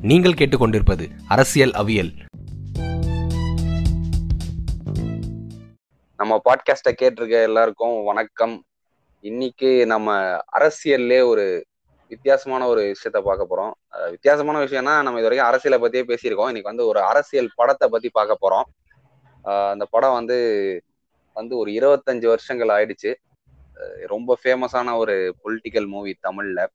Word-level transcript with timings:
நீங்கள் 0.00 0.32
கேட்டுக்கொண்டிருப்பது 0.32 1.10
அரசியல் 1.28 1.70
அவியல். 1.70 2.10
நம்ம 6.16 6.40
பாட்காஸ்ட 6.44 6.90
கேட்டிருக்க 6.90 7.42
எல்லாருக்கும் 7.42 8.04
வணக்கம். 8.04 8.64
இன்னைக்கு 9.20 9.86
நம்ம 9.86 10.16
அரசியல்லே 10.58 11.24
ஒரு 11.26 11.66
வித்தியாசமான 12.08 12.66
ஒரு 12.66 12.94
விஷயத்த 12.94 13.20
பார்க்க 13.20 13.50
போறோம். 13.50 13.72
வித்தியாசமான 14.10 14.64
விஷயம்னா 14.64 14.94
நம்ம 15.02 15.20
இது 15.20 15.28
வரைக்கும் 15.28 15.48
அரசியலை 15.48 15.78
பத்தியே 15.82 16.04
பேசியிருக்கோம். 16.10 16.52
இன்னைக்கு 16.52 16.72
வந்து 16.72 16.86
ஒரு 16.86 17.00
அரசியல் 17.00 17.50
படத்தை 17.54 17.88
பத்தி 17.88 18.08
பார்க்க 18.08 18.42
போறோம். 18.44 18.66
அந்த 19.70 19.86
படம் 19.90 20.12
வந்து 20.12 20.38
வந்து 21.32 21.56
ஒரு 21.56 21.70
இருபத்தஞ்சு 21.70 22.26
வருஷங்கள் 22.26 22.68
ஆயிடுச்சு. 22.68 23.14
ரொம்ப 24.06 24.38
ஃபேமஸான 24.44 24.96
ஒரு 24.96 25.34
பொலிட்டிக்கல் 25.44 25.86
மூவி 25.86 26.18
தமிழ்ல. 26.28 26.66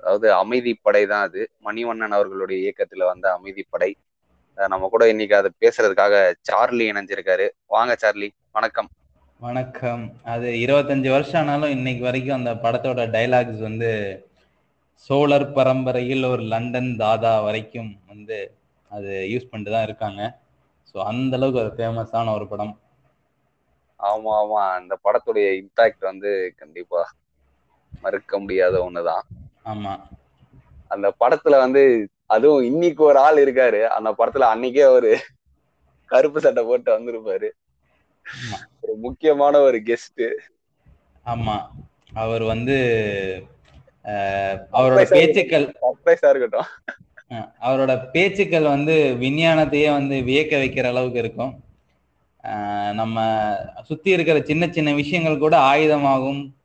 அதாவது 0.00 0.26
அமைதிப்படை 0.34 1.02
தான் 1.06 1.24
அது. 1.28 1.42
மணிவண்ணன் 1.66 2.16
அவர்களுடைய 2.18 2.58
இயக்கத்துல 2.64 3.04
வந்த 3.04 3.26
அமைதிப்படை 3.38 3.90
நம்ம 4.58 4.88
கூட 4.88 5.04
இன்னைக்கு 5.08 5.34
அதை 5.34 5.50
பேசுறதுக்காக 5.62 6.14
சார்லி 6.40 6.84
இணைஞ்சிருக்காரு. 6.92 7.44
வாங்க 7.66 7.92
சார்லி 8.02 8.28
வணக்கம். 8.52 8.88
வணக்கம். 9.40 10.02
அது 10.24 10.48
இருபத்தஞ்சு 10.62 11.08
வருஷம் 11.10 11.40
ஆனாலும் 11.42 11.74
இன்னைக்கு 11.76 12.02
வரைக்கும் 12.04 12.38
அந்த 12.38 12.52
படத்தோட 12.64 13.02
டைலாக்ஸ் 13.12 13.60
வந்து 13.60 13.90
சோழர் 15.10 15.46
பரம்பரையில் 15.52 16.24
ஒரு 16.24 16.44
லண்டன் 16.52 16.90
தாதா 16.96 17.34
வரைக்கும் 17.40 17.90
வந்து 18.06 18.38
அது 18.90 19.10
யூஸ் 19.32 19.48
பண்ணிட்டு 19.50 19.74
தான் 19.74 19.86
இருக்காங்க. 19.88 20.20
ஸோ 20.90 20.96
அந்த 21.10 21.36
அளவுக்கு 21.38 21.62
அது 21.62 21.72
ஃபேமஸான 21.78 22.32
ஒரு 22.34 22.46
படம். 22.52 22.74
ஆமா 24.00 24.32
ஆமா. 24.40 24.62
அந்த 24.78 24.94
படத்துடைய 25.04 25.48
இம்பாக்ட் 25.62 26.08
வந்து 26.10 26.30
கண்டிப்பா 26.56 27.02
மறுக்க 28.02 28.38
முடியாத 28.38 28.76
ஒண்ணுதான். 28.86 29.24
ஆமா. 29.68 29.92
அந்த 30.88 31.14
படத்துல 31.20 31.56
வந்து 31.56 31.82
அதுவும் 32.26 32.64
இன்னைக்கு 32.64 33.02
ஒரு 33.04 33.18
ஆள் 33.18 33.36
இருக்காரு. 33.36 33.80
அந்த 33.88 34.10
படத்துல 34.12 34.46
அன்னைக்கே 34.48 34.84
ஒரு 34.88 35.10
கருப்பு 36.10 36.40
சட்டை 36.40 36.64
போட்டு 36.64 36.90
வந்திருப்பாரு. 36.92 37.48
ஒரு 38.80 38.94
முக்கியமான 38.96 39.58
ஒரு 39.58 39.78
கெஸ்ட் 39.82 40.24
ஆமா. 41.26 41.56
அவர் 42.14 42.42
வந்து 42.42 42.76
அவரோட 44.72 45.02
பேச்சுக்கள் 45.10 45.66
சர்ப்ரைஸா 45.82 46.28
இருக்கட்டும். 46.28 46.68
அவரோட 47.60 48.10
பேச்சுக்கள் 48.10 48.62
வந்து 48.66 48.94
விஞ்ஞானத்தையே 49.20 49.90
வந்து 49.90 50.16
வியக்க 50.22 50.56
வைக்கிற 50.56 50.86
அளவுக்கு 50.86 51.18
இருக்கும். 51.18 51.52
நம்ம 52.92 53.16
சுத்தி 53.82 54.10
இருக்கிற 54.10 54.40
சின்ன 54.42 54.68
சின்ன 54.68 54.94
விஷயங்கள் 54.94 55.38
கூட 55.38 55.56
ஆயுதமாகவும் 55.70 56.40
அஹ், 56.40 56.57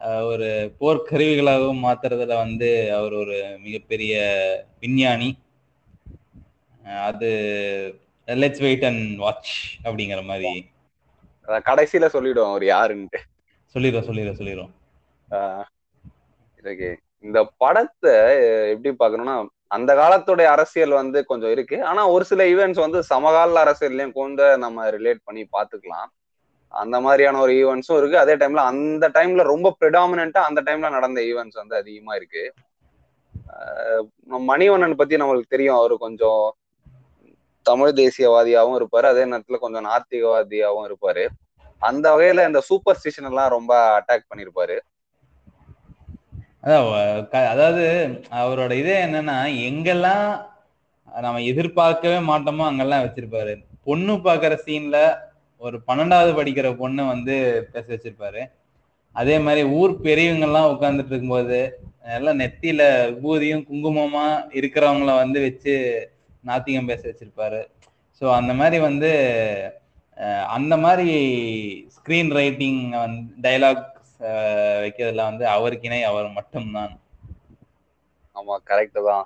ஒரு 0.00 0.74
போர்க்கருவிகளாகவும் 0.80 1.82
மாத்துறதுல 1.86 2.36
வந்து 2.36 2.94
அவர் 2.94 3.12
ஒரு 3.12 3.56
மிகப்பெரிய 3.62 4.14
விஞ்ஞானி. 4.80 5.38
அது 7.02 7.30
லெட்ஸ் 8.26 8.60
வெயிட் 8.60 8.84
அண்ட் 8.84 9.16
வாட்ச் 9.16 9.76
அப்படிங்கிற 9.84 10.24
மாதிரி. 10.24 10.70
கடைசியில 11.48 12.06
சொல்லிடுவோம் 12.06 12.50
அவர் 12.50 12.62
யாருன்ட்டு. 12.62 13.20
சொல்லிடுறோம் 13.74 14.38
சொல்லிடுறோம் 14.40 14.70
ஆஹ் 15.30 15.64
இதுக்கு 16.58 16.98
இந்த 17.18 17.50
படத்தை 17.56 18.12
எப்படி 18.70 18.94
பார்க்கணும்னா 18.98 19.46
அந்த 19.66 19.94
காலத்துடைய 19.94 20.44
அரசியல் 20.44 20.90
வந்து 20.90 21.24
கொஞ்சம் 21.24 21.50
இருக்கு. 21.50 21.84
ஆனா 21.84 22.08
ஒரு 22.08 22.24
சில 22.24 22.44
ஈவெண்ட்ஸ் 22.44 22.84
வந்து 22.86 23.02
சமகால 23.02 23.64
அரசியல்லையும் 23.64 24.12
கொஞ்சம் 24.12 24.58
நம்ம 24.58 24.90
ரிலேட் 24.90 25.24
பண்ணி 25.24 25.42
பார்த்துக்கலாம். 25.52 26.08
அந்த 26.72 27.00
மாதிரியான 27.00 27.38
ஒரு 27.38 27.52
ஈவெண்ட்ஸும் 27.52 27.98
இருக்கு. 27.98 28.18
அதே 28.18 28.34
டைம்ல 28.34 28.62
அந்த 28.70 29.08
டைம்ல 29.08 29.42
ரொம்ப 29.42 29.76
ப்ரிடாமினா 29.80 30.32
அந்த 30.32 30.62
டைம்ல 30.62 30.90
நடந்த 30.90 31.20
ஈவெண்ட்ஸ் 31.20 31.60
வந்து 31.62 31.76
அதிகமா 31.76 32.14
இருக்கு. 32.14 32.54
ஆஹ் 33.32 34.04
மணிவண்ணன் 34.48 34.94
பத்தி 34.94 35.16
நம்மளுக்கு 35.16 35.42
தெரியும். 35.48 35.74
அவரு 35.74 35.98
கொஞ்சம் 35.98 36.54
தமிழ் 37.62 37.88
தேசியவாதியாவும் 37.88 38.78
இருப்பாரு. 38.80 39.06
அதே 39.12 39.24
நேரத்துல 39.24 39.56
கொஞ்சம் 39.56 39.86
நாத்திகவாதியாவும் 39.86 40.88
இருப்பாரு. 40.90 41.26
அந்த 41.78 42.16
வகையில 42.16 42.46
இந்த 42.46 42.60
சூப்பர் 42.60 42.96
ஸ்டிஷன் 42.96 43.28
எல்லாம் 43.28 43.48
ரொம்ப 43.48 43.72
அட்டாக் 44.00 44.28
பண்ணிருப்பாரு. 44.30 44.78
அதான் 46.62 47.46
அதாவது 47.46 47.84
அவரோட 48.32 48.72
இதே 48.72 49.04
என்னன்னா 49.04 49.36
எங்கெல்லாம் 49.68 50.48
நம்ம 51.20 51.42
எதிர்பார்க்கவே 51.42 52.18
மாட்டோமோ 52.26 52.64
அங்கெல்லாம் 52.64 53.02
வச்சிருப்பாரு. 53.02 53.54
பொண்ணு 53.84 54.12
பாக்குற 54.14 54.54
சீன்ல 54.66 54.98
ஒரு 55.60 55.76
பன்னெண்டாவது 55.88 56.32
படிக்கிற 56.38 56.68
பொண்ணு 56.80 57.02
வந்து 57.12 57.34
பேச 57.72 57.84
வச்சிருப்பாரு. 57.92 58.42
அதே 59.16 59.36
மாதிரி 59.46 59.62
ஊர் 59.78 59.92
பெரியவங்கெல்லாம் 60.06 60.70
உட்கார்ந்துட்டு 60.72 61.12
இருக்கும்போது 61.12 61.58
எல்லாம் 62.18 62.40
நெத்தியில 62.42 62.82
விபூதியும் 63.14 63.66
குங்குமமா 63.68 64.26
இருக்கிறவங்கள 64.58 65.14
வந்து 65.22 65.38
வச்சு 65.46 65.74
நாத்திகம் 66.44 66.90
பேச 66.90 67.02
வச்சிருப்பாரு. 67.08 67.60
ஸோ 68.20 68.26
அந்த 68.38 68.52
மாதிரி 68.60 68.78
வந்து 68.88 69.10
அந்த 70.56 70.74
மாதிரி 70.84 71.12
ஸ்க்ரீன் 71.96 72.30
ரைட்டிங் 72.38 72.80
வந்து 73.02 73.22
டைலாக் 73.46 73.84
வைக்கிறதுல 74.84 75.24
வந்து 75.30 75.44
அவருக்கினை 75.56 76.00
அவர் 76.10 76.28
மட்டும்தான். 76.38 76.94
ஆமா 78.36 78.54
கரெக்ட் 78.70 79.00
தான். 79.08 79.24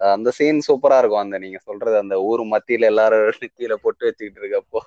அந்த 0.00 0.28
சீன் 0.38 0.60
சூப்பரா 0.68 0.98
இருக்கும். 1.00 1.24
அந்த 1.24 1.36
நீங்க 1.44 1.58
சொல்றது 1.68 1.96
அந்த 2.04 2.16
ஊர் 2.28 2.42
மத்தியில 2.54 2.90
எல்லாரும் 2.92 3.40
நெத்தியில 3.42 3.76
போட்டு 3.84 4.06
வச்சுக்கிட்டு 4.08 4.42
இருக்கப்போ. 4.42 4.80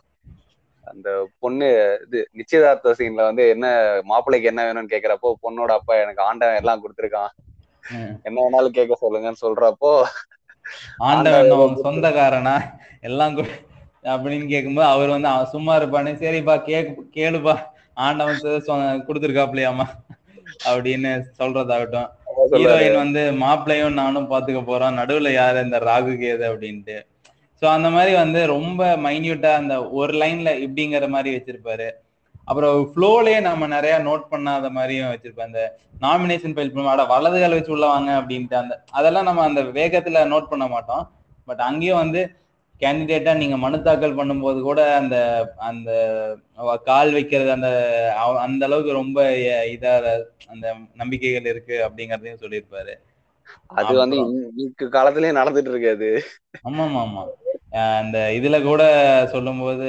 அந்த 0.92 1.10
பொண்ணு 1.44 1.68
இது 2.06 2.20
நிச்சயதார்த்த 2.40 2.96
சீன்ல 3.00 3.22
வந்து 3.30 3.44
என்ன 3.54 3.68
மாப்பிள்ளைக்கு 4.12 4.50
என்ன 4.52 4.64
வேணும்னு 4.68 4.94
கேக்குறப்போ 4.94 5.30
பொண்ணோட 5.46 5.72
அப்பா 5.80 5.94
எனக்கு 6.04 6.22
ஆண்டவன் 6.30 6.60
எல்லாம் 6.62 6.84
கொடுத்துருக்கான். 6.84 7.32
என்ன 8.28 8.38
வேணாலும் 8.44 8.78
கேட்க 8.78 8.94
சொல்லுங்கன்னு 9.04 9.44
சொல்றப்போ 9.46 9.92
ஆண்டவன் 11.10 11.82
சொந்தக்காரனா? 11.88 12.56
எல்லாம் 13.10 13.36
அப்படின்னு 14.14 14.46
கேட்கும்போது 14.54 14.88
அவர் 14.94 15.16
வந்து 15.16 15.30
அவன் 15.34 15.54
சும்மா 15.54 15.74
இருப்பானே 15.80 16.12
சரிப்பா 16.24 16.56
கேக்கு 16.68 17.04
கேளுப்பா 17.18 17.56
ஆண்டவன் 18.06 19.06
கொடுத்திருக்காப்லையாமா 19.08 19.86
அப்படின்னு 20.70 21.12
சொல்றதாகட்டும். 21.40 22.10
ஹீரோயின் 22.54 23.02
வந்து 23.04 23.22
மாப்பிள்ளையும் 23.44 24.00
நானும் 24.02 24.30
பாத்துக்க 24.32 24.60
போறோம் 24.70 24.98
நடுவுல 25.00 25.30
யாரு? 25.34 25.60
இந்த 25.68 25.78
ராகு 25.90 26.14
கேது 26.24 26.44
அப்படின்ட்டு. 26.50 26.98
சோ 27.62 27.66
அந்த 27.74 27.90
மாதிரி 27.92 28.14
வந்து 28.16 28.40
ரொம்ப 28.54 28.82
மைன்யூட்டா 29.06 29.52
அந்த 29.60 29.76
ஒரு 30.00 30.14
லைன்ல 30.22 30.50
இப்படிங்கிற 30.66 31.08
மாதிரி 31.10 31.30
வச்சிருப்பாரு. 31.36 31.88
அப்புறம் 32.48 32.74
ஃப்ளோலயே 32.92 33.38
நம்ம 33.46 33.68
நிறைய 33.68 33.94
நோட் 34.08 34.26
பண்ணாத 34.32 34.68
மாதிரியும் 34.72 35.12
வச்சிருப்பேன் 35.12 35.50
அந்த 35.50 35.62
நாமினேஷன் 36.02 36.56
ஃபைல் 36.56 36.74
பண்ணுவாட 36.74 37.04
வலது 37.12 37.38
கால 37.38 37.58
வச்சு 37.58 37.74
உள்ள 37.76 37.86
வாங்க 37.88 38.12
அப்படின்ட்டு 38.20 38.58
அந்த 38.62 38.74
அதெல்லாம் 38.98 39.28
நம்ம 39.30 39.44
அந்த 39.50 39.62
வேகத்துல 39.78 40.26
நோட் 40.34 40.52
பண்ண 40.52 40.66
மாட்டோம். 40.68 41.06
பட் 41.48 41.64
அங்கேயும் 41.68 42.02
வந்து 42.04 42.22
கேண்டிடேட்டா 42.82 43.34
நீங்க 43.40 43.58
மனு 43.58 43.78
தாக்கல் 43.84 44.18
பண்ணும்போது 44.18 44.60
கூட 44.62 44.80
அந்த 44.98 45.16
அந்த 45.68 45.90
கால் 46.88 47.12
வைக்கிறது 47.14 47.52
அந்த 47.56 47.70
அந்த 48.46 48.62
அளவுக்கு 48.68 49.00
ரொம்ப 49.00 49.20
இதா 49.76 49.94
அந்த 50.54 50.66
நம்பிக்கைகள் 50.96 51.52
இருக்கு 51.54 51.76
அப்படிங்கறதையும் 51.88 52.44
சொல்லியிருப்பாரு. 52.44 52.94
அது 53.76 53.94
வந்து 54.02 54.18
இன்னைக்கு 54.50 54.86
காலத்திலயும் 54.96 55.40
நடந்துட்டு 55.40 55.72
இருக்கு 55.72 55.90
அது. 55.96 56.10
ஆமா 56.68 56.84
ஆமா 56.88 57.02
ஆமா 57.06 57.24
அந்த 58.00 58.18
இதுல 58.38 58.58
கூட 58.64 58.84
சொல்லும்போது 59.34 59.88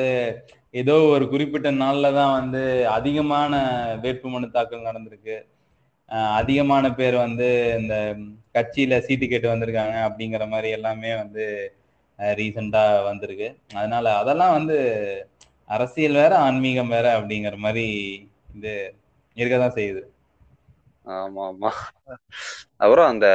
ஏதோ 0.74 0.94
ஒரு 1.12 1.24
குறிப்பிட்ட 1.28 1.69
நாள்ல 1.74 2.06
தான் 2.12 2.34
வந்து 2.38 2.62
அதிகமான 2.97 3.52
வேட்புமனு 4.02 4.48
தாக்கல் 4.50 4.88
நடந்திருக்கு. 4.88 5.36
அதிகமான 6.38 6.86
பேர் 6.94 7.16
வந்து 7.19 7.47
இந்த 7.78 7.94
கட்சியில 8.54 8.98
சீட்டு 9.06 9.26
கேட்டு 9.26 9.48
வந்திருக்காங்க 9.52 9.97
அப்படிங்கிற 10.08 10.44
மாதிரி 10.48 10.69
எல்லாமே 10.78 11.10
வந்து 11.22 11.44
ரீசெண்டா 12.19 12.82
வந்திருக்கு. 13.08 13.48
அதனால 13.74 14.06
அதெல்லாம் 14.20 14.56
வந்து 14.58 14.76
அரசியல் 15.70 16.18
வேற 16.20 16.32
ஆன்மீகம் 16.44 16.92
வேற 16.94 17.06
அப்படிங்கிற 17.18 17.56
மாதிரி 17.58 17.84
இது 18.56 18.72
இருக்கதான் 19.36 19.76
செய்யுது. 19.76 20.03
ஆமா 21.15 21.44
ஆமா. 21.48 21.71
அப்புறம் 22.83 23.09
அந்த 23.12 23.27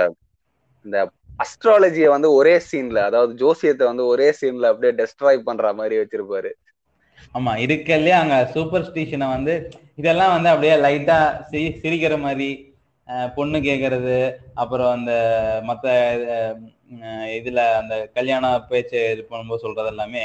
இந்த 0.85 0.97
அஸ்ட்ராலஜியை 1.43 2.09
வந்து 2.15 2.29
ஒரே 2.39 2.55
சீன்ல 2.69 2.99
அதாவது 3.09 3.33
ஜோசியத்தை 3.41 3.85
வந்து 3.91 4.03
ஒரே 4.13 4.27
சீன்ல 4.39 4.71
அப்படியே 4.71 4.93
டெஸ்ட்ராய் 4.99 5.47
பண்ற 5.47 5.73
மாதிரி 5.79 5.95
வச்சிருப்பாரு. 6.01 6.51
ஆமா 7.35 7.51
இருக்கறதுலயே 7.65 8.15
அங்க 8.21 8.35
சூப்பர் 8.53 8.85
ஸ்டிஷனை 8.87 9.27
வந்து 9.35 9.53
இதெல்லாம் 9.95 10.33
வந்து 10.35 10.49
அப்படியே 10.53 10.75
லைட்டா 10.85 11.17
சிரிக்கிற 11.81 12.15
மாதிரி 12.25 12.49
பொண்ணு 13.37 13.57
கேக்குறது 13.67 14.17
அப்புறம் 14.61 14.91
அந்த 14.97 15.13
மத்த 15.69 15.85
இதுல 17.37 17.61
அந்த 17.81 17.95
கல்யாண 18.17 18.45
பேச்சு 18.69 18.99
இது 19.13 19.23
பண்ணும்போது 19.29 19.63
சொல்றது 19.65 19.91
எல்லாமே 19.93 20.23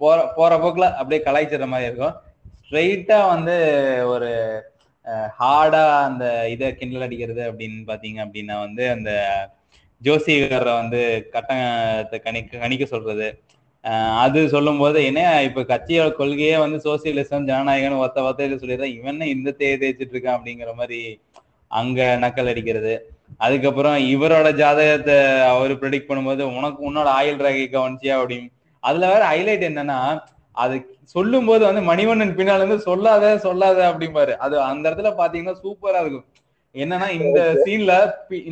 போற 0.00 0.16
போற 0.38 0.52
போக்குல 0.62 0.86
அப்படியே 0.98 1.20
கலாய்ச்சிற 1.26 1.66
மாதிரி 1.72 1.88
இருக்கும். 1.88 2.16
ஸ்ட்ரெயிட்டா 2.60 3.18
வந்து 3.34 3.56
ஒரு 4.14 4.30
ஹார்டா 5.38 5.82
அந்த 6.06 6.24
இதை 6.54 6.68
கிண்டல் 6.78 7.06
அடிக்கிறது 7.06 7.42
அப்படின்னு 7.50 7.82
பாத்தீங்க 7.90 8.18
அப்படின்னா 8.24 8.56
வந்து 8.64 8.84
அந்த 8.90 9.10
ஜோசியக்காரரை 10.02 10.74
வந்து 10.80 11.00
கட்டத்தை 11.34 12.18
கணிக்க 12.26 12.58
கணிக்க 12.64 12.84
சொல்றது. 12.94 13.28
அது 14.24 14.40
சொல்லும் 14.54 14.80
போது 14.82 14.98
என்ன 15.08 15.20
இப்ப 15.48 15.64
கட்சியோட 15.72 16.08
கொள்கையே 16.20 16.54
வந்து 16.62 16.78
சோசியலிசம் 16.86 17.46
ஜனநாயகம்னு 17.50 18.02
ஒத்த 18.04 18.24
ஒத்தையில 18.28 18.58
சொல்லிடுறேன். 18.62 18.94
இவன் 18.98 19.12
என்ன 19.14 19.28
இந்த 19.34 19.54
தேய் 19.60 19.78
தேய்ச்சிட்டு 19.82 20.14
இருக்கான் 20.16 20.36
அப்படிங்கிற 20.38 20.72
மாதிரி 20.80 21.00
அங்க 21.70 22.00
நக்கல் 22.24 22.50
அடிக்கிறது. 22.52 22.94
அதுக்கப்புறம் 23.44 23.96
இவரோட 24.14 24.48
ஜாதகத்தை 24.60 25.16
அவர் 25.52 25.72
ப்ரெடிக்ட் 25.80 26.08
பண்ணும்போது 26.10 26.42
உனக்கு 26.58 26.80
உன்னோட 26.88 27.08
ஆயுள் 27.20 27.44
ரேகை 27.46 27.66
கவனிச்சியா? 27.68 28.16
அப்படின்னு 28.20 28.48
அதுல 28.82 29.08
வேற 29.12 29.22
ஹைலைட் 29.32 29.68
என்னன்னா 29.70 29.98
அது 30.54 30.76
சொல்லும் 31.14 31.48
போது 31.48 31.62
வந்து 31.68 31.82
மணிவண்ணன் 31.88 32.36
பின்னால 32.38 32.62
இருந்து 32.62 32.86
சொல்லாத 32.90 33.24
சொல்லாத 33.46 33.78
அப்படிம்பாரு. 33.90 34.34
அது 34.44 34.54
அந்த 34.70 34.84
இடத்துல 34.88 35.10
பாத்தீங்கன்னா 35.20 35.56
சூப்பரா 35.64 36.00
இருக்கும். 36.04 36.26
என்னன்னா 36.82 37.08
இந்த 37.18 37.40
சீன்ல 37.64 37.92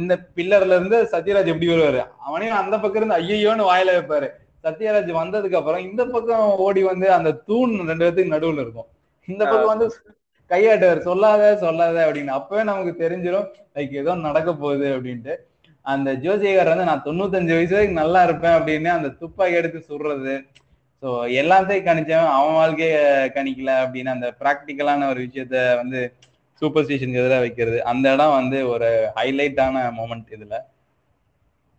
இந்த 0.00 0.15
பில்லர்ல 0.37 0.76
இருந்து 0.79 0.99
சத்யராஜ் 1.12 1.50
எப்படி 1.53 1.69
வருவாரு? 1.73 2.00
அவனையும் 2.26 2.59
அந்த 2.62 2.75
பக்கம் 2.82 3.00
இருந்து 3.00 3.19
ஐயோன்னு 3.23 3.69
வாயில 3.71 3.94
வைப்பாரு. 3.97 4.29
சத்யராஜ் 4.65 5.11
வந்ததுக்கு 5.21 5.59
அப்புறம் 5.61 5.82
இந்த 5.88 6.03
பக்கம் 6.15 6.44
ஓடி 6.67 6.82
வந்து 6.91 7.06
அந்த 7.17 7.31
தூண் 7.49 7.75
ரெண்டு 7.91 8.05
பேத்துக்கு 8.05 8.35
நடுவுல 8.37 8.65
இருக்கும். 8.65 8.88
இந்த 9.29 9.43
பக்கம் 9.44 9.73
வந்து 9.73 9.88
கையாட்டுவார். 10.50 11.00
சொல்லாத 11.09 11.43
சொல்லாத 11.65 11.99
அப்படின்னு. 12.06 12.32
அப்பவே 12.38 12.62
நமக்கு 12.71 12.93
தெரிஞ்சிடும் 13.03 13.47
லைக் 13.76 13.94
ஏதோ 14.03 14.15
நடக்க 14.29 14.50
போகுது 14.62 14.88
அப்படின்ட்டு. 14.97 15.35
அந்த 15.87 16.11
ஜோசியகார் 16.25 16.73
வந்து 16.73 16.91
நான் 16.91 17.06
தொண்ணூத்தஞ்சு 17.06 17.55
வயசு 17.56 17.75
வரைக்கும் 17.76 18.03
நல்லா 18.03 18.21
இருப்பேன் 18.26 18.56
அப்படின்னு 18.59 18.91
அந்த 18.99 19.09
துப்பாக்கி 19.23 19.59
எடுத்து 19.61 19.81
சுடுறது. 19.88 20.35
ஸோ 21.03 21.09
எல்லாத்தையும் 21.41 21.87
கணிச்சவன் 21.88 22.35
அவன் 22.37 22.59
வாழ்க்கைய 22.61 22.94
கணிக்கல 23.37 23.73
அப்படின்னு 23.85 24.15
அந்த 24.15 24.29
ப்ராக்டிக்கலான 24.43 25.09
ஒரு 25.12 25.21
விஷயத்த 25.26 25.56
வந்து 25.81 26.00
சூப்பர் 26.62 26.85
ஸ்டேஷனுக்கு 26.85 27.23
எதிராக 27.23 27.41
வைக்கிறது. 27.41 27.79
அந்த 27.85 28.06
இடம் 28.12 28.37
வந்து 28.41 28.59
ஒரு 28.69 28.89
ஹைலைட்டான 29.17 29.83
மூமெண்ட் 29.99 30.29
இதுல. 30.37 30.56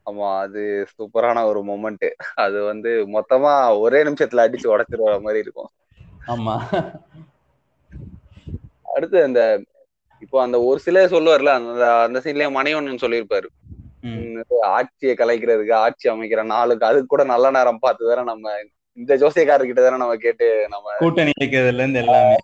ஆமா 0.06 0.28
அது 0.40 0.62
சூப்பரான 0.96 1.44
ஒரு 1.46 1.62
மொமெண்ட் 1.70 2.08
அது 2.36 2.58
வந்து 2.64 2.92
மொத்தமா 3.16 3.54
ஒரே 3.80 4.00
நிமிஷத்துல 4.04 4.44
அடிச்சு 4.46 4.68
உடைச்சிருவ 4.74 5.14
மாதிரி 5.22 5.40
இருக்கும். 5.40 5.72
ஆமா. 6.28 6.56
அடுத்து 8.96 9.18
அந்த 9.24 9.42
இப்போ 10.22 10.38
அந்த 10.42 10.58
ஒரு 10.62 10.80
சிலர் 10.80 11.14
சொல்லுவார்ல 11.14 11.54
அந்த 11.60 11.88
அந்த 12.04 12.20
சீன்லயே 12.20 12.50
மணிவண்ணன் 12.58 13.04
சொல்லியிருப்பாரு. 13.04 13.48
ஆட்சியை 14.76 15.14
கலைக்கிறதுக்கு 15.18 15.74
ஆட்சி 15.76 16.06
அமைக்கிற 16.10 16.42
நாளுக்கு 16.44 16.86
அதுக்கு 16.86 17.06
கூட 17.06 17.24
நல்ல 17.24 17.52
நேரம் 17.52 17.80
பார்த்து 17.80 18.10
வேற 18.10 18.24
நம்ம 18.24 18.54
இந்த 18.98 19.14
ஜோசியக்காரர்கிட்ட 19.18 19.82
தானே 19.84 19.98
நம்ம 19.98 20.16
கேட்டு 20.16 20.48
நம்ம 20.70 20.94
கூட்டணி 21.00 21.34
வைக்கிறதுல 21.42 21.84
இருந்து 21.84 22.00
எல்லாமே. 22.00 22.38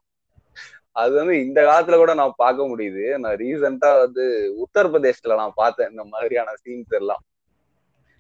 அது 0.96 1.14
வந்து 1.16 1.36
இந்த 1.42 1.60
காலத்துல 1.62 1.98
கூட 1.98 2.14
நான் 2.14 2.34
பார்க்க 2.38 2.68
முடியுது. 2.68 3.04
நான் 3.18 3.36
ரீசெண்டா 3.36 3.90
வந்து 4.00 4.24
உத்தரப்பிரதேஷ்ல 4.64 5.36
நான் 5.36 5.54
பார்த்தேன் 5.56 5.90
இந்த 5.90 6.04
மாதிரியான 6.04 6.56
சீன்ஸ் 6.64 6.96
எல்லாம். 7.00 7.24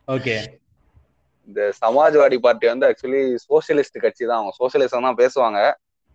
ஓகே. 0.07 0.35
இந்த 1.47 1.71
சமாஜ்வாடி 1.81 2.37
பார்ட்டி 2.39 2.67
வந்து 2.67 2.87
ஆக்சுவலி 2.89 3.21
சோசியலிஸ்ட் 3.49 4.01
கட்சி 4.01 4.23
தான். 4.25 4.39
அவங்க 4.39 4.53
சோசியலிசம் 4.61 5.07
தான் 5.07 5.21
பேசுவாங்க. 5.23 5.61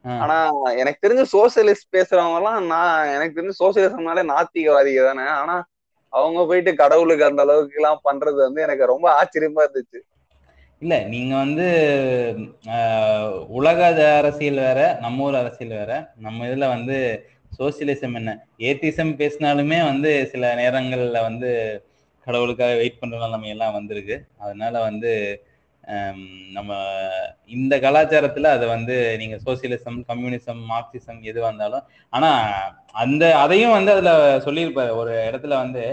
ஆனா 0.05 0.37
எனக்கு 0.81 1.05
தெரிஞ்ச 1.07 1.23
சோசியலிஸ்ட் 1.33 1.95
பேசுறவங்க 1.97 2.37
எல்லாம் 2.37 2.67
நான் 2.67 3.13
எனக்கு 3.15 3.37
தெரிஞ்ச 3.39 3.55
சோசியலிசம்னாலே 3.63 4.23
நாத்திகவாதிக 4.33 5.05
தானே. 5.05 5.25
ஆனா 5.41 5.57
அவங்க 6.13 6.41
போயிட்டு 6.47 6.75
கடவுளுக்கு 6.75 7.25
அந்த 7.25 7.43
அளவுக்கு 7.43 7.75
எல்லாம் 7.75 8.01
பண்றது 8.05 8.39
வந்து 8.47 8.61
எனக்கு 8.63 8.85
ரொம்ப 8.87 9.07
ஆச்சரியமா 9.21 9.65
இருந்துச்சு. 9.67 10.01
இல்ல 10.83 10.95
நீங்க 11.13 11.35
வந்து 11.37 11.67
உலக 13.59 13.79
அரசியல் 14.19 14.61
வேற 14.65 14.81
நம்ம 15.05 15.25
ஊர் 15.27 15.39
அரசியல் 15.41 15.79
வேற. 15.79 15.93
நம்ம 16.25 16.47
இதுல 16.49 16.67
வந்து 16.75 16.97
சோசியலிசம் 17.59 18.17
என்ன? 18.21 18.31
ஏத்திசம் 18.61 19.13
பேசினாலுமே 19.21 19.79
வந்து 19.91 20.11
சில 20.33 20.53
நேரங்கள்ல 20.61 21.21
வந்து 21.29 21.51
கடவுளுக்காக 22.27 22.75
வெயிட் 22.81 23.01
பண்ற 23.01 23.17
நிலைமை 23.25 23.51
எல்லாம் 23.55 23.77
வந்திருக்கு. 23.79 24.17
அதனால 24.45 24.75
வந்து 24.89 25.13
நம்ம 26.57 26.71
இந்த 27.57 27.75
கலாச்சாரத்துல 27.85 28.51
அதை 28.57 28.67
வந்து 28.69 28.95
நீங்க 29.21 29.37
சோசியலிசம் 29.45 29.99
கம்யூனிசம் 30.09 30.63
மார்க்சிசம் 30.71 31.21
எது 31.31 31.41
வந்தாலும் 31.41 31.85
ஆனா 32.13 32.31
அந்த 33.03 33.25
அதையும் 33.45 33.77
வந்து 33.79 33.93
அதுல 33.95 34.13
சொல்லியிருப்பாரு. 34.47 34.93
ஒரு 35.03 35.13
இடத்துல 35.29 35.55
வந்து 35.65 35.85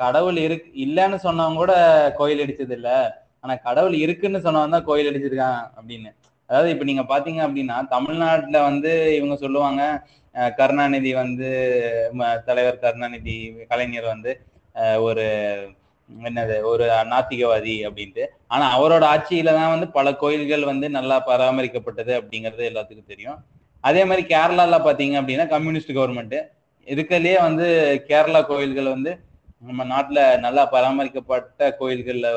கடவுள் 0.00 0.38
இரு 0.44 0.56
இல்லைன்னு 0.84 1.18
சொன்னவங்க 1.26 1.60
கூட 1.62 1.74
கோயில் 2.18 2.42
அடிச்சது 2.44 2.74
இல்லை. 2.78 2.96
ஆனா 3.44 3.54
கடவுள் 3.66 3.94
இருக்குன்னு 4.04 4.40
சொன்னவன் 4.46 4.74
தான் 4.76 4.88
கோயில் 4.88 5.10
அடிச்சிருக்கான் 5.10 5.62
அப்படின்னு. 5.78 6.10
அதாவது 6.50 6.70
இப்ப 6.74 6.84
நீங்க 6.90 7.04
பாத்தீங்க 7.12 7.40
அப்படின்னா 7.46 7.76
தமிழ்நாட்டுல 7.94 8.58
வந்து 8.70 8.90
இவங்க 9.18 9.36
சொல்லுவாங்க 9.44 9.82
கருணாநிதி 10.58 11.10
வந்து 11.22 11.48
தலைவர் 12.48 12.82
கருணாநிதி 12.84 13.36
கலைஞர் 13.70 14.12
வந்து 14.14 14.32
ஒரு 15.06 15.24
என்னது 16.10 16.56
ஒரு 16.70 16.84
நாத்திகவாதி 17.12 17.74
அப்படின்ட்டு. 17.88 18.22
ஆனா 18.54 18.64
அவரோட 18.76 19.04
ஆட்சியில 19.14 19.52
தான் 19.58 19.72
வந்து 19.74 19.86
பல 19.96 20.08
கோயில்கள் 20.22 20.64
வந்து 20.70 20.86
நல்லா 20.98 21.16
பராமரிக்கப்பட்டது 21.28 22.12
அப்படிங்கிறது 22.20 22.64
எல்லாத்துக்கும் 22.70 23.12
தெரியும். 23.12 23.38
அதே 23.84 24.02
மாதிரி 24.08 24.24
கேரளால 24.32 24.78
பாத்தீங்க 24.88 25.14
அப்படின்னா 25.20 25.46
கம்யூனிஸ்ட் 25.54 25.96
கவர்மெண்ட். 25.98 26.38
இருக்கிறதுலே 26.86 27.36
வந்து 27.46 27.66
கேரளா 28.10 28.40
கோயில்கள் 28.50 28.94
வந்து 28.94 29.12
நம்ம 29.68 29.84
நாட்டுல 29.92 30.20
நல்லா 30.44 30.62
பராமரிக்கப்பட்ட 30.74 31.68
கோயில்கள்ல 31.80 32.28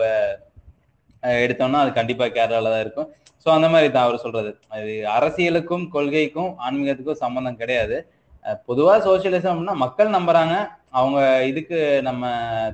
எடுத்தோம்னா 1.43 1.81
அது 1.83 1.91
கண்டிப்பா 1.99 2.25
கேரளால 2.37 2.71
தான் 2.73 2.83
இருக்கும். 2.85 3.09
ஸோ 3.43 3.49
அந்த 3.55 3.67
மாதிரி 3.73 3.87
தான் 3.95 4.05
அவர் 4.07 4.23
சொல்றது. 4.25 4.51
அது 4.75 4.91
அரசியலுக்கும் 5.17 5.85
கொள்கைக்கும் 5.95 6.51
ஆன்மீகத்துக்கும் 6.67 7.21
சம்மந்தம் 7.23 7.61
கிடையாது. 7.61 7.97
பொதுவா 8.69 8.95
சோசியலிசம் 9.05 9.51
அப்படின்னா 9.53 9.75
மக்கள் 9.83 10.15
நம்புறாங்க. 10.17 10.55
அவங்க 10.99 11.19
இதுக்கு 11.51 11.77
நம்ம 12.07 12.25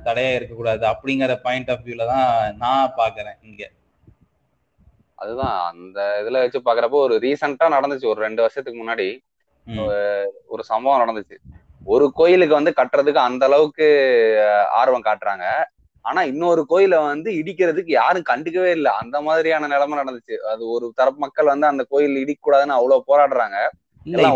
தடையா 0.06 0.32
இருக்கக்கூடாது 0.38 0.84
அப்படிங்கிற 0.92 1.34
பாயிண்ட் 1.46 1.70
ஆஃப் 1.74 1.84
வியூல 1.86 2.06
தான் 2.12 2.26
நான் 2.64 2.96
பாக்குறேன் 3.00 3.38
இங்க. 3.48 3.62
அதுதான். 5.22 5.58
அந்த 5.70 5.98
இதுல 6.20 6.42
வச்சு 6.44 6.60
பாக்குறப்போ 6.68 7.00
ஒரு 7.06 7.16
ரீசெண்டா 7.24 7.66
நடந்துச்சு. 7.76 8.06
ஒரு 8.12 8.20
ரெண்டு 8.26 8.44
வருஷத்துக்கு 8.44 8.80
முன்னாடி 8.82 9.08
ஒரு 10.52 10.62
சம்பவம் 10.70 11.02
நடந்துச்சு. 11.02 11.36
ஒரு 11.86 12.06
கோயிலுக்கு 12.18 12.58
வந்து 12.58 12.72
கட்டுறதுக்கு 12.78 13.20
அந்த 13.28 13.44
அளவுக்கு 13.50 13.86
ஆர்வம் 14.80 15.06
காட்டுறாங்க. 15.08 15.46
ஆனா 16.04 16.20
இன்னொரு 16.30 16.62
கோயில 16.70 16.94
வந்து 17.10 17.30
இடிக்கிறதுக்கு 17.40 17.92
யாரும் 17.92 18.28
கண்டுக்கவே 18.30 18.70
இல்லை. 18.78 18.90
அந்த 19.02 19.16
மாதிரியான 19.26 19.68
நிலைமை 19.72 19.96
நடந்துச்சு. 20.00 20.36
அது 20.52 20.62
ஒரு 20.74 20.86
தரப்பு 20.98 21.20
மக்கள் 21.24 21.52
வந்து 21.52 21.66
அந்த 21.70 21.82
கோயில் 21.92 22.20
இடிக்க 22.22 22.40
கூடாதுன்னு 22.42 22.78
அவ்வளவு 22.78 23.08
போராடுறாங்க 23.10 23.58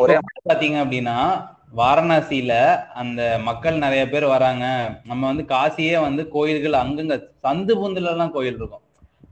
ஒரே 0.03 0.17
பாத்தீங்க 0.51 0.77
அப்படின்னா 0.83 1.17
வாரணாசியில 1.79 2.53
அந்த 3.01 3.23
மக்கள் 3.47 3.83
நிறைய 3.85 4.03
பேர் 4.13 4.27
வராங்க. 4.35 4.65
நம்ம 5.11 5.23
வந்து 5.31 5.45
காசியே 5.55 5.97
வந்து 6.05 6.23
கோயில்கள் 6.35 6.77
அங்கங்க 6.83 7.17
சந்து 7.45 7.75
புந்துல 7.81 8.13
எல்லாம் 8.13 8.35
கோயில் 8.37 8.59
இருக்கும். 8.61 8.85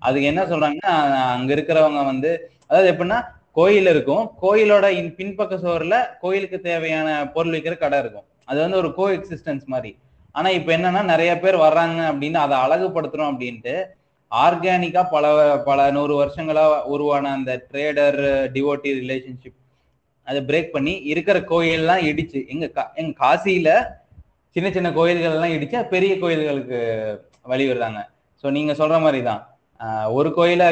அதுக்கு 0.06 0.26
என்ன 0.32 0.42
சொல்றாங்கன்னா 0.50 0.94
அங்க 1.36 1.50
இருக்கிறவங்க 1.56 2.00
வந்து 2.10 2.30
அதாவது 2.68 2.90
எப்படின்னா 2.92 3.20
கோயில் 3.58 3.88
இருக்கும். 3.92 4.24
கோயிலோட 4.42 4.86
பின்பக்க 5.18 5.56
சோறுல 5.64 5.96
கோயிலுக்கு 6.22 6.58
தேவையான 6.68 7.08
பொருள் 7.34 7.54
விற்கிற 7.56 7.76
கடை 7.84 7.98
இருக்கும். 8.04 8.26
அது 8.50 8.58
வந்து 8.64 8.80
ஒரு 8.82 8.90
கோ 8.98 9.06
எக்ஸிஸ்டன்ஸ் 9.16 9.64
மாதிரி. 9.74 9.92
ஆனா 10.34 10.48
இப்ப 10.58 10.70
என்னன்னா 10.76 11.02
நிறைய 11.04 11.32
பேர் 11.38 11.64
வர்றாங்க 11.66 12.00
அப்படின்னு 12.10 12.38
அதை 12.44 12.56
அழகுபடுத்துறோம் 12.64 13.30
அப்படின்ட்டு 13.32 13.74
ஆர்கானிக்கா 14.32 15.02
பல 15.12 15.26
பல 15.66 15.80
நூறு 15.90 16.14
வருஷங்களா 16.20 16.64
உருவான 16.94 17.32
அந்த 17.38 17.52
ட்ரேடர் 17.70 18.18
டிவோட்டி 18.54 18.92
ரிலேஷன்ஷிப் 19.02 19.58
அதை 20.26 20.40
பிரேக் 20.48 20.74
பண்ணி 20.76 20.94
இருக்கிற 21.12 21.38
கோயிலெல்லாம் 21.50 22.04
இடிச்சு 22.10 22.40
எங்க 22.52 22.66
எங்க 23.00 23.12
காசியில 23.22 23.70
சின்ன 24.56 24.68
சின்ன 24.70 24.88
கோயில்கள் 24.92 25.36
எல்லாம் 25.36 25.54
இடிச்சு 25.56 25.78
பெரிய 25.94 26.12
கோயில்களுக்கு 26.22 26.78
வழி 27.52 27.64
விடுறாங்க. 27.68 28.00
ஸோ 28.44 28.46
நீங்க 28.56 28.72
சொல்ற 28.80 28.96
மாதிரி 29.04 29.20
தான் 29.22 29.42
ஒரு 30.18 30.28
கோயிலை 30.38 30.66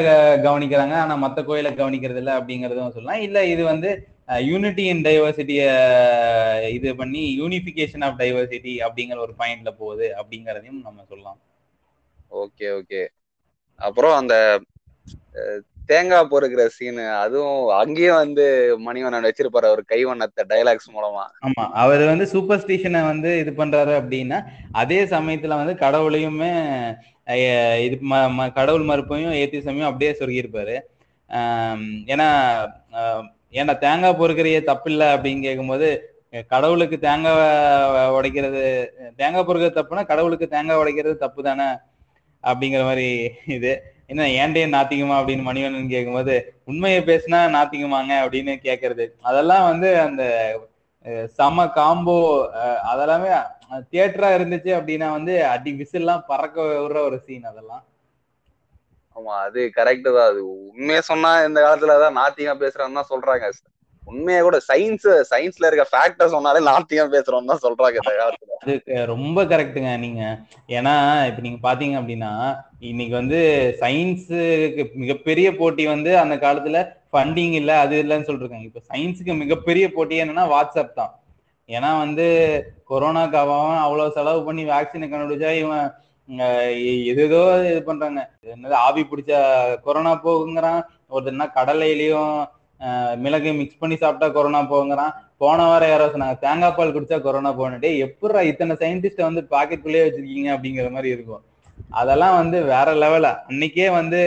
கவனிக்கிறாங்க 0.45 0.95
ஆனா 1.03 1.15
மற்ற 1.23 1.39
கோயிலை 1.49 1.71
கவனிக்கிறது 1.79 2.21
இல்லை 2.21 2.33
அப்படிங்கறதும் 2.39 2.95
சொல்லலாம். 2.95 3.23
இல்ல 3.27 3.37
இது 3.53 3.63
வந்து 3.71 3.89
யூனிட்டி 4.49 4.83
இன் 4.91 5.05
டைவர்சிட்டிய 5.07 5.63
இது 6.75 6.89
பண்ணி 6.99 7.23
யூனிஃபிகேஷன் 7.41 8.05
ஆஃப் 8.07 8.19
டைவர்சிட்டி 8.21 8.73
அப்படிங்கிற 8.85 9.17
ஒரு 9.25 9.33
பாயிண்ட்ல 9.41 9.71
போகுது 9.81 10.07
அப்படிங்கறதையும் 10.19 10.85
நம்ம 10.87 11.03
சொல்லலாம். 11.09 11.39
ஓகே 12.43 12.67
ஓகே 12.79 13.01
அப்புறம் 13.79 14.15
அந்த 14.21 14.35
தேங்காய் 15.91 16.29
பொறுக்கிற 16.31 16.63
சீனு 16.75 17.05
அதுவும் 17.23 17.63
அங்கேயும் 17.79 18.19
வந்து 18.21 18.43
மணிவண்ணன் 18.85 19.27
வச்சிருப்பாரு 19.27 19.67
அவர் 19.69 19.81
கைவண்ணத்தை 19.91 20.43
டைலாக்ஸ் 20.51 20.93
மூலமா. 20.95 21.23
ஆமா 21.45 21.63
அவர் 21.81 22.03
வந்து 22.11 22.25
சூப்பர் 22.33 22.61
ஸ்டேஷனை 22.63 23.01
வந்து 23.09 23.31
இது 23.41 23.53
பண்றாரு 23.59 23.93
அப்படின்னா 24.01 24.39
அதே 24.81 24.99
சமயத்துல 25.15 25.57
வந்து 25.61 25.75
கடவுளையுமே 25.83 26.53
இது 27.85 27.95
கடவுள் 28.59 28.89
மறுப்பையும் 28.91 29.37
ஏத்திசமையும் 29.41 29.89
அப்படியே 29.89 30.13
சொருகியிருப்பாரு. 30.21 30.77
ஏன்னா 32.13 32.29
ஏன்னா 33.53 33.73
தேங்காய் 33.85 34.19
பொறுக்கிறையே? 34.19 34.59
தப்பில்லை 34.69 35.07
அப்படின்னு 35.15 35.41
கேட்கும்போது 35.47 35.89
கடவுளுக்கு 36.51 36.97
தேங்காய் 36.99 37.39
உடைக்கிறது 38.17 38.61
தேங்காய் 39.19 39.47
பொறுக்கிறது 39.47 39.77
தப்புனா 39.79 40.03
கடவுளுக்கு 40.11 40.47
தேங்காய் 40.53 40.81
உடைக்கிறது 40.81 41.15
தப்பு 41.25 41.41
தானே 41.47 41.67
அப்படிங்கிற 42.43 42.81
மாதிரி 42.87 43.07
இது. 43.57 43.73
என்ன 44.11 44.23
ஏன்டே 44.39 44.63
நாத்திகமா 44.73 45.15
அப்படின்னு 45.19 45.47
மணிவண்ணன் 45.49 45.93
கேட்கும்போது 45.93 46.33
உண்மையை 46.71 47.01
பேசினா 47.09 47.39
நாத்திகமாங்க 47.55 48.13
அப்படின்னு 48.23 48.53
கேட்கறது 48.65 49.05
அதெல்லாம் 49.29 49.65
வந்து 49.69 49.89
அந்த 50.07 50.23
சம 51.37 51.65
காம்போ 51.77 52.15
அதெல்லாமே 52.91 53.29
தியேட்டரா 53.91 54.29
இருந்துச்சு 54.37 54.71
அப்படின்னா 54.77 55.07
வந்து 55.17 55.33
அடி 55.53 55.71
விசில்லாம் 55.79 56.27
பறக்க 56.29 56.57
விடுற 56.65 56.99
ஒரு 57.07 57.17
சீன் 57.25 57.49
அதெல்லாம். 57.51 57.83
ஆமா 59.15 59.33
அது 59.45 59.61
கரெக்ட் 59.77 60.09
தான். 60.09 60.29
அது 60.31 60.41
உண்மையை 60.69 61.01
சொன்னா 61.09 61.31
இந்த 61.47 61.59
காலத்துல 61.65 61.99
தான் 62.03 62.17
நாத்தியமா 62.19 62.55
பேசுறான்னு 62.63 62.99
தான் 62.99 63.11
சொல்றாங்க. 63.13 63.47
உண்மையா 64.07 64.39
கூட 64.45 64.57
சயின்ஸ் 64.69 65.05
சயின்ஸ்ல 65.29 65.67
இருக்க 65.69 65.85
ஃபேக்டர் 65.91 66.33
சொன்னாலே 66.33 66.61
நாத்தியம் 66.69 67.13
பேசுறோம் 67.13 67.51
தான் 67.51 67.61
சொல்றாங்க 67.65 67.99
இந்த 68.01 68.13
காலத்துல. 68.17 68.57
அது 68.63 68.73
ரொம்ப 69.11 69.39
கரெக்டுங்க 69.51 69.91
நீங்க. 70.03 70.23
ஏன்னா 70.77 70.95
இப்ப 71.29 71.41
நீங்க 71.45 71.59
பாத்தீங்க 71.67 71.95
அப்படின்னா 72.01 72.31
இன்னைக்கு 72.89 73.15
வந்து 73.21 73.39
சயின்ஸுக்கு 73.81 74.83
மிகப்பெரிய 75.03 75.47
போட்டி 75.59 75.85
வந்து 75.93 76.11
அந்த 76.23 76.37
காலத்துல 76.45 76.79
ஃபண்டிங் 77.11 77.55
இல்ல 77.61 77.71
அது 77.83 77.95
இல்லைன்னு 78.03 78.29
சொல்றாங்க 78.29 78.69
இப்ப 78.69 78.83
சயின்ஸுக்கு 78.91 79.35
மிகப்பெரிய 79.43 79.87
போட்டி 79.95 80.21
என்னன்னா 80.23 80.45
வாட்ஸ்அப் 80.53 80.99
தான். 81.01 81.13
ஏன்னா 81.69 81.89
வந்து 82.03 82.25
கொரோனாக்கு 82.89 83.37
அவன் 83.41 83.83
அவ்வளவு 83.83 84.15
செலவு 84.17 84.39
பண்ணி 84.47 84.63
வேக்சினை 84.71 85.07
கண்டுபிடிச்சா 85.07 85.51
இவன் 85.61 85.85
எதோ 87.23 87.39
இது 87.69 87.81
பண்றாங்க. 87.83 88.21
என்னது 88.53 88.75
ஆவி 88.85 89.01
பிடிச்சா 89.03 89.39
கொரோனா 89.81 90.13
போகுங்கிறான். 90.23 90.81
ஒருத்தர்னா 91.09 91.47
கடலையிலயும் 91.57 92.35
அஹ், 92.79 93.15
மிளகு 93.17 93.53
மிக்ஸ் 93.53 93.79
பண்ணி 93.79 93.95
சாப்பிட்டா 93.97 94.27
கொரோனா 94.29 94.61
போகுங்கிறான். 94.63 95.11
போன 95.37 95.65
வாரம் 95.65 95.89
யாரோ 95.89 96.05
சொன்னாங்க 96.07 96.37
தேங்காய் 96.39 96.75
பால் 96.75 96.93
குடிச்சா 96.95 97.17
கொரோனா 97.21 97.51
போகணுட்டே 97.51 97.89
டேய் 98.23 98.49
இத்தனை 98.49 98.75
சயின்டிஸ்ட 98.75 99.21
வந்து 99.21 99.41
பாக்கெட்டுக்குள்ளேயே 99.49 100.05
வச்சிருக்கீங்க 100.05 100.49
அப்படிங்கிற 100.55 100.89
மாதிரி 100.91 101.09
இருக்கும். 101.09 101.43
அதெல்லாம் 101.91 102.35
வந்து 102.35 102.57
வேற 102.63 102.93
லெவல 102.95 103.27
அன்னைக்கே 103.49 103.87
வந்து 103.91 104.19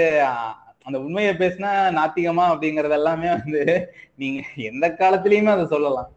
அந்த 0.86 0.98
உண்மையை 0.98 1.32
பேசினா 1.34 1.70
நாத்திகமா 1.98 2.44
அப்படிங்கறது 2.52 2.94
எல்லாமே 2.94 3.28
வந்து 3.36 3.62
நீங்க 4.14 4.40
எந்த 4.70 4.86
காலத்திலயுமே 5.00 5.52
அதை 5.52 5.66
சொல்லலாம். 5.66 6.08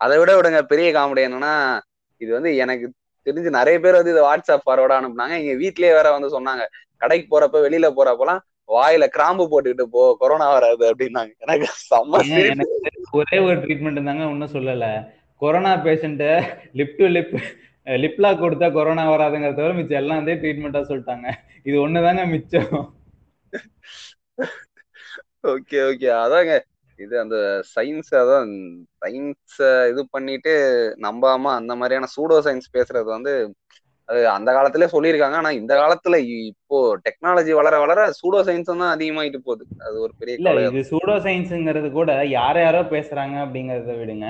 அதை 0.00 0.18
விட 0.18 0.32
விடுங்க 0.36 0.62
பெரிய 0.64 0.88
காமெடி 0.92 1.26
என்னன்னா 1.28 1.54
இது 2.20 2.30
வந்து 2.32 2.50
எனக்கு 2.56 2.86
தெரிஞ்சு 3.28 3.50
நிறைய 3.50 3.76
பேர் 3.80 3.98
வந்து 3.98 4.10
இதை 4.10 4.22
வாட்ஸ்அப் 4.22 4.66
ஃபார்வர்டா 4.66 4.98
அனுப்புனாங்க. 5.00 5.34
இங்க 5.34 5.54
வீட்லயே 5.62 5.92
வேற 5.98 6.08
வந்து 6.10 6.30
சொன்னாங்க. 6.36 6.64
கடைக்கு 7.00 7.26
போறப்ப 7.30 7.58
வெளியில 7.66 7.88
போறப்பலாம் 7.98 8.40
வாயில 8.68 9.04
கிராம்பு 9.08 9.44
போட்டுக்கிட்டு 9.50 9.84
போ 9.90 10.00
கொரோனா 10.18 10.46
வராது 10.52 10.84
அப்படின்னாங்க. 10.90 11.32
எனக்கு 11.38 11.68
செம்ம 11.84 12.22
ஒரே 13.12 13.38
ஒரு 13.38 13.56
ட்ரீட்மெண்ட் 13.56 14.04
தாங்க 14.04 14.24
ஒன்றும் 14.26 14.54
சொல்லல. 14.54 14.86
கொரோனா 15.42 15.72
பேஷண்ட்டை 15.84 16.30
lip 16.74 16.96
to 16.96 17.06
lip 17.08 17.34
lip lock 17.86 18.42
கொடுத்தா 18.42 18.66
கொரோனா 18.72 19.04
வராதுங்கிறத 19.10 19.56
தவிர 19.56 19.72
மிச்சம் 19.72 20.00
எல்லாம் 20.00 20.20
வந்து 20.20 20.34
ட்ரீட்மெண்ட்டா 20.42 20.82
சொல்லிட்டாங்க. 20.90 21.26
இது 21.62 21.76
ஒண்ணுதாங்க 21.84 22.24
மிச்சம். 22.28 22.72
ஓகே 25.52 25.78
ஓகே 25.88 26.08
அதாங்க 26.22 26.52
இது 26.98 27.14
அந்த 27.22 27.36
சயின்ஸ் 27.74 28.10
அதான் 28.20 28.50
சயின்ஸ 29.02 29.56
இது 29.92 30.02
பண்ணிட்டு 30.16 30.52
நம்பாம 31.06 31.52
அந்த 31.60 31.72
மாதிரியான 31.80 32.10
சூடோ 32.16 32.38
சயின்ஸ் 32.46 32.74
பேசுறது 32.76 33.08
வந்து 33.16 33.32
அது 34.08 34.20
அந்த 34.34 34.50
காலத்திலே 34.56 34.86
சொல்லியிருக்காங்க. 34.92 35.36
ஆனா 35.40 35.50
இந்த 35.58 35.72
காலத்துல 35.80 36.18
இப்போ 36.50 36.76
டெக்னாலஜி 37.06 37.52
வளர 37.58 37.74
வளர 37.82 38.06
சூடோ 38.18 38.38
சயின்ஸ் 38.46 38.70
தான் 38.70 38.92
அதிகமாயிட்டு 38.94 39.40
போகுது. 39.48 39.64
அது 39.86 39.96
ஒரு 40.04 40.12
பெரிய 40.20 40.54
இது 40.68 40.82
சூடோ 40.92 41.14
சயின்ஸுங்கிறது 41.26 41.88
கூட 41.98 42.12
யார 42.36 42.56
யாரோ 42.66 42.80
பேசுறாங்க 42.94 43.36
அப்படிங்கறத 43.44 43.96
விடுங்க. 44.00 44.28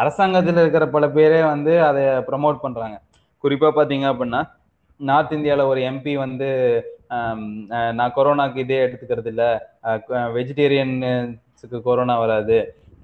அரசாங்கத்துல 0.00 0.64
இருக்கிற 0.64 0.86
பல 0.96 1.06
பேரே 1.18 1.40
வந்து 1.52 1.74
அதை 1.90 2.02
ப்ரமோட் 2.30 2.64
பண்றாங்க. 2.64 2.98
குறிப்பா 3.44 3.70
பாத்தீங்க 3.78 4.06
அப்படின்னா 4.12 4.40
நார்த் 5.00 5.36
இந்தியால 5.36 5.64
ஒரு 5.72 5.80
எம்பி 5.90 6.14
வந்து 6.24 6.48
நான் 7.98 8.16
கொரோனாக்கு 8.16 8.58
இதே 8.64 8.80
எடுத்துக்கிறது 8.86 9.30
இல்ல. 9.32 9.44
வெஜிடேரியன்ஸுக்கு 11.60 11.88
கொரோனா 11.88 12.14
வராது. 12.24 12.58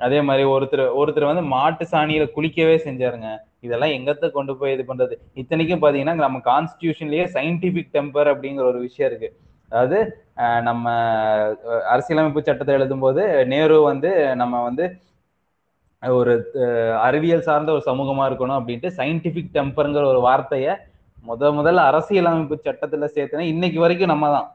அதே 0.05 0.19
மாதிரி 0.29 0.45
ஒருத்தர் 0.55 0.83
ஒருத்தர் 1.01 1.31
வந்து 1.31 1.45
மாட்டு 1.55 1.85
சாணியில 1.93 2.25
குளிக்கவே 2.37 2.77
செஞ்சாருங்க. 2.87 3.29
இதெல்லாம் 3.67 3.95
எங்கத்த 3.99 4.25
கொண்டு 4.37 4.53
போய் 4.59 4.75
இது 4.77 4.85
பண்றது? 4.91 5.15
இத்தனைக்கும் 5.41 5.83
பாத்தீங்கன்னா 5.83 6.15
நம்ம 6.27 6.41
கான்ஸ்டியூஷன்லயே 6.51 7.25
சயின்டிபிக் 7.37 7.93
டெம்பர் 7.97 8.31
அப்படிங்கிற 8.33 8.65
ஒரு 8.73 8.81
விஷயம் 8.87 9.09
இருக்கு. 9.11 9.29
அதாவது 9.71 9.99
நம்ம 10.69 10.85
அரசியலமைப்பு 11.93 12.47
சட்டத்தை 12.49 12.75
எழுதும்போது 12.79 13.23
நேரு 13.53 13.77
வந்து 13.91 14.11
நம்ம 14.43 14.61
வந்து 14.69 14.85
ஒரு 16.03 16.33
அறிவியல் 17.07 17.47
சார்ந்த 17.49 17.71
ஒரு 17.77 17.83
சமூகமா 17.89 18.25
இருக்கணும் 18.31 18.59
அப்படின்ட்டு 18.59 18.91
சயின்டிபிக் 18.99 19.55
டெம்பருங்கிற 19.57 20.05
ஒரு 20.13 20.21
வார்த்தையை 20.29 20.75
முத 21.29 21.51
முதல்ல 21.59 21.87
அரசியலமைப்பு 21.91 22.57
சட்டத்துல 22.67 23.07
சேர்த்துனா 23.17 23.47
இன்னைக்கு 23.55 23.79
வரைக்கும் 23.85 24.13
நம்ம 24.13 24.27
தான். 24.37 24.49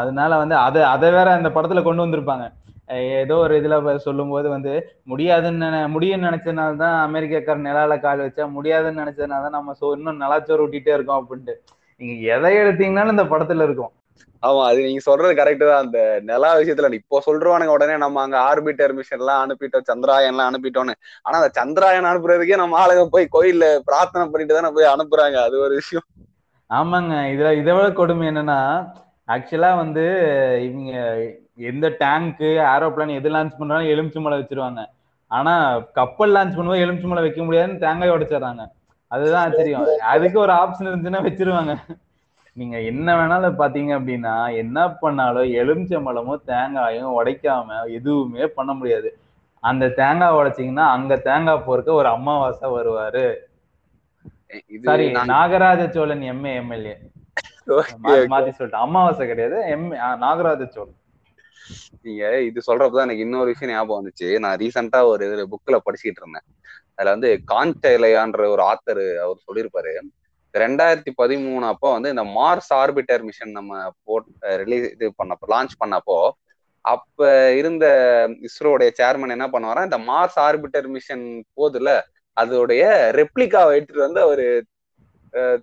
அதனால 0.00 0.32
வந்து 0.42 0.56
அதை 0.66 0.82
அதை 0.94 1.08
வேற 1.16 1.28
அந்த 1.38 1.50
படத்துல 1.56 1.82
கொண்டு 1.86 2.04
வந்திருப்பாங்க. 2.04 2.44
ஏதோ 3.18 3.34
ஒரு 3.44 3.54
இதுல 3.60 3.76
சொல்லும்போது 4.06 4.48
வந்து 4.54 4.72
முடியாதுன்னு 5.04 5.66
முடியும்னு 5.94 6.28
நினைச்சதுனால 6.28 6.76
தான் 6.82 6.96
அமெரிக்காக்கார 7.06 7.58
நிலால 7.66 7.96
கால் 8.00 8.24
வச்சா 8.24 8.46
முடியாதுன்னு 8.56 9.02
நினைச்சதுனால 9.04 9.44
தான் 9.46 9.58
நம்ம 9.58 9.74
சோ 9.80 9.88
இன்னும் 9.98 10.22
நலாச்சோறு 10.24 10.64
ஊட்டிட்டே 10.66 10.94
இருக்கோம் 10.96 11.20
அப்படின்ட்டு. 11.20 11.54
நீங்க 12.00 12.14
எதை 12.34 12.50
எடுத்தீங்கன்னாலும் 12.62 13.14
இந்த 13.16 13.26
படத்துல 13.32 13.66
இருக்கும். 13.68 13.92
ஆமா 14.42 14.62
அது 14.70 14.80
நீங்க 14.86 15.02
சொல்றது 15.06 15.32
கரெக்ட் 15.38 15.64
தான். 15.64 15.82
அந்த 15.84 15.98
நிலா 16.28 16.50
விஷயத்துல 16.58 16.90
இப்போ 17.00 17.18
சொல்றானுங்க 17.26 17.72
உடனே 17.76 17.94
நம்ம 18.04 18.20
அங்க 18.24 18.36
ஆர்பிட்டர் 18.50 18.94
மிஷன் 18.98 19.18
எல்லாம் 19.18 19.42
அனுப்பிட்டோம் 19.44 19.88
சந்திராயன் 19.90 20.32
எல்லாம் 20.32 20.50
அனுப்பிட்டோம்னு. 20.50 20.94
ஆனா 21.26 21.36
அந்த 21.40 21.50
சந்திராயன் 21.60 22.10
அனுப்புறதுக்கே 22.10 22.60
நம்ம 22.62 22.78
ஆளுங்க 22.82 23.04
போய் 23.14 23.26
கோயில்ல 23.36 23.66
பிரார்த்தனை 23.88 24.26
பண்ணிட்டு 24.28 24.58
தானே 24.58 24.70
போய் 24.76 24.92
அனுப்புறாங்க. 24.94 25.36
அது 25.46 25.56
ஒரு 25.66 25.74
விஷயம். 25.80 26.06
ஆமாங்க. 26.70 27.14
இதுல 27.34 27.50
இதை 27.60 27.72
விட 27.76 27.88
கொடுமை 27.92 28.24
என்னன்னா 28.30 28.58
ஆக்சுவலா 29.28 29.70
வந்து 29.82 30.04
இவங்க 30.66 30.92
எந்த 31.58 31.86
டேங்க்கு 32.00 32.48
ஏரோப்ளேன் 32.72 33.14
எது 33.18 33.28
லான்ச் 33.30 33.58
பண்றாலும் 33.58 33.90
எலுமிச்சை 33.92 34.22
மலை 34.22 34.38
வச்சிருவாங்க. 34.38 34.82
ஆனா 35.30 35.54
கப்பல் 35.98 36.34
லான்ச் 36.34 36.56
பண்ணும்போது 36.56 36.84
எலுமிச்சை 36.84 37.08
மலை 37.10 37.22
வைக்க 37.22 37.42
முடியாதுன்னு 37.44 37.82
தேங்காய் 37.84 38.14
உடைச்சிடுறாங்க. 38.16 38.64
அதுதான் 39.10 39.44
ஆச்சரியம். 39.46 39.86
அதுக்கு 40.12 40.38
ஒரு 40.40 40.52
ஆப்ஷன் 40.52 40.88
இருந்துச்சுன்னா 40.90 41.22
வச்சிருவாங்க. 41.28 41.74
நீங்க 42.56 42.76
என்ன 42.90 43.08
வேணாலும் 43.18 43.58
பாத்தீங்க 43.60 43.92
அப்படின்னா 43.98 44.34
என்ன 44.62 44.78
பண்ணாலும் 45.02 45.50
எலுமிச்சை 45.60 45.98
மலமும் 46.06 46.44
தேங்காயும் 46.46 47.16
உடைக்காம 47.18 47.68
எதுவுமே 47.98 48.46
பண்ண 48.56 48.72
முடியாது. 48.72 49.10
அந்த 49.62 49.84
தேங்காய் 50.00 50.36
உடைச்சீங்கன்னா 50.38 50.86
அங்க 50.96 51.12
தேங்காய் 51.28 51.64
போறதுக்கு 51.66 52.00
ஒரு 52.00 52.08
அமாவாசை 52.08 52.68
வருவாரு. 52.70 53.26
Sorry 54.84 55.06
Nagaraja 55.32 55.82
Cholan 55.94 56.24
MA 56.32 56.52
MLA 56.62 56.94
மாத்தி 58.32 58.50
சொல்லிட்டேன். 58.58 58.84
அமாவாசை 58.86 59.24
கிடையாது. 59.30 59.58
எம் 59.74 59.88
நாகராஜ 60.24 60.62
சோழன். 60.76 60.97
நீங்க 62.04 62.24
இது 62.48 62.60
சொல்றப்பதான் 62.68 63.06
எனக்கு 63.06 63.24
இன்னொரு 63.26 63.52
விஷயம் 63.52 63.72
ஞாபகம் 63.72 64.00
வந்துச்சு. 64.00 64.28
நான் 64.44 64.58
ரீசெண்டா 64.62 65.00
ஒரு 65.12 65.24
புக்ல 65.52 65.78
படிச்சுட்டு 65.86 66.22
இருந்தேன். 66.22 66.46
அதுல 66.94 67.12
வந்து 67.16 67.30
கான்டேலையான்ற 67.52 68.44
ஒரு 68.54 68.62
ஆத்தர் 68.70 69.04
அவர் 69.24 69.44
சொல்லியிருப்பாரு. 69.46 69.92
ரெண்டாயிரத்தி 70.54 71.12
பதிமூணு 71.20 71.64
அப்போ 71.72 71.88
வந்து 71.94 72.12
இந்த 72.14 72.24
மார்ஸ் 72.36 72.70
ஆர்பிட்டர் 72.80 73.24
மிஷன் 73.28 73.52
நம்ம 73.58 73.72
போட் 74.08 74.28
ரிலீஸ் 74.62 74.86
இது 74.94 75.06
பண்ணப்போ 75.20 75.46
லான்ச் 75.54 75.74
பண்ணப்போ 75.82 76.18
அப்ப 76.84 77.20
இருந்த 77.60 77.86
இஸ்ரோடைய 78.48 78.90
சேர்மன் 79.00 79.34
என்ன 79.36 79.46
பண்ணுவாரா 79.54 79.82
இந்த 79.88 79.98
மார்ஸ் 80.10 80.38
ஆர்பிட்டர் 80.46 80.88
மிஷன் 80.94 81.24
போதுல 81.58 81.90
அதோடைய 82.36 82.82
ரெப்ளிகாவை 83.18 83.72
எடுத்துட்டு 83.76 84.06
வந்து 84.06 84.20
அவரு 84.26 84.46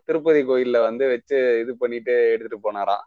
திருப்பதி 0.08 0.42
கோயில்ல 0.50 0.78
வந்து 0.88 1.06
வச்சு 1.14 1.38
இது 1.64 1.72
பண்ணிட்டு 1.82 2.16
எடுத்துட்டு 2.34 2.60
போனாராம். 2.66 3.06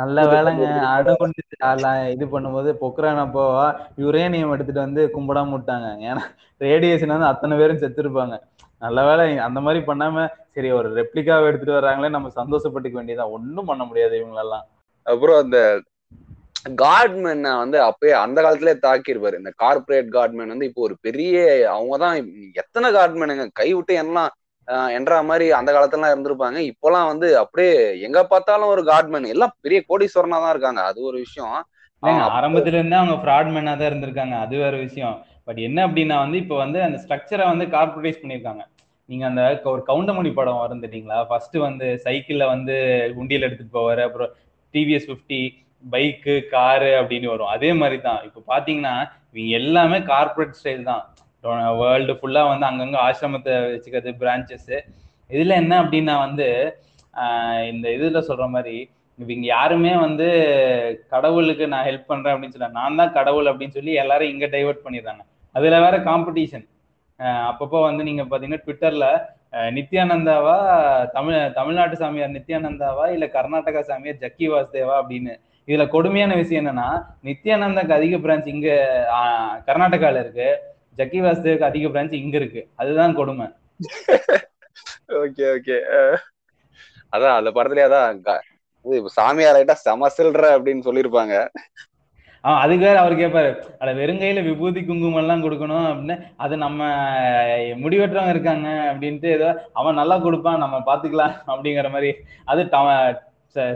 நல்ல 0.00 0.18
வேலைங்க. 0.32 0.66
அதெல்லாம் 0.94 1.98
இது 2.14 2.24
பண்ணும்போது 2.34 2.70
பொக்ரான் 2.82 3.22
அப்போ 3.24 3.44
யுரேனியம் 4.04 4.54
எடுத்துட்டு 4.54 4.86
வந்து 4.86 5.04
கும்பிடாம 5.16 5.54
விட்டாங்க 5.56 5.88
ஏன்னா 6.10 6.24
ரேடியேஷன் 6.66 7.14
வந்து 7.16 7.30
அத்தனை 7.32 7.56
பேரும் 7.60 7.82
செத்துருப்பாங்க. 7.82 8.36
நல்ல 8.82 8.98
வேலை. 9.08 9.26
அந்த 9.48 9.58
மாதிரி 9.66 9.80
பண்ணாம 9.90 10.26
சரி 10.54 10.68
ஒரு 10.78 10.88
ரெப்ளிகாவை 10.98 11.46
எடுத்துட்டு 11.50 11.78
வர்றாங்களே 11.78 12.10
நம்ம 12.16 12.32
சந்தோஷப்பட்டுக்க 12.40 12.96
வேண்டியதான் 13.00 13.34
ஒண்ணும் 13.36 13.70
பண்ண 13.70 13.84
முடியாது 13.90 14.14
இவங்களெல்லாம். 14.20 14.66
அப்புறம் 15.06 15.40
அந்த 15.44 15.58
காட்மேனை 16.82 17.50
வந்து 17.62 17.78
அப்பயே 17.88 18.14
அந்த 18.22 18.38
காலத்திலே 18.44 18.74
தாக்கியிருப்பாரு 18.86 19.40
இந்த 19.40 19.50
கார்ப்பரேட் 19.62 20.08
காட்மேன் 20.16 20.52
வந்து 20.54 20.68
இப்போ 20.70 20.82
ஒரு 20.86 20.94
பெரிய 21.06 21.36
அவங்கதான் 21.74 22.16
எத்தனை 22.62 22.88
காட்மேனுங்க 22.96 23.46
கை 23.60 23.68
விட்டு 23.74 23.94
எல்லாம் 24.04 24.30
என்றா 24.96 25.18
மாதிரி 25.28 25.46
அந்த 25.58 25.70
காலத்துலலாம் 25.74 26.14
இருந்திருப்பாங்க. 26.14 26.58
இப்போலாம் 26.70 27.08
வந்து 27.10 27.28
அப்படியே 27.42 27.74
எங்க 28.06 28.20
பார்த்தாலும் 28.32 28.72
ஒரு 28.74 28.82
காட்மேன் 28.90 29.32
எல்லாம் 29.34 29.54
பெரிய 29.64 29.80
கோடீஸ்வரனா 29.90 30.38
தான் 30.44 30.54
இருக்காங்க. 30.54 30.82
அது 30.90 30.98
ஒரு 31.10 31.18
விஷயம். 31.26 31.54
ஆரம்பத்துல 32.38 32.78
இருந்தே 32.78 32.98
அவங்க 33.00 33.16
ஃப்ராட் 33.22 33.52
மேனா 33.54 33.72
தான் 33.78 33.90
இருந்திருக்காங்க. 33.90 34.34
அது 34.44 34.56
வேற 34.64 34.74
விஷயம். 34.86 35.16
பட் 35.46 35.60
என்ன 35.68 35.78
அப்படின்னா 35.88 36.16
வந்து 36.24 36.38
இப்போ 36.42 36.56
வந்து 36.64 36.78
அந்த 36.86 36.98
ஸ்ட்ரக்சரை 37.04 37.44
வந்து 37.52 37.66
கார்பரேட்டைஸ் 37.76 38.20
பண்ணியிருக்காங்க. 38.22 38.64
நீங்க 39.08 39.24
அந்த 39.30 39.42
ஒரு 39.74 39.82
கவுண்டமணி 39.90 40.30
படம் 40.38 40.60
வந்துட்டீங்களா 40.64 41.18
ஃபர்ஸ்ட் 41.30 41.56
வந்து 41.68 41.86
சைக்கிள்ல 42.06 42.46
வந்து 42.54 42.74
உண்டியல் 43.20 43.46
எடுத்துட்டு 43.46 43.76
போவாரு. 43.78 44.02
அப்புறம் 44.08 44.32
டிவிஎஸ் 44.74 45.08
ஃபிஃப்டி 45.10 45.40
பைக்கு 45.84 46.34
காரு 46.54 46.90
அப்படின்னு 47.00 47.28
வரும். 47.32 47.52
அதே 47.56 47.70
மாதிரி 47.80 47.98
தான். 48.08 48.20
இப்போ 48.28 48.40
பாத்தீங்கன்னா 48.52 48.94
இவங்க 49.32 49.50
எல்லாமே 49.60 49.98
கார்பரேட் 50.12 50.58
ஸ்டைல் 50.58 50.84
தான். 50.90 51.04
வேர்ல்டு 51.80 52.14
ஃபுல்லாக 52.18 52.50
வந்து 52.52 52.66
அங்கங்கே 52.68 52.98
ஆசிரமத்தை 53.04 53.52
வச்சுக்கிறது 53.66 54.12
பிரான்ச்சஸ்ஸு 54.20 54.78
இதில் 55.30 55.60
என்ன 55.62 55.72
அப்படின்னா 55.82 56.14
வந்து 56.24 56.46
இந்த 57.70 57.86
இதுல 57.96 58.20
சொல்ற 58.28 58.46
மாதிரி 58.54 58.76
இவங்க 59.18 59.46
யாருமே 59.48 59.92
வந்து 60.04 60.26
கடவுளுக்கு 61.12 61.64
நான் 61.72 61.86
ஹெல்ப் 61.86 62.10
பண்றேன் 62.10 62.34
அப்படின்னு 62.34 62.56
சொல்ல 62.56 62.68
நான் 62.76 62.98
தான் 63.00 63.14
கடவுள் 63.16 63.50
அப்படின்னு 63.50 63.76
சொல்லி 63.78 63.92
எல்லாரும் 64.02 64.32
இங்க 64.32 64.46
டைவர்ட் 64.52 64.84
பண்ணிடுறாங்க. 64.84 65.22
அதுல 65.54 65.80
வேற 65.84 65.96
காம்படிஷன் 66.06 66.66
அப்பப்போ 67.48 67.78
வந்து 67.86 68.02
நீங்க 68.08 68.22
பாத்தீங்கன்னா 68.24 68.64
ட்விட்டர்ல 68.64 69.06
நித்யானந்தாவா 69.76 70.56
தமிழ் 71.14 71.38
தமிழ்நாட்டு 71.52 71.96
சாமியார் 72.02 72.34
நித்யானந்தாவா 72.36 73.04
இல்ல 73.14 73.26
கர்நாடகா 73.36 73.82
சாமியார் 73.88 74.22
ஜக்கி 74.22 74.46
வாசுதேவா 74.52 74.94
அப்படின்னு. 75.00 75.34
இதுல 75.68 75.84
கொடுமையான 75.94 76.32
விஷயம் 76.40 76.62
என்னன்னா 76.62 76.88
நித்யானந்தாக்கு 77.28 77.94
அதிக 77.98 78.16
பிரான்ச் 78.18 78.52
இங்க 78.54 78.68
ஆஹ், 79.16 79.54
கர்நாடகால 79.66 80.20
இருக்கு. 80.24 80.48
ஜக்கி 80.98 81.18
வாசுதேவுக்கு 81.26 81.68
அதிக 81.70 81.88
பிரான்ச் 81.88 82.18
இங்க 82.22 82.36
இருக்கு. 82.42 82.62
அதுதான் 82.82 83.16
கொடுமை. 83.20 83.46
Okay 85.22 85.44
okay. 85.56 85.76
அதான் 87.16 87.36
அந்த 87.38 87.50
படத்துலயே 87.56 87.88
அதான் 87.88 89.06
சாமியார் 89.18 89.56
ஆயிட்டா 89.56 89.74
செம 89.84 90.08
சில்ற 90.16 90.44
அப்படின்னு 90.56 90.82
சொல்லியிருப்பாங்க. 90.88 91.34
ஆஹ் 92.44 92.60
அதுக்கு 92.64 92.84
வேற 92.86 92.96
அவர் 93.00 93.14
கேட்பாரு 93.20 93.48
அட 93.82 93.90
வெறுங்கையில 94.00 94.42
விபூதி 94.48 94.80
குங்குமம் 94.84 95.20
எல்லாம் 95.20 95.42
கொடுக்கணும் 95.44 95.86
அப்படின்னு 95.92 96.16
அது 96.44 96.54
நம்ம 96.64 96.90
முடிவெற்றவங்க 97.84 98.34
இருக்காங்க 98.34 98.68
அப்படின்ட்டு 98.92 99.30
ஏதோ 99.38 99.48
அவன் 99.72 99.98
நல்லா 100.00 100.18
கொடுப்பான் 100.26 100.62
நம்ம 100.64 100.78
பாத்துக்கலாம் 100.90 101.34
அப்படிங்கிற 101.54 101.90
மாதிரி. 101.94 102.10
அது 102.44 102.68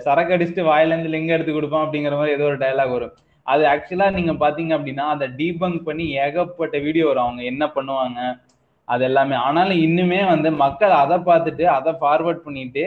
சரக்கு 0.06 0.34
அடிச்சுட்டு 0.36 0.62
வாயில 0.70 0.92
இருந்து 0.92 1.12
லிங்க 1.14 1.32
எடுத்து 1.32 1.52
கொடுப்பான் 1.52 1.86
அப்படிங்கிற 1.86 2.14
மாதிரி 2.20 2.36
ஏதோ 2.36 2.44
ஒரு 2.50 2.58
டயலாக் 2.62 2.94
வரும். 2.96 3.14
அது 3.50 3.62
ஆக்சுவலா 3.64 4.08
நீங்க 4.12 4.32
பாத்தீங்க 4.44 4.72
அப்படின்னா 4.78 5.04
அதை 5.14 5.28
டீபங்க் 5.40 5.82
பண்ணி 5.82 6.04
ஏகப்பட்ட 6.24 6.78
வீடியோ 6.78 7.06
வரும். 7.06 7.22
அவங்க 7.22 7.42
என்ன 7.42 7.64
பண்ணுவாங்க? 7.66 8.20
அது 8.88 9.04
எல்லாமே 9.04 9.36
ஆனாலும் 9.46 9.82
இன்னுமே 9.86 10.20
வந்து 10.28 10.48
மக்கள் 10.52 10.90
அதை 11.02 11.16
பார்த்துட்டு 11.18 11.64
அதை 11.78 11.92
ஃபார்வர்ட் 12.00 12.44
பண்ணிட்டு 12.46 12.84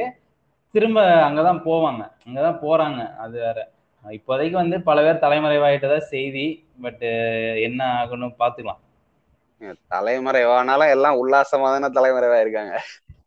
திரும்ப 0.73 1.01
அங்கதான் 1.29 1.61
போவாங்க. 1.67 2.03
அங்கதான் 2.27 2.61
போறாங்க. 2.65 3.01
அது 3.15 3.35
வேற. 3.39 3.59
இப்போதைக்கு 4.05 4.57
வந்து 4.61 4.77
பல 4.81 4.97
பேர் 5.05 5.23
தலைமறைவாயிட்டதா 5.23 5.97
செய்தி. 6.13 6.45
பட் 6.81 7.03
என்ன 7.67 7.81
ஆகணும் 8.01 8.35
பாத்துக்கலாம் 8.41 8.81
தலைமறைவானாலும் 9.93 10.93
எல்லாம் 10.95 11.19
உல்லாசமா 11.21 11.67
தானே 11.73 11.87
தலைமறைவா 11.97 12.39
இருக்காங்க 12.39 12.75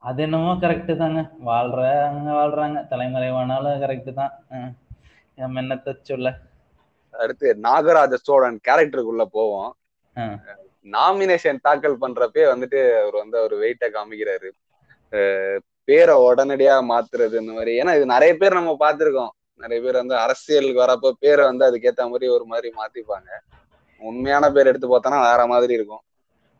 அது 0.08 0.22
என்னமோ 0.22 0.50
கரெக்டு 0.62 0.94
தாங்க. 0.96 1.20
வாழ்றாங்க 1.46 2.28
வாழ்றாங்க. 2.40 2.78
தலைமறைவானாலும் 2.92 3.80
கரெக்டு 3.84 4.12
தான். 4.12 4.34
நம்ம 5.34 5.62
என்னத்த 5.62 5.94
சொல்ல? 6.10 6.28
அடுத்து 7.24 7.48
நாகராஜ 7.66 8.14
சோழன் 8.28 8.58
கேரக்டருக்குள்ள 8.68 9.24
போவோம். 9.36 9.70
நாமினேஷன் 10.96 11.64
தாக்கல் 11.66 12.02
பண்றப்பே 12.02 12.44
வந்துட்டு 12.52 12.80
அவர் 13.02 13.16
வந்து 13.22 13.36
அவர் 13.40 13.54
வெயிட்ட 13.62 13.86
காமிக்கிறாரு. 13.96 14.50
பேரை 15.88 16.14
உடனடியா 16.28 16.74
மாத்துறது 16.92 17.34
இந்த 17.42 17.52
மாதிரி. 17.58 17.72
ஏன்னா 17.80 17.92
இது 17.98 18.06
நிறைய 18.14 18.32
பேர் 18.40 18.58
நம்ம 18.58 18.72
பார்த்திருக்கோம். 18.84 19.32
நிறைய 19.62 19.78
பேர் 19.84 20.00
வந்து 20.02 20.16
அரசியலுக்கு 20.24 20.82
வரப்போ 20.84 21.10
பேரை 21.24 21.44
வந்து 21.50 21.64
அதுக்கேத்த 21.68 22.08
மாதிரி 22.10 22.26
ஒரு 22.36 22.44
மாதிரி 22.52 22.68
மாத்திப்பாங்க. 22.80 23.30
உண்மையான 24.02 24.50
பேர் 24.56 24.70
எடுத்து 24.70 24.88
பார்த்தோன்னா 24.90 25.20
வேற 25.28 25.40
மாதிரி 25.52 25.72
இருக்கும். 25.78 26.02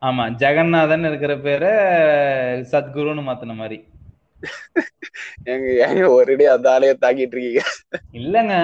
ஆமா 0.03 0.25
ஜெகநாதன் 0.43 1.07
இருக்கிற 1.09 1.33
பேரை 1.47 1.71
சத்குருன்னு 2.73 3.23
மாத்தின 3.29 3.57
மாதிரி. 3.61 3.79
எங்க 5.53 5.67
ஏங்க 5.85 6.03
ஒரேடி 6.17 6.45
அந்த 6.53 6.67
ஆளையே 6.75 6.95
தாக்கிட்டு 7.03 7.35
இருக்கீங்க. 7.35 7.63
இல்லைங்க 8.13 8.55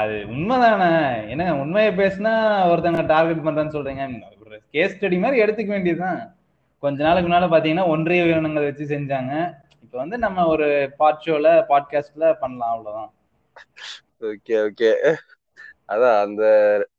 அது 0.00 0.16
உண்மைதானே. 0.34 0.88
என்னங்க 1.28 1.54
உண்மையை 1.56 1.90
பேசினா 1.96 2.32
ஒருத்தங்க 2.72 3.02
டார்கெட் 3.06 3.44
பண்றேன்னு 3.46 3.74
சொல்றீங்க. 3.76 4.04
கேஸ் 4.70 4.94
ஸ்டடி 4.94 5.18
மாதிரி 5.18 5.42
எடுத்துக்க 5.42 5.66
வேண்டியதுதான். 5.66 6.20
கொஞ்ச 6.82 6.98
நாளுக்கு 7.04 7.28
முன்னால 7.28 7.48
பாத்தீங்கன்னா 7.54 7.86
ஒன்றிய 7.86 8.24
உயிரினங்களை 8.24 8.66
வச்சு 8.68 8.84
செஞ்சாங்க. 8.84 9.32
இப்ப 9.82 9.98
வந்து 9.98 10.18
நம்ம 10.18 10.46
ஒரு 10.46 10.94
பாட் 10.96 11.22
ஷோல 11.26 11.48
பாட்காஸ்ட்ல 11.68 12.32
பண்ணலாம் 12.40 12.72
அவ்வளவுதான். 12.74 13.10
ஓகே 14.22 14.56
ஓகே 14.66 14.90
அதான் 15.88 16.16
அந்த 16.24 16.42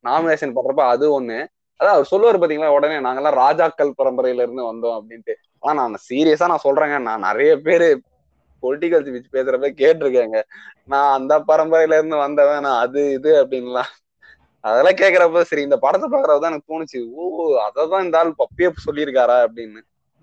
நாமினேஷன் 0.07 0.55
பண்றப்ப 0.55 0.85
அது 0.93 1.05
ஒண்ணு. 1.19 1.39
அதான் 1.79 1.95
அவர் 1.97 2.11
சொல்லுவாரு 2.11 2.39
பாத்தீங்களா 2.41 2.75
உடனே 2.77 2.97
நாங்கெல்லாம் 2.99 3.39
ராஜாக்கள் 3.43 3.97
பரம்பரையில 3.97 4.43
இருந்து 4.45 4.63
வந்தோம் 4.71 4.97
அப்படின்ட்டு. 4.99 5.33
ஆனா 5.59 5.73
நான் 5.81 6.05
சீரியஸா 6.09 6.47
நான் 6.47 6.65
சொல்றேங்க 6.67 6.97
நான் 7.01 7.27
நிறைய 7.29 7.51
பேரு 7.57 7.87
பொலிட்டிக்கல் 8.61 9.05
ஸ்பீச் 9.07 9.33
பேசுறப்ப 9.33 9.69
கேட்டிருக்கேங்க. 9.81 10.39
நான் 10.85 11.13
அந்த 11.13 11.43
பரம்பரையில 11.47 11.97
இருந்து 11.97 12.15
வந்தவன் 12.17 12.61
நான் 12.61 12.79
அது 12.79 13.13
இது 13.13 13.31
அப்படின்லாம். 13.43 13.91
அதெல்லாம் 14.63 14.99
கேக்குறப்ப 15.01 15.41
சரி 15.41 15.61
இந்த 15.61 15.77
படத்தை 15.77 16.07
பாக்குறப்பதான் 16.09 16.51
எனக்கு 16.51 16.71
தோணுச்சு. 16.71 16.99
ஓ 17.13 17.23
அததான் 17.67 18.03
இந்த 18.03 18.19
ஆள் 18.19 18.39
பப்பியே 18.41 18.69
சொல்லியிருக்காரா 18.85 19.37
அப்படின்னு. 19.45 19.79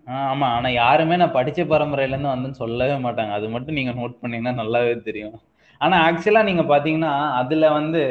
ஆஹ் 0.07 0.28
ஆமா. 0.30 0.47
ஆனா 0.49 0.68
யாருமே 0.75 1.16
நான் 1.16 1.33
படிச்ச 1.33 1.61
பரம்பரையில 1.66 2.14
இருந்து 2.14 2.28
வந்தேன்னு 2.28 2.61
சொல்லவே 2.62 2.97
மாட்டாங்க. 3.02 3.33
அது 3.33 3.48
மட்டும் 3.48 3.74
நீங்க 3.74 3.90
நோட் 3.92 4.20
பண்ணீங்கன்னா 4.20 4.62
நல்லாவே 4.62 5.03
தெரியும். 5.03 5.35
ஆனா 5.81 5.96
ஆக்சுவலா 6.09 6.42
நீங்க 6.42 6.62
பாத்தீங்கன்னா 6.64 7.12
அதுல 7.33 7.70
வந்து 7.70 8.03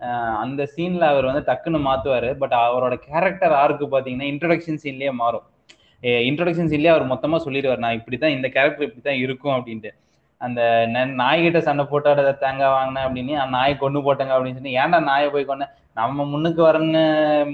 ஆஹ் 0.00 0.36
அந்த 0.36 0.62
சீன்ல 0.76 1.04
அவர் 1.04 1.24
வந்து 1.24 1.42
டக்குன்னு 1.48 1.78
மாத்துவாரு. 1.86 2.38
பட் 2.38 2.52
அவரோட 2.60 2.94
கேரக்டர் 3.06 3.52
ஆருக்கு 3.52 3.86
பாத்தீங்கன்னா 3.86 4.28
இன்ட்ரடக்ஷன் 4.32 4.82
சீன்லயே 4.82 5.12
மாறும். 5.12 5.46
இன்ட்ரொடக்ஷன்ஸ் 6.22 6.74
இல்லையே 6.74 6.92
அவர் 6.92 7.10
மொத்தமாக 7.10 7.40
சொல்லிடுவார் 7.44 7.84
நான் 7.84 7.98
இப்படி 7.98 8.16
தான் 8.18 8.34
இந்த 8.34 8.48
கேரக்டர் 8.54 8.86
இப்படி 8.86 9.02
தான் 9.02 9.22
இருக்கும் 9.24 9.56
அப்படின்ட்டு. 9.56 9.90
அந்த 10.40 10.60
ந- 10.92 11.14
நாய்கிட்ட 11.20 11.60
சண்டை 11.64 11.84
போட்டாட 11.88 12.20
தேங்காய் 12.42 12.74
வாங்கினேன் 12.74 13.06
அப்படின்னு 13.06 13.32
அந்த 13.38 13.52
நாயை 13.56 13.74
கொண்டு 13.78 14.00
போட்டாங்க 14.04 14.34
அப்படின்னு 14.34 14.58
சொல்லி 14.58 14.76
ஏன்டா 14.78 14.98
நாயை 15.08 15.28
போய் 15.32 15.48
கொண்டேன் 15.48 15.72
நம்ம 15.96 16.26
முன்னுக்கு 16.30 16.62
வரணும்னு 16.64 17.02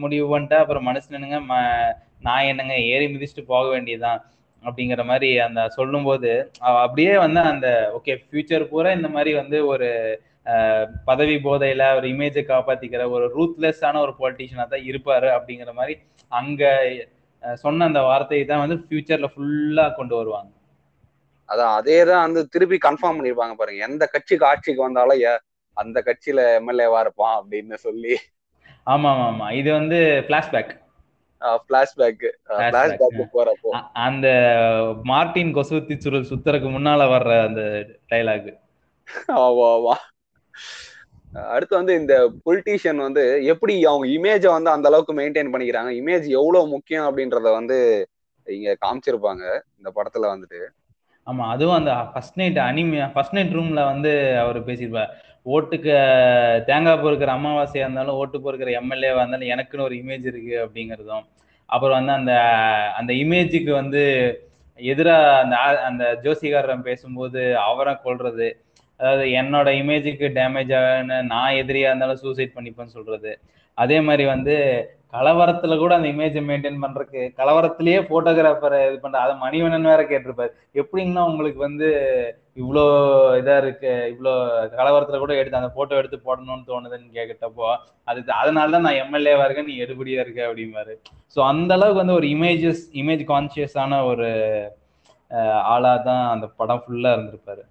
முடிவு 0.02 0.26
பண்ணிட்டா 0.32 0.56
அப்புறம் 0.62 0.86
மனுஷனுங்க 0.88 1.38
ம- 1.46 1.92
நாய் 2.20 2.50
என்னங்க 2.50 2.76
ஏறி 2.90 3.06
மிதிச்சுட்டு 3.10 3.44
போக 3.48 3.64
வேண்டியதுதான் 3.70 4.20
அப்படிங்கிற 4.62 5.02
மாதிரி 5.06 5.28
அந்த 5.44 5.62
சொல்லும்போது 5.74 6.30
அப்படியே 6.78 7.14
வந்து 7.24 7.40
அந்த 7.50 7.68
ஓகே 7.96 8.12
ஃபியூச்சர் 8.22 8.68
பூரா 8.68 8.92
இந்த 8.96 9.08
மாதிரி 9.14 9.32
வந்து 9.40 9.58
ஒரு 9.72 9.88
பதவி 11.06 11.34
போதையில 11.42 11.82
ஒரு 11.96 12.06
இமேஜை 12.12 12.42
காப்பாத்திக்கிற 12.46 13.02
ஒரு 13.14 13.26
ரூத்லெஸ்ஸான 13.34 14.00
ஒரு 14.00 14.12
பொலிட்டிஷியனா 14.18 14.66
தான் 14.68 14.86
இருப்பாரு 14.90 15.28
அப்படிங்கிற 15.36 15.72
மாதிரி 15.74 15.94
அங்க 16.32 16.62
சொன்ன 17.62 17.86
அந்த 17.90 18.00
வார்த்தையை 18.08 18.44
தான் 18.46 18.62
வந்து 18.62 18.76
ஃபியூச்சர்ல 18.82 19.28
ஃபுல்லா 19.32 19.86
கொண்டு 19.98 20.14
வருவாங்க. 20.18 20.52
அதான் 21.48 21.72
அதே 21.78 21.96
தான் 22.10 22.24
வந்து 22.26 22.40
திருப்பி 22.54 22.76
கன்ஃபார்ம் 22.86 23.18
பண்ணிருப்பாங்க 23.18 23.56
பாருங்க. 23.56 23.80
எந்த 23.88 24.04
கட்சிக்கு 24.14 24.48
ஆட்சிக்கு 24.50 24.86
வந்தாலும் 24.86 25.24
அந்த 25.76 25.98
கட்சியில 26.08 26.40
எம்எல்ஏவா 26.58 26.98
இருப்பான் 27.04 27.36
அப்படின்னு 27.38 27.76
சொல்லி. 27.86 28.14
ஆமா 28.86 29.10
ஆமா 29.12 29.26
ஆமா 29.30 29.46
இது 29.60 29.70
வந்து 29.78 29.98
பிளாஷ்பேக் 30.28 30.72
பிளாஷ்பேக் 31.68 32.22
பிளாஷ்பேக். 32.70 33.32
போறப்போ. 33.34 33.70
அந்த 34.06 34.26
மார்ட்டின் 35.10 35.54
கொசுவத்தி 35.56 35.94
சுருள் 35.98 36.30
சுத்தருக்கு 36.30 36.68
முன்னால 36.70 37.08
வர்ற 37.12 37.32
அந்த 37.48 37.62
டைலாக் 38.12 38.50
ஆமா 39.38 39.66
ஆமா. 39.74 39.94
அடுத்து 41.52 41.74
வந்து 41.80 41.94
இந்த 42.00 42.14
பொலிட்டீஷியன் 42.46 43.00
வந்து 43.06 43.22
எப்படி 43.52 43.74
அவங்க 43.90 44.06
இமேஜை 44.16 44.50
வந்து 44.56 44.70
அந்த 44.70 44.88
அளவுக்கு 44.90 45.14
மெயின்டைன் 45.20 45.52
பண்ணிக்கிறாங்க? 45.52 45.90
இமேஜ் 46.00 46.26
எவ்வளவு 46.40 46.72
முக்கியம் 46.74 47.06
அப்படின்றத 47.08 47.48
வந்து 47.58 47.78
இங்க 48.46 48.70
காமிச்சிருப்பாங்க 48.84 49.44
இந்த 49.78 49.90
படத்துல 49.98 50.30
வந்துட்டு. 50.34 50.60
ஆமா 51.26 51.44
அதுவும் 51.52 51.78
அந்த 51.80 51.92
ஃபர்ஸ்ட் 52.12 52.38
நைட் 52.40 52.58
அனிமி 52.70 52.98
ஃபர்ஸ்ட் 53.14 53.36
நைட் 53.36 53.54
ரூம்ல 53.58 53.82
வந்து 53.92 54.10
அவர் 54.42 54.58
பேசியிருப்பார். 54.66 55.12
ஓட்டுக்கு 55.46 55.94
தேங்காய் 56.68 57.02
பொறுக்கிற 57.02 57.30
அமாவாசையா 57.38 57.84
இருந்தாலும் 57.86 58.18
ஓட்டு 58.20 58.38
பொறுக்கிற 58.44 58.70
எம்எல்ஏவா 58.80 59.22
இருந்தாலும் 59.22 59.52
எனக்குன்னு 59.54 59.86
ஒரு 59.88 59.96
இமேஜ் 60.02 60.26
இருக்கு 60.32 60.54
அப்படிங்கிறதும். 60.64 61.24
அப்புறம் 61.68 61.96
வந்து 61.98 62.12
அந்த 62.20 62.32
அந்த 63.00 63.12
இமேஜுக்கு 63.24 63.72
வந்து 63.82 64.02
எதிராக 64.78 65.40
அந்த 65.42 65.56
அந்த 65.88 66.04
ஜோசிகாரன் 66.24 66.86
பேசும்போது 66.88 67.40
அவரை 67.68 67.94
கொள்றது 68.06 68.48
அதாவது 69.00 69.24
என்னோட 69.40 69.68
இமேஜுக்கு 69.82 70.26
டேமேஜ் 70.38 70.72
ஆன 70.80 71.20
நான் 71.32 71.58
எதிரியா 71.62 71.88
இருந்தாலும் 71.90 72.22
சூசைட் 72.24 72.56
பண்ணிப்பேன்னு 72.56 72.96
சொல்றது. 72.98 73.32
அதே 73.78 73.96
மாதிரி 74.08 74.24
வந்து 74.34 74.54
கலவரத்துல 75.16 75.74
கூட 75.80 75.92
அந்த 75.96 76.08
இமேஜை 76.12 76.40
மெயின்டைன் 76.48 76.80
பண்றதுக்கு 76.84 77.20
கலவரத்திலேயே 77.40 77.98
போட்டோகிராஃபரை 78.08 78.78
இது 78.86 78.96
பண்ற 79.02 79.18
அதை 79.24 79.34
மணிவண்ணன் 79.42 79.90
வேற 79.90 80.02
கேட்டிருப்பாரு. 80.10 80.50
எப்படிங்கன்னா 80.80 81.24
உங்களுக்கு 81.30 81.60
வந்து 81.66 81.88
இவ்வளோ 82.62 82.84
இதா 83.40 83.56
இருக்கு 83.62 83.92
இவ்வளோ 84.12 84.32
கலவரத்துல 84.80 85.20
கூட 85.22 85.34
எடுத்து 85.40 85.60
அந்த 85.60 85.70
போட்டோ 85.76 85.98
எடுத்து 86.00 86.18
போடணும்னு 86.26 86.68
தோணுதுன்னு 86.70 87.14
கேட்டப்போ 87.18 87.68
அது 88.10 88.24
அதனாலதான் 88.40 88.86
நான் 88.86 89.00
எம்எல்ஏவா 89.04 89.46
இருக்கேன் 89.46 89.70
நீ 89.70 89.76
எடுபடியா 89.84 90.24
இருக்க 90.24 90.40
அப்படிம்பாரு. 90.48 90.94
ஸோ 91.36 91.40
அந்த 91.52 91.70
அளவுக்கு 91.78 92.02
வந்து 92.02 92.18
ஒரு 92.20 92.28
இமேஜஸ் 92.36 92.82
இமேஜ் 93.02 93.24
கான்சியஸான 93.34 94.00
ஒரு 94.10 94.28
ஆளா 95.74 95.94
தான் 96.08 96.24
அந்த 96.34 96.46
படம் 96.60 96.82
ஃபுல்லா 96.84 97.12
இருந்திருப்பாரு. 97.16 97.64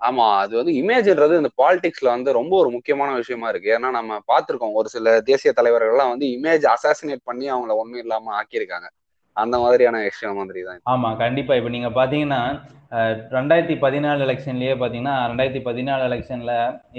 ஆமா 0.00 0.24
அது 0.40 0.52
வந்து 0.58 0.72
இமேஜ்ன்றது 0.80 1.34
இந்த 1.40 1.50
பாலிடிக்ஸ்ல 1.60 2.08
வந்து 2.14 2.30
ரொம்ப 2.38 2.52
ஒரு 2.62 2.70
முக்கியமான 2.74 3.10
விஷயமா 3.20 3.48
இருக்கு. 3.52 3.68
ஏன்னா 3.76 3.88
நம்ம 3.98 4.18
பார்த்திருக்கோம் 4.30 4.76
ஒரு 4.80 4.88
சில 4.94 5.14
தேசிய 5.30 5.52
தலைவர்கள்லாம் 5.58 6.12
வந்து 6.14 6.26
இமேஜ் 6.36 6.64
அசாசினேட் 6.74 7.28
பண்ணி 7.30 7.46
அவங்கள 7.54 7.74
ஒண்ணும் 7.82 8.02
இல்லாம 8.04 8.32
ஆக்கியிருக்காங்க. 8.40 8.88
அந்த 9.36 9.56
மாதிரியான 9.62 9.96
விஷயம் 10.08 10.38
மாதிரி 10.40 10.60
தான் 10.66 10.78
ஆமா 10.92 11.08
கண்டிப்பா. 11.22 11.54
இப்ப 11.60 11.70
நீங்க 11.74 11.90
பாத்தீங்கன்னா 11.98 12.40
ரெண்டாயிரத்தி 13.36 13.76
பதினாலு 13.84 14.20
எலெக்ஷன்லயே 14.26 14.74
பாத்தீங்கன்னா 14.82 15.16
ரெண்டாயிரத்தி 15.30 15.62
பதினாலு 15.68 16.02
எலெக்ஷன்ல 16.08 16.52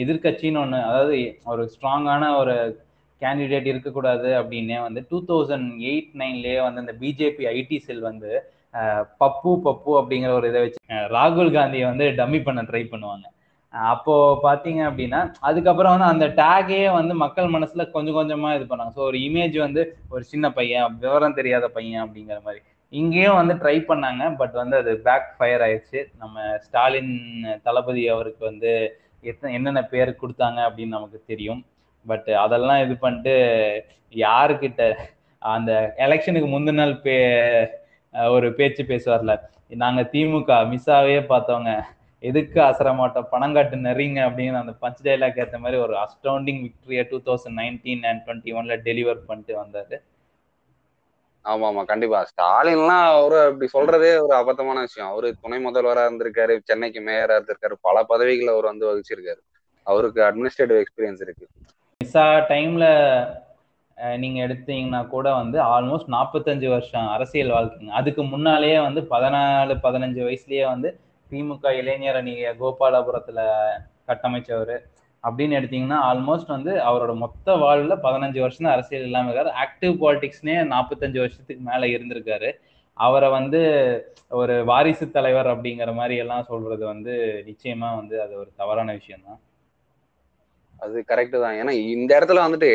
எதிர்க்கட்சின்னு 0.04 0.62
ஒண்ணு 0.64 0.80
அதாவது 0.90 1.16
ஒரு 1.54 1.64
ஸ்ட்ராங்கான 1.74 2.30
ஒரு 2.42 2.56
கேண்டிடேட் 3.22 3.72
இருக்கக்கூடாது 3.72 4.30
அப்படின்னே 4.40 4.78
வந்து 4.88 5.02
டூ 5.12 5.20
தௌசண்ட் 5.30 5.70
எயிட் 5.90 6.12
நைன்லயே 6.22 6.60
வந்து 6.66 6.84
இந்த 6.86 6.94
பிஜேபி 7.04 7.46
ஐடி 7.54 7.78
செல் 7.88 8.08
வந்து 8.10 8.32
பப்பு 9.22 9.52
பப்பு 9.66 9.92
அப்படிங்கிற 10.00 10.32
ஒரு 10.40 10.48
இதை 10.52 10.62
வச்சு 10.64 10.80
ராகுல் 11.16 11.56
காந்தியை 11.58 11.86
வந்து 11.92 12.06
டம்மி 12.20 12.40
பண்ண 12.48 12.62
ட்ரை 12.70 12.84
பண்ணுவாங்க. 12.94 13.26
அப்போ 13.74 14.14
பாத்தீங்க 14.46 14.82
அப்படின்னா 14.90 15.20
அதுக்கப்புறம் 15.48 15.94
வந்து 15.96 16.10
அந்த 16.14 16.26
டேகே 16.42 16.82
வந்து 17.00 17.14
மக்கள் 17.24 17.54
மனசுல 17.56 17.84
கொஞ்சம் 17.96 18.18
கொஞ்சமா 18.20 18.50
இது 18.58 18.66
பண்ணாங்க. 18.70 18.94
ஸோ 18.98 19.04
ஒரு 19.10 19.18
இமேஜ் 19.28 19.58
வந்து 19.66 19.82
ஒரு 20.14 20.24
சின்ன 20.32 20.46
பையன் 20.60 20.96
விவரம் 21.04 21.38
தெரியாத 21.40 21.66
பையன் 21.78 22.04
அப்படிங்கிற 22.06 22.40
மாதிரி. 22.48 22.62
இங்கேயும் 22.94 23.40
வந்து 23.40 23.54
ட்ரை 23.62 23.78
பண்ணாங்க 23.90 24.24
பட் 24.42 24.56
வந்து 24.62 24.76
அது 24.82 24.92
பேக் 25.08 25.28
ஃபயர் 25.38 25.64
ஆயிடுச்சு. 25.66 26.02
நம்ம 26.22 26.46
ஸ்டாலின் 26.66 27.14
தளபதி 27.68 28.04
அவருக்கு 28.14 28.44
வந்து 28.52 28.72
எத்தனை 29.24 29.52
என்னென்ன 29.58 29.82
பேர் 29.94 30.20
கொடுத்தாங்க 30.22 30.60
அப்படின்னு 30.68 30.98
நமக்கு 30.98 31.20
தெரியும். 31.32 31.62
பட் 32.06 32.30
அதெல்லாம் 32.46 32.82
இது 32.86 32.96
பண்ணிட்டு 33.04 33.36
யாருக்கிட்ட 34.14 34.84
அந்த 35.42 35.72
எலெக்ஷனுக்கு 36.06 36.50
முந்தின 36.54 36.80
நாள் 36.82 36.96
பே 37.06 37.16
ஒரு 38.26 38.54
பேச்சு 38.54 38.84
பேசுவார்ல. 38.84 39.40
நாங்க 39.68 40.02
திமுக 40.02 40.58
மிஸ்ஸாவே 40.74 41.20
பார்த்தவங்க. 41.30 41.82
எதுக்கு 42.20 42.62
அசர 42.62 42.96
மாட்டோம்? 42.96 43.28
பணம் 43.32 43.54
காட்டு 43.54 43.76
நெறிங்க 43.76 44.20
அப்படின்னு 44.28 44.60
அந்த 44.60 44.74
பஞ்ச் 44.82 45.06
டைலாக் 45.08 45.40
ஏற்ற 45.40 45.60
மாதிரி 45.60 45.82
ஒரு 45.82 45.96
astounding 45.96 46.68
விக்டரியா 46.68 47.08
two 47.10 47.18
thousand 47.18 47.54
nineteen 47.56 48.06
and 48.06 48.24
twenty 48.26 48.48
ஒன்ல 48.48 48.78
டெலிவர் 48.84 49.16
பண்ணிட்டு 49.16 49.64
வந்தாரு. 49.64 50.02
ஆமா 51.46 51.66
ஆமா 51.70 51.86
கண்டிப்பா. 51.86 52.28
ஸ்டாலின்லாம் 52.32 53.06
அவரு 53.06 53.40
அப்படி 53.40 53.70
சொல்றதே 53.74 54.22
ஒரு 54.22 54.34
அபத்தமான 54.34 54.80
விஷயம். 54.80 55.10
அவரு 55.10 55.36
துணை 55.42 55.66
முதல்வரா 55.66 56.04
இருந்திருக்காரு 56.10 56.60
சென்னைக்கு 56.64 57.00
மேயரா 57.00 57.40
இருந்திருக்காரு 57.40 57.74
பல 57.82 58.04
பதவிகளை 58.04 58.54
அவர் 58.54 58.64
வந்து 58.64 58.88
வகிச்சிருக்காரு. 58.88 59.42
அவருக்கு 59.84 60.22
அட்மினிஸ்ட்ரேட்டிவ் 60.22 60.84
எக்ஸ்பீரியன்ஸ் 60.84 61.22
இருக்கு. 61.22 61.48
மிஸ்ஸா 62.04 62.26
டைம்ல 62.50 62.86
நீங்கள் 64.22 64.44
எடுத்தீங்கன்னா 64.46 65.02
கூட 65.14 65.28
வந்து 65.42 65.58
ஆல்மோஸ்ட் 65.76 66.14
நாற்பத்தஞ்சு 66.16 66.68
வருஷம் 66.74 67.08
அரசியல் 67.16 67.54
வாழ்க்கைங்க. 67.56 67.94
அதுக்கு 68.00 68.24
முன்னாலேயே 68.34 68.78
வந்து 68.88 69.02
பதினாலு 69.14 69.76
பதினஞ்சு 69.86 70.22
வயசுலயே 70.28 70.66
வந்து 70.74 70.90
திமுக 71.32 71.72
இளைஞர் 71.80 72.20
அணிய 72.20 72.52
கோபாலபுரத்தில் 72.60 73.42
கட்டமைச்சவர். 74.10 74.76
அப்படின்னு 75.24 75.58
எடுத்தீங்கன்னா 75.60 76.00
ஆல்மோஸ்ட் 76.10 76.54
வந்து 76.56 76.74
அவரோட 76.90 77.14
மொத்த 77.24 77.56
வாழ்வில் 77.64 78.04
பதினஞ்சு 78.06 78.40
வருஷம் 78.44 78.66
தான் 78.68 78.76
அரசியல் 78.76 79.08
இல்லாமல் 79.08 79.32
இருக்காரு. 79.32 79.52
ஆக்டிவ் 79.64 79.96
பாலிடிக்ஸ்னே 80.04 80.58
நாற்பத்தஞ்சு 80.74 81.20
வருஷத்துக்கு 81.24 81.64
மேலே 81.72 81.88
இருந்திருக்காரு. 81.96 82.52
அவரை 82.98 83.30
வந்து 83.40 83.60
ஒரு 84.42 84.54
வாரிசு 84.70 85.06
தலைவர் 85.18 85.50
அப்படிங்கிற 85.54 85.92
மாதிரி 86.00 86.16
எல்லாம் 86.24 86.48
சொல்றது 86.52 86.84
வந்து 86.94 87.14
நிச்சயமா 87.50 87.90
வந்து 88.00 88.16
அது 88.24 88.34
ஒரு 88.44 88.50
தவறான 88.62 88.94
விஷயம் 89.00 89.28
தான் 89.28 89.40
அது 90.84 91.04
கரெக்ட் 91.12 91.36
தான். 91.44 91.58
ஏன்னா 91.62 91.74
இந்த 91.96 92.10
இடத்துல 92.18 92.46
வந்துட்டு 92.46 92.72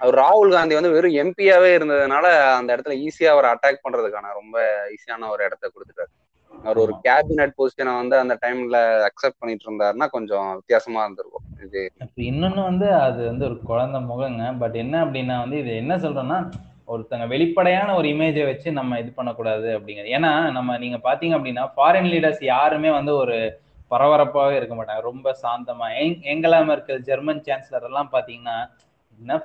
அவர் 0.00 0.18
ராகுல் 0.22 0.54
காந்தி 0.56 0.78
வந்து 0.78 0.94
வெறும் 0.94 1.18
எம்பியாவே 1.22 1.70
இருந்ததுனால 1.78 2.24
அந்த 2.58 2.68
இடத்துல 2.74 2.96
ஈஸியா 3.06 3.32
அவரை 3.34 3.50
அட்டாக் 3.52 3.84
பண்றதுக்கான 3.84 4.32
ரொம்ப 4.40 4.56
ஈஸியான 4.94 5.28
ஒரு 5.34 5.42
இடத்த 5.48 5.64
கொடுத்துட்டாரு. 5.74 6.12
அவர் 6.52 6.78
ஒரு 6.84 6.94
கேபினட் 7.06 7.56
பொசிஷனை 7.58 7.92
வந்து 8.00 8.16
அந்த 8.22 8.34
டைம்ல 8.44 8.78
அக்செப்ட் 9.08 9.40
பண்ணிட்டு 9.40 9.66
இருந்தாருன்னா 9.66 10.06
கொஞ்சம் 10.14 10.48
வித்தியாசமா 10.60 11.02
இருந்திருக்கும். 11.04 11.44
இது 11.64 11.80
இன்னொன்னு 12.30 12.62
வந்து 12.70 12.88
அது 13.06 13.20
வந்து 13.30 13.44
ஒரு 13.50 13.58
குழந்தை 13.70 14.00
முகங்க. 14.10 14.44
பட் 14.62 14.76
என்ன 14.84 14.94
அப்படின்னா 15.04 15.36
வந்து 15.44 15.58
இது 15.62 15.72
என்ன 15.82 15.96
சொல்றோம்னா 16.04 16.40
ஒருத்தங்க 16.92 17.24
வெளிப்படையான 17.32 17.94
ஒரு 18.00 18.06
இமேஜை 18.14 18.44
வச்சு 18.50 18.68
நம்ம 18.78 18.98
இது 19.02 19.10
பண்ணக்கூடாது 19.16 19.68
அப்படிங்கிறது. 19.76 20.14
ஏன்னா 20.18 20.32
நம்ம 20.56 20.78
நீங்க 20.84 20.98
பாத்தீங்க 21.08 21.36
அப்படின்னா 21.38 21.64
ஃபாரின் 21.74 22.10
லீடர்ஸ் 22.12 22.42
யாருமே 22.54 22.90
வந்து 22.98 23.14
ஒரு 23.22 23.36
பரபரப்பாகவே 23.90 24.54
இருக்க 24.58 24.74
மாட்டாங்க. 24.78 25.02
ரொம்ப 25.10 25.36
சாந்தமா. 25.44 25.86
எங்கெல்லாம் 26.32 26.74
இருக்கிற 26.76 26.98
ஜெர்மன் 27.10 27.44
சான்சலர் 27.46 27.86
எல்லாம் 27.90 28.10
பாத்தீங்கன்னா 28.16 28.56
என்ன 29.18 29.38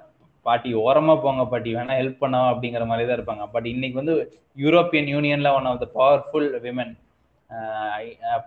பாட்டி 0.45 0.69
ஓரமா 0.85 1.13
போங்க 1.25 1.43
பாட்டி 1.51 1.69
வேணா 1.75 1.93
ஹெல்ப் 1.99 2.21
பண்ணோம் 2.23 2.49
அப்படிங்கிற 2.51 2.85
மாதிரி 2.89 3.05
தான் 3.07 3.17
இருப்பாங்க. 3.19 3.43
பட் 3.53 3.67
இன்னைக்கு 3.73 3.97
வந்து 4.01 4.15
European 4.63 5.09
யூனியன்ல 5.15 5.51
one 5.59 5.69
of 5.69 5.79
the 5.83 5.87
powerful 5.99 6.49
women 6.65 6.93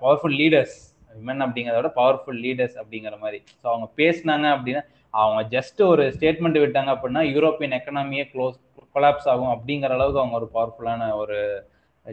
powerful 0.03 0.37
leaders 0.43 0.77
women 1.15 1.43
அப்படிங்கிறத 1.45 1.79
விட 1.81 1.91
பவர்ஃபுல் 2.01 2.41
லீடர்ஸ் 2.47 2.77
அப்படிங்கிற 2.81 3.15
மாதிரி. 3.25 3.39
ஸோ 3.61 3.67
அவங்க 3.73 3.87
பேசினாங்க 4.01 4.47
அப்படின்னா 4.57 4.83
அவங்க 5.15 5.43
ஜஸ்ட் 5.57 5.81
ஒரு 5.93 6.05
ஸ்டேட்மெண்ட் 6.17 6.59
விட்டாங்க 6.65 6.91
அப்படின்னா 6.95 7.23
யூரோப்பியன் 7.35 7.77
எக்கனாமியே 7.79 8.25
க்ளோஸ் 8.33 8.57
கொலாப்ஸ் 8.97 9.29
ஆகும் 9.33 9.53
அப்படிங்கிற 9.55 9.93
அளவுக்கு 9.97 10.23
அவங்க 10.23 10.37
ஒரு 10.41 10.49
பவர்ஃபுல்லான 10.57 11.09
ஒரு 11.23 11.39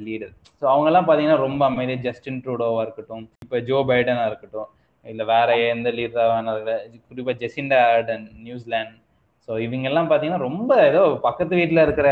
லீடர் 0.08 0.34
ஸோ 0.60 0.66
அவங்கெல்லாம் 0.72 1.08
பார்த்தீங்கன்னா 1.08 1.44
ரொம்ப 1.48 1.64
அமைதி 1.66 1.96
ஜஸ்டின் 2.08 2.42
ட்ரூடோவாக 2.46 2.86
இருக்கட்டும் 2.86 3.26
இப்போ 3.46 3.60
ஜோ 3.70 3.80
பைடனாக 3.92 4.30
இருக்கட்டும் 4.32 4.70
இல்லை 5.06 5.26
வேற 5.26 5.56
எந்த 5.70 5.90
லீடராக 6.00 6.76
குறிப்பாக 7.08 7.38
ஜெசிண்டா 7.42 7.80
ஆர்டன் 7.94 8.28
நியூசிலாந்து 8.46 9.00
ஸோ 9.48 9.54
இவங்கெல்லாம் 9.64 10.08
பார்த்தீங்கன்னா 10.10 10.46
ரொம்ப 10.50 10.74
ஏதோ 10.90 11.02
பக்கத்து 11.26 11.54
வீட்டில் 11.60 11.86
இருக்கிற 11.86 12.10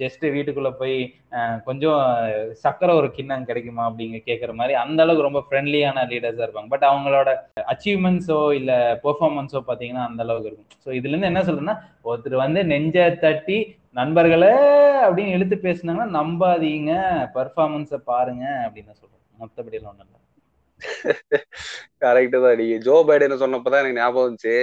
ஜஸ்ட் 0.00 0.24
வீட்டுக்குள்ளே 0.34 0.70
போய் 0.80 0.96
கொஞ்சம் 1.68 2.00
சக்கரை 2.62 2.92
ஒரு 3.00 3.08
கிண்ணம் 3.16 3.46
கிடைக்குமா 3.48 3.82
அப்படிங்க 3.88 4.18
கேட்குற 4.28 4.52
மாதிரி 4.60 4.74
அந்த 4.82 4.98
அளவுக்கு 5.04 5.26
ரொம்ப 5.28 5.40
ஃப்ரெண்ட்லியான 5.46 6.04
லீடர்ஸாக 6.12 6.46
இருப்பாங்க. 6.46 6.70
பட் 6.74 6.86
அவங்களோட 6.90 7.28
அச்சீவ்மெண்ட்ஸோ 7.72 8.40
இல்லை 8.58 8.78
பெர்ஃபார்மன்ஸோ 9.04 9.62
பார்த்தீங்கன்னா 9.68 10.04
அந்த 10.08 10.22
அளவுக்கு 10.26 10.50
இருக்கும். 10.50 10.70
ஸோ 10.84 10.90
இதுலேருந்து 10.98 11.30
என்ன 11.30 11.42
சொல்றேன்னா 11.48 11.76
ஒருத்தர் 12.10 12.36
வந்து 12.44 12.62
நெஞ்ச 12.72 13.08
தட்டி 13.24 13.58
நண்பர்களே 13.96 14.54
அப்படின்னு 15.06 15.34
இழுத்து 15.36 15.56
பேசுனாங்கன்னா 15.56 16.06
நம்பாதீங்க 16.18 16.92
பெர்ஃபார்மன்ஸை 17.34 17.98
பாருங்க 18.10 18.44
அப்படின்னு 18.66 18.94
சொல்றேன். 19.00 19.24
மொத்தப்படி 19.40 19.76
எல்லாம் 19.78 19.92
ஒன்றும் 19.92 20.08
இல்லை. 20.08 20.20
கரெக்டு 22.02 22.38
தான். 22.44 22.56
நீங்க 22.56 22.76
ஜோ 22.86 23.04
பைடன் 23.08 23.42
சொன்னப்பதான் 23.42 23.82
எனக்கு 23.82 24.00
ஞாபகம் 24.02 24.26
வந்துச்சு. 24.28 24.56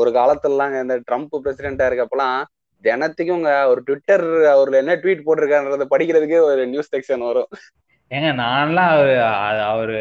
ஒரு 0.00 0.10
காலத்துலலாம் 0.10 0.80
இந்த 0.82 0.96
ட்ரம்ப் 1.10 1.38
பிரசிடென்டா 1.44 1.86
இருக்கப்பெல்லாம் 1.90 2.40
தினத்துக்கும் 2.84 3.44
ஒரு 3.66 3.80
ட்விட்டர் 3.82 4.24
அவர்ல 4.54 4.80
என்ன 4.82 4.94
ட்வீட் 5.02 5.26
போட்டிருக்கான்றத 5.26 5.86
படிக்கிறதுக்கே 5.94 6.40
ஒரு 6.50 6.62
நியூஸ் 6.66 6.92
செக்ஷன் 6.94 7.26
வரும். 7.28 7.50
ஏங்க 8.10 8.30
நான்லாம் 8.40 8.92
அவரு 8.94 9.14
அவரு 9.72 10.00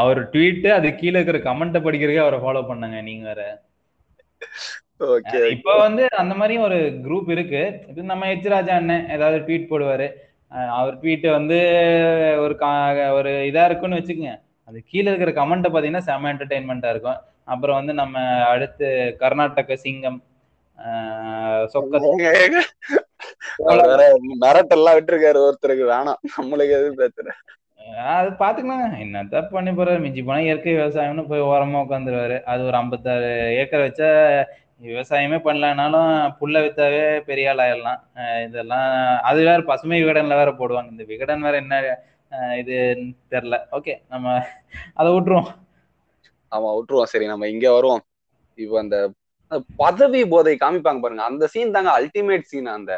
அவர் 0.00 0.20
ட்வீட் 0.30 0.66
அது 0.72 0.88
கீழே 0.94 1.20
இருக்கிற 1.20 1.38
கமெண்ட்டை 1.52 1.80
படிக்கிறதுக்கே 1.84 2.26
அவரை 2.26 2.38
ஃபாலோ 2.38 2.62
பண்ணாங்க 2.70 3.02
நீங்க 3.02 3.26
வேற. 3.32 3.42
இப்ப 5.54 5.74
வந்து 5.84 6.02
அந்த 6.22 6.34
மாதிரி 6.40 6.54
ஒரு 6.66 6.78
குரூப் 7.04 7.28
இருக்கு. 7.34 7.62
இது 7.90 8.00
நம்ம 8.10 8.28
எச் 8.34 8.48
ராஜா 8.54 8.74
அண்ணன் 8.80 9.06
ஏதாவது 9.16 9.38
ட்வீட் 9.46 9.70
போடுவாரு. 9.70 10.08
அவர் 10.78 10.94
ட்வீட் 11.02 11.26
வந்து 11.36 11.58
ஒரு 12.44 12.54
ஒரு 13.18 13.30
இதா 13.50 13.64
இருக்குன்னு 13.68 13.98
வச்சுக்கோங்க. 13.98 14.34
அது 14.68 14.78
கீழே 14.90 15.06
இருக்கிற 15.10 15.32
கமெண்ட்டை 15.40 15.70
பாத்தீங்கன்னா 15.74 16.06
செம 16.08 16.28
என்டர்டைன்மெண்டா 16.32 16.90
இருக்கும். 16.94 17.20
அப்புறம் 17.52 17.78
வந்து 17.80 17.94
நம்ம 18.02 18.18
அடுத்து 18.54 18.88
கர்நாடக 19.22 19.76
சிங்கம் 19.84 20.20
மிரட்டெல்லாம் 24.42 24.96
விட்டுருக்காரு 24.98 25.38
ஒருத்தருக்கு. 25.46 25.84
வேணாம் 25.94 26.20
நம்மளுக்கு 26.36 26.76
எதுவும் 26.78 26.98
பிரச்சனை 27.00 27.32
அது 28.14 28.28
பாத்துக்கலாம் 28.40 28.94
என்னத்த 29.04 29.40
பண்ணி 29.52 29.70
போறாரு 29.70 30.00
மிஞ்சி 30.04 30.22
போனா 30.26 30.40
இயற்கை 30.46 30.72
விவசாயம்னு 30.76 31.24
போய் 31.30 31.48
ஓரமா 31.50 31.78
உட்காந்துருவாரு. 31.84 32.36
அது 32.52 32.60
ஒரு 32.68 32.76
ஐம்பத்தாறு 32.80 33.30
ஏக்கர் 33.60 33.84
வச்சா 33.86 34.10
விவசாயமே 34.88 35.38
பண்ணலனாலும் 35.46 36.10
புல்ல 36.38 36.60
வித்தாவே 36.64 37.02
பெரிய 37.28 37.50
ஆள் 37.52 37.62
ஆயிடலாம். 37.64 38.00
இதெல்லாம் 38.46 38.88
அது 39.30 39.40
வேற 39.48 39.60
பசுமை 39.70 39.98
விகடன்ல 40.02 40.36
வேற 40.40 40.50
போடுவாங்க. 40.60 40.90
இந்த 40.94 41.04
விகடன் 41.12 41.44
வேற 41.46 41.56
என்ன 41.62 41.74
இது 42.60 42.76
தெரியல. 43.32 43.56
ஓகே 43.78 43.94
நம்ம 44.12 44.34
அதை 44.98 45.08
விட்டுருவோம். 45.14 45.50
ஆமா 46.52 46.68
விட்டுருவோம். 46.76 47.10
சரி 47.12 47.26
நம்ம 47.32 47.48
இங்க 47.54 47.66
வருவோம். 47.76 48.02
இப்போ 48.64 48.76
அந்த 48.84 48.96
பதவி 49.82 50.20
போதை 50.32 50.54
காமிப்பாங்க 50.64 51.00
பாருங்க. 51.04 51.24
அந்த 51.30 51.44
சீன் 51.52 51.74
தாங்க 51.76 51.90
அல்டிமேட் 52.00 52.50
சீன் 52.50 52.68
அந்த 52.78 52.92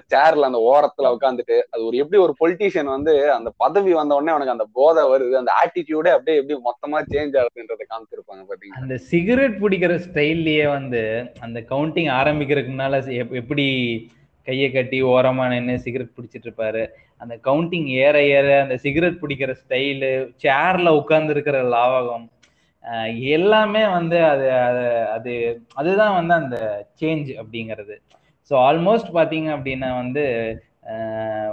சேர்ல 0.00 0.44
அந்த 0.44 0.58
ஓரத்துல 0.70 1.10
உட்காந்துட்டு 1.16 1.56
அது 1.70 1.84
ஒரு 1.84 1.96
எப்படி 1.96 2.22
ஒரு 2.22 2.34
பொலிட்டீஷியன் 2.40 2.84
வந்து 2.84 3.32
அந்த 3.32 3.52
பதவி 3.56 3.92
வந்த 3.92 4.14
உடனே 4.14 4.30
அவனுக்கு 4.30 4.56
அந்த 4.58 4.66
போதை 4.72 5.04
வருது 5.04 5.36
அந்த 5.36 5.52
ஆட்டிடியூடே 5.62 6.10
அப்படியே 6.10 6.38
எப்படி 6.38 6.58
மொத்தமா 6.60 7.00
சேஞ்ச் 7.12 7.36
ஆகுதுன்றதை 7.36 7.86
காமிச்சிருப்பாங்க 7.86 8.42
பாத்தீங்கன்னா 8.48 8.80
அந்த 8.80 8.96
சிகரெட் 8.96 9.62
பிடிக்கிற 9.62 9.94
ஸ்டைல்லயே 9.98 10.66
வந்து 10.68 11.30
அந்த 11.40 11.60
கவுண்டிங் 11.60 12.10
ஆரம்பிக்கிறதுக்கு 12.20 12.74
முன்னால 12.74 13.00
எப்படி 13.32 13.66
கையை 14.46 14.72
கட்டி 14.72 15.02
ஓரமா 15.02 15.48
நின்று 15.48 15.78
சிகரெட் 15.78 16.16
பிடிச்சிட்டு 16.16 16.48
இருப்பாரு? 16.48 16.84
அந்த 17.16 17.38
கவுண்டிங் 17.44 17.86
ஏற 17.86 18.24
ஏற 18.26 18.62
அந்த 18.62 18.76
சிகரெட் 18.76 19.20
பிடிக்கிற 19.22 19.56
ஸ்டைலு 19.62 20.10
சேர்ல 20.42 20.88
உட்கார்ந்து 20.88 21.32
இருக்கிற 21.32 21.62
லாவகம் 21.62 22.26
எல்லாமே 23.18 23.86
வந்து 23.86 24.24
அது 24.24 24.52
அது 25.16 25.32
அதுதான் 25.74 26.14
வந்து 26.14 26.34
அந்த 26.34 26.56
சேஞ்ச் 27.00 27.30
அப்படிங்கிறது. 27.40 27.96
ஸோ 28.52 28.58
ஆல்மோஸ்ட் 28.66 29.10
பார்த்தீங்க 29.14 29.48
அப்படின்னா 29.56 29.90
வந்து 29.96 30.24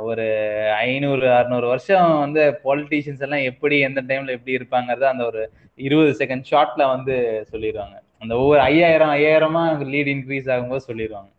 ஒரு 0.07 0.25
ஐநூறு 0.83 1.25
அறுநூறு 1.35 1.67
வருஷம் 1.67 2.07
வந்து 2.23 2.43
பாலிட்டிஷியன்ஸ் 2.63 3.23
எல்லாம் 3.25 3.47
எப்படி 3.49 3.75
எந்த 3.88 3.99
டைம்ல 4.09 4.35
எப்படி 4.38 4.57
இருப்பாங்கிறத 4.57 5.05
அந்த 5.12 5.25
ஒரு 5.31 5.41
இருபது 5.79 6.13
செகண்ட் 6.21 6.47
ஷார்ட்ல 6.49 6.85
வந்து 6.93 7.15
சொல்லிடுவாங்க 7.51 7.95
அந்த 8.21 8.33
ஒவ்வொரு 8.35 8.62
ஐயாயிரம் 8.65 9.13
ஐயாயிரமா 9.15 9.62
லீட் 9.93 10.12
இன்க்ரீஸ் 10.15 10.49
ஆகும்போது 10.55 10.88
சொல்லிடுவாங்க 10.88 11.29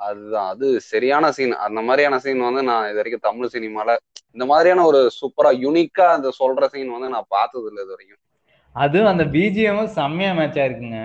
அதுதான். 0.00 0.48
அது 0.52 0.66
சரியான 0.90 1.26
சீன் 1.36 1.54
அந்த 1.66 1.80
மாதிரியான 1.80 2.16
சீன் 2.24 2.46
வந்து 2.48 2.62
நான் 2.70 2.88
இது 2.90 3.00
வரைக்கும் 3.00 3.26
தமிழ் 3.28 3.52
சினிமால 3.54 3.90
இந்த 4.36 4.44
மாதிரியான 4.44 4.84
ஒரு 4.90 5.00
சூப்பரா 5.18 5.50
யூனிக்கா 5.64 6.06
அந்த 6.16 6.30
சொல்ற 6.40 6.66
சீன் 6.74 6.96
வந்து 6.96 7.08
நான் 7.14 7.32
பார்த்தது 7.36 7.68
இல்லை 7.70 7.82
இது 7.84 7.94
வரைக்கும். 7.94 8.22
அதுவும் 8.76 9.12
அந்த 9.12 9.24
பிஜிஎமும் 9.34 9.94
செம்மையா 9.98 10.32
மேட்சா 10.38 10.64
இருக்குங்க 10.68 11.00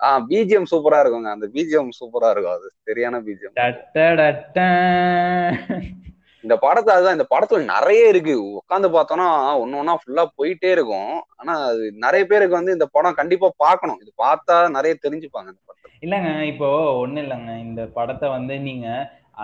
ஆஹ் 0.00 0.22
பிஜிஎம் 0.30 0.70
சூப்பரா 0.72 0.98
இருக்குங்க. 1.02 1.30
அந்த 1.36 1.46
பிஜிஎம் 1.54 1.92
சூப்பரா 2.00 2.30
இருக்கும். 2.32 2.56
அது 2.58 2.68
சரியான 2.88 3.20
பிஜிஎம் 3.28 3.56
இந்த 6.44 6.56
படத்தை 6.64 6.90
அதுதான் 6.94 7.16
இந்த 7.16 7.26
படத்துல 7.30 7.64
நிறைய 7.74 8.02
இருக்கு. 8.12 8.34
உட்காந்து 8.58 8.88
பார்த்தோம்னா 8.96 9.28
ஒன்னு 9.62 9.78
ஒன்னா 9.82 9.94
ஃபுல்லா 10.00 10.24
போயிட்டே 10.38 10.70
இருக்கும். 10.76 11.12
ஆனா 11.40 11.52
அது 11.70 11.84
நிறைய 12.04 12.22
பேருக்கு 12.30 12.58
வந்து 12.58 12.76
இந்த 12.76 12.86
படம் 12.96 13.18
கண்டிப்பா 13.20 13.48
பார்க்கணும். 13.64 14.00
இது 14.02 14.12
பார்த்தா 14.24 14.56
நிறைய 14.76 14.94
தெரிஞ்சுப்பாங்க 15.04 15.48
இந்த 15.52 15.62
படத்தை 15.68 15.92
இல்லங்க 16.06 16.30
இப்போ 16.52 16.68
ஒண்ணு 17.04 17.22
இல்லைங்க. 17.24 17.52
இந்த 17.66 17.82
படத்தை 17.98 18.26
வந்து 18.36 18.56
நீங்க 18.68 18.86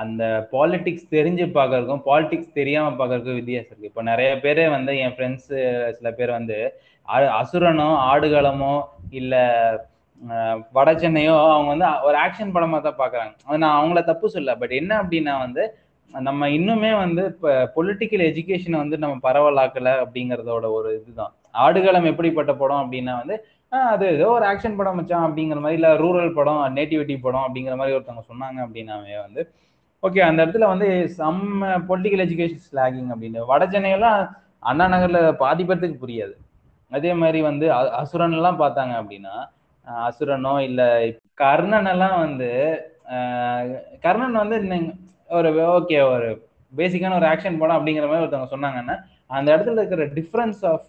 அந்த 0.03 0.25
பாலிடிக்ஸ் 0.53 1.09
தெரிஞ்சு 1.17 1.47
பார்க்கறதுக்கும் 1.57 2.05
பாலிடிக்ஸ் 2.11 2.57
தெரியாம 2.59 2.93
பார்க்கறதுக்கும் 2.99 3.41
வித்தியாசம் 3.41 3.71
இருக்கு. 3.71 3.91
இப்போ 3.91 4.03
நிறைய 4.11 4.31
பேர் 4.45 4.63
வந்து 4.77 4.93
என் 5.05 5.15
ஃப்ரெண்ட்ஸ் 5.17 5.51
சில 5.99 6.11
பேர் 6.21 6.39
வந்து 6.39 6.59
அசுரனோ 7.41 7.89
ஆடுகளமோ 8.13 8.75
இல்ல 9.21 9.35
வட 10.73 10.93
சென்னையோ 10.93 11.53
அவங்க 11.53 11.69
வந்து 11.75 12.07
ஒரு 12.07 12.19
ஆக்ஷன் 12.19 12.53
படமா 12.55 12.81
தான் 12.81 12.99
பாக்குறாங்க. 12.99 13.35
அது 13.45 13.59
நான் 13.59 13.85
அவங்கள 13.85 14.05
தப்பு 14.05 14.31
சொல்ல 14.31 14.57
பட் 14.57 14.71
என்ன 14.71 15.03
அப்படின்னா 15.03 15.39
வந்து 15.39 15.77
நம்ம 16.11 16.49
இன்னுமே 16.49 16.97
வந்து 16.99 17.25
இப்போ 17.25 17.73
பொலிட்டிக்கல் 17.77 18.25
எஜுகேஷனை 18.31 18.77
வந்து 18.77 18.99
நம்ம 18.99 19.31
பரவலாக்கல 19.31 19.89
அப்படிங்கறதோட 20.05 20.71
ஒரு 20.71 21.03
இதுதான். 21.03 21.33
ஆடுகளம் 21.51 22.05
எப்படிப்பட்ட 22.05 22.55
படம் 22.55 22.83
அப்படின்னா 22.83 23.17
வந்து 23.17 23.45
அது 23.69 24.07
ஏதோ 24.07 24.29
ஒரு 24.29 24.47
ஆக்ஷன் 24.47 24.77
படம் 24.77 24.99
வச்சான் 25.01 25.27
அப்படிங்கிற 25.27 25.55
மாதிரி 25.55 25.73
இல்ல 25.73 25.95
ரூரல் 25.95 26.33
படம் 26.33 26.77
நேட்டிவிட்டி 26.77 27.19
படம் 27.21 27.47
அப்படிங்கிற 27.49 27.77
மாதிரி 27.77 27.97
ஒருத்தவங்க 27.97 28.25
சொன்னாங்க 28.29 28.61
அப்படின்னாவே 28.61 29.21
வந்து 29.21 29.53
ஓகே 30.03 30.21
அந்த 30.21 30.47
இடத்துல 30.47 30.67
வந்து 30.67 31.09
சம் 31.09 31.63
பொலிட்டிக்கல் 31.63 32.25
எஜுகேஷன் 32.27 32.65
ஸ்லாகிங் 32.73 33.11
அப்படின்னு. 33.15 33.47
வட 33.47 33.67
சென்னையெல்லாம் 33.67 34.29
அண்ணா 34.59 34.85
நகர்ல 34.87 35.33
பாதி 35.33 35.65
பேர்த்துக்கு 35.65 35.97
புரியாது. 36.07 36.35
அதே 36.91 37.13
மாதிரி 37.13 37.43
வந்து 37.43 37.73
அ- 37.73 37.91
அசுரன் 37.91 38.33
எல்லாம் 38.33 38.61
பார்த்தாங்க 38.61 38.95
அப்படின்னா 39.03 39.51
அசுரனோ 39.87 40.55
இல்ல 40.69 40.83
கர்ணன் 41.41 41.91
எல்லாம் 41.93 42.19
வந்து 42.21 42.51
கர்ணன் 44.05 44.41
வந்து 44.43 44.59
ஒரு 45.31 45.49
ஓகே 45.71 45.99
ஒரு 46.13 46.29
பேசிக்கான 46.73 47.17
ஒரு 47.17 47.27
ஆக்ஷன் 47.31 47.59
படம் 47.61 47.77
அப்படிங்கிற 47.79 48.07
மாதிரி 48.09 48.25
ஒருத்தவங்க 48.25 48.53
சொன்னாங்கன்னா 48.55 48.95
அந்த 49.31 49.49
இடத்துல 49.55 49.81
இருக்கிற 49.81 50.05
டிஃப்ரென்ஸ் 50.17 50.63
ஆஃப் 50.71 50.89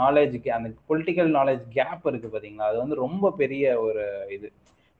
நாலேஜுக்கு 0.00 0.50
அந்த 0.56 0.68
பொலிட்டிக்கல் 0.90 1.30
நாலேஜ் 1.38 1.62
கேப் 1.76 2.04
இருக்கு 2.10 2.28
பாத்தீங்களா? 2.28 2.68
அது 2.70 2.78
வந்து 2.82 2.96
ரொம்ப 3.04 3.32
பெரிய 3.40 3.64
ஒரு 3.86 4.04
இது. 4.36 4.48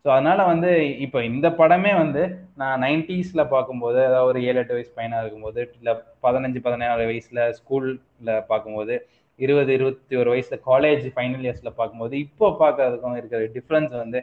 ஸோ 0.04 0.08
அதனால 0.08 0.40
வந்து 0.50 0.70
இப்போ 1.04 1.18
இந்த 1.30 1.46
படமே 1.58 1.92
வந்து 1.94 2.22
நான் 2.56 2.82
நைன்டிஸ்ல 2.84 3.42
பார்க்கும்போது 3.48 3.98
அதாவது 4.06 4.28
ஒரு 4.30 4.38
ஏழு 4.48 4.60
எட்டு 4.60 4.76
வயசு 4.76 4.92
பையனாக 4.96 5.22
இருக்கும்போது 5.22 5.60
இல்லை 5.76 5.92
பதினஞ்சு 6.24 6.60
பதினாறு 6.66 7.04
வயசுல 7.10 7.42
ஸ்கூல்ல 7.58 8.36
பார்க்கும்போது 8.48 8.94
இருபது 9.40 9.72
இருபத்தி 9.72 10.14
ஒரு 10.16 10.30
வயசுல 10.32 10.56
காலேஜ் 10.66 11.04
ஃபைனல் 11.14 11.44
இயர்ஸ்ல 11.44 11.70
பார்க்கும்போது 11.76 12.14
இப்போ 12.24 12.46
பார்க்கறதுக்கும் 12.60 13.16
இருக்கிற 13.16 13.40
டிஃப்ரென்ஸ் 13.56 13.94
வந்து 13.96 14.20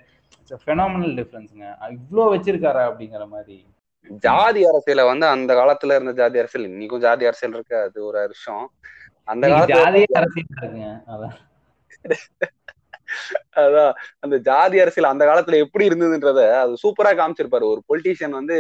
ஃபெனாமினல் 0.62 1.16
டிஃப்ரென்ஸுங்க 1.20 1.66
இவ்வளோ 1.96 2.26
வச்சிருக்காரா 2.34 2.84
அப்படிங்கிற 2.90 3.26
மாதிரி. 3.32 3.58
ஜாதி 4.24 4.62
அரசியல 4.70 5.02
வந்து 5.10 5.26
அந்த 5.34 5.52
காலத்துல 5.60 5.96
இருந்த 5.98 6.14
ஜாதி 6.20 6.40
அரசியல் 6.42 6.68
இன்னைக்கும் 6.70 7.04
ஜாதி 7.06 7.26
அரசியல் 7.30 7.56
இருக்கு 7.56 7.78
அது 7.84 8.00
ஒரு 8.10 8.20
விஷயம் 8.28 8.66
அந்த 9.28 9.46
காலத்துல 9.48 9.80
ஜாதியே 9.80 10.08
அரசியல் 10.20 10.52
இருக்குங்க 10.52 10.86
அதான். 11.14 11.36
அதான் 13.62 13.94
அந்த 14.24 14.36
ஜாதி 14.48 14.78
அரசியல் 14.82 15.12
அந்த 15.12 15.24
காலத்துல 15.28 15.60
எப்படி 15.66 15.88
இருந்ததுன்றத 15.90 16.42
அது 16.62 16.82
சூப்பரா 16.84 17.12
காமிச்சிருப்பாரு. 17.20 17.66
ஒரு 17.74 17.82
பொலிட்டீஷியன் 17.90 18.38
வந்து 18.40 18.58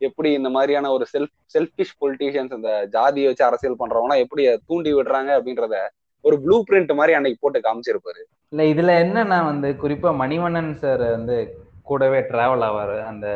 எப்படி 0.00 0.28
இந்த 0.32 0.48
மாதிரியான 0.54 0.90
ஒரு 0.92 1.04
செல்ஃப் 1.12 1.34
செல்ஃபிஷ் 1.54 1.96
பொலிட்டீஷியன்ஸ் 2.00 2.54
இந்த 2.58 2.70
ஜாதியை 2.94 3.26
வச்சு 3.28 3.44
அரசியல் 3.48 3.80
பண்றவங்க 3.80 4.14
எப்படி 4.24 4.42
தூண்டி 4.68 4.92
விடுறாங்க 4.96 5.30
அப்படின்றத 5.38 5.76
ஒரு 6.24 6.36
ப்ளூ 6.44 6.56
பிரிண்ட் 6.68 6.92
மாதிரி 6.98 7.12
அன்னைக்கு 7.18 7.40
போட்டு 7.42 7.60
காமிச்சிருப்பாரு. 7.66 8.20
இல்ல 8.52 8.62
இதுல 8.72 8.92
என்னன்னா 9.04 9.38
வந்து 9.50 9.68
குறிப்பா 9.82 10.10
மணிவண்ணன் 10.22 10.72
சார் 10.82 11.04
வந்து 11.16 11.36
கூடவே 11.90 12.20
டிராவல் 12.30 12.64
ஆவாரு. 12.68 12.98
அந்த 13.10 13.26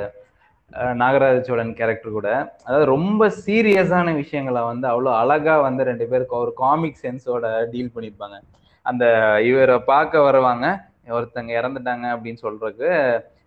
நாகராஜ 1.01 1.37
சோழன் 1.47 1.77
கேரக்டர் 1.79 2.17
கூட. 2.17 2.29
அதாவது 2.67 2.87
ரொம்ப 2.95 3.27
சீரியஸான 3.45 4.15
விஷயங்களை 4.23 4.63
வந்து 4.71 4.87
அவ்வளோ 4.93 5.11
அழகா 5.23 5.55
வந்து 5.69 5.83
ரெண்டு 5.91 6.05
பேருக்கு 6.11 6.37
ஒரு 6.45 6.53
காமிக் 6.63 7.03
சென்ஸோட 7.05 7.53
டீல் 7.73 7.95
பண்ணியிருப்பாங்க 7.95 8.39
அந்த 8.87 9.05
இவரை 9.51 9.77
பார்க்க 9.93 10.27
வருவாங்க. 10.29 10.67
ஒருத்தங்க 11.17 11.53
இறந்துட்டாங்க 11.61 12.07
அப்படின்னு 12.15 12.43
சொல்றதுக்கு 12.47 12.91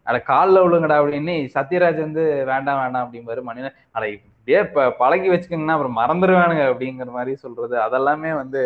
அட 0.08 0.18
காலில் 0.32 0.64
விழுங்கடா 0.64 0.98
அப்படின்னு 1.00 1.34
சத்யராஜ் 1.56 2.00
வந்து 2.06 2.24
வேண்டாம் 2.50 2.82
வேண்டாம் 2.82 3.06
அப்படிம்பாரு 3.06 3.42
மணிவன் 3.48 3.78
அட 3.96 4.04
இப்படியே 4.16 4.60
ப 4.76 4.86
பழகி 5.02 5.28
வச்சுக்கோங்கன்னா 5.32 5.76
அப்புறம் 5.76 5.98
மறந்துடுவானுங்க 6.02 6.64
அப்படிங்கிற 6.72 7.10
மாதிரி 7.18 7.34
சொல்றது. 7.46 7.76
அதெல்லாமே 7.86 8.32
வந்து 8.42 8.62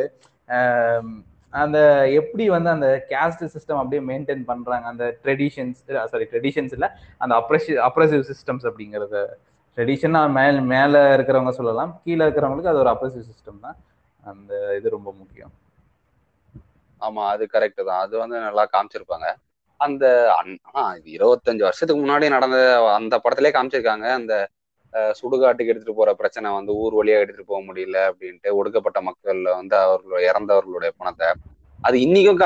அந்த 1.50 2.10
எப்படி 2.10 2.50
வந்து 2.50 2.70
அந்த 2.70 3.06
கேஸ்ட் 3.10 3.50
சிஸ்டம் 3.54 3.78
அப்படியே 3.78 4.02
மெயின்டைன் 4.02 4.44
பண்றாங்க? 4.44 4.88
அந்த 4.88 5.18
ட்ரெடிஷன்ஸ் 5.24 6.06
சாரி 6.06 6.24
ட்ரெடிஷன்ஸ் 6.24 6.72
இல்ல 6.72 6.98
அந்த 7.18 7.36
அப்ரெஷி 7.36 7.90
அப்ரெசிவ் 7.92 8.32
சிஸ்டம்ஸ் 8.32 8.72
அப்படிங்கறது. 8.72 9.26
ட்ரெடிஷனா 9.76 10.32
மேல் 10.32 10.62
மேல 10.62 11.18
இருக்கிறவங்க 11.18 11.50
சொல்லலாம் 11.50 12.02
கீழே 12.04 12.26
இருக்கிறவங்களுக்கு 12.26 12.68
அது 12.68 12.78
ஒரு 12.78 12.90
அப்ரெசிவ் 12.90 13.24
சிஸ்டம் 13.32 13.60
தான். 13.62 13.76
அந்த 14.24 14.78
இது 14.78 14.90
ரொம்ப 14.90 15.16
முக்கியம். 15.18 15.52
ஆமா 17.02 17.28
அது 17.28 17.50
கரெக்ட் 17.54 17.86
தான். 17.86 18.02
அது 18.02 18.18
வந்து 18.18 18.40
நல்லா 18.40 18.68
காமிச்சிருப்பாங்க. 18.72 19.36
அந்த 19.78 20.34
அன்- 20.44 20.58
ஆனா 20.72 20.94
இது 20.94 21.12
இருபத்தஞ்சு 21.12 21.62
வருஷத்துக்கு 21.62 22.06
முன்னாடி 22.06 22.30
நடந்த 22.30 22.92
அந்த 22.94 23.20
படத்திலே 23.20 23.52
காமிச்சிருக்காங்க. 23.52 24.12
அந்த 24.12 24.50
சுடுகாட்டுக்கு 25.20 25.72
எடுத்துட்டு 25.72 26.00
போற 26.00 26.12
பிரச்சனை 26.22 26.48
வந்து 26.58 26.72
ஊர் 26.84 26.98
வழியா 27.00 27.20
எடுத்துட்டு 27.24 27.52
போக 27.52 27.62
முடியல 27.70 28.00
அப்படின்ட்டு 28.10 28.56
ஒடுக்கப்பட்ட 28.60 29.02
மக்கள்ல 29.08 29.56
வந்து 29.60 29.76
அவர்களோட 29.86 30.22
இறந்தவர்களுடைய 30.30 30.92
பணத்தை 31.00 31.30
அது 31.80 31.98
இன்னைக்கும் 32.06 32.42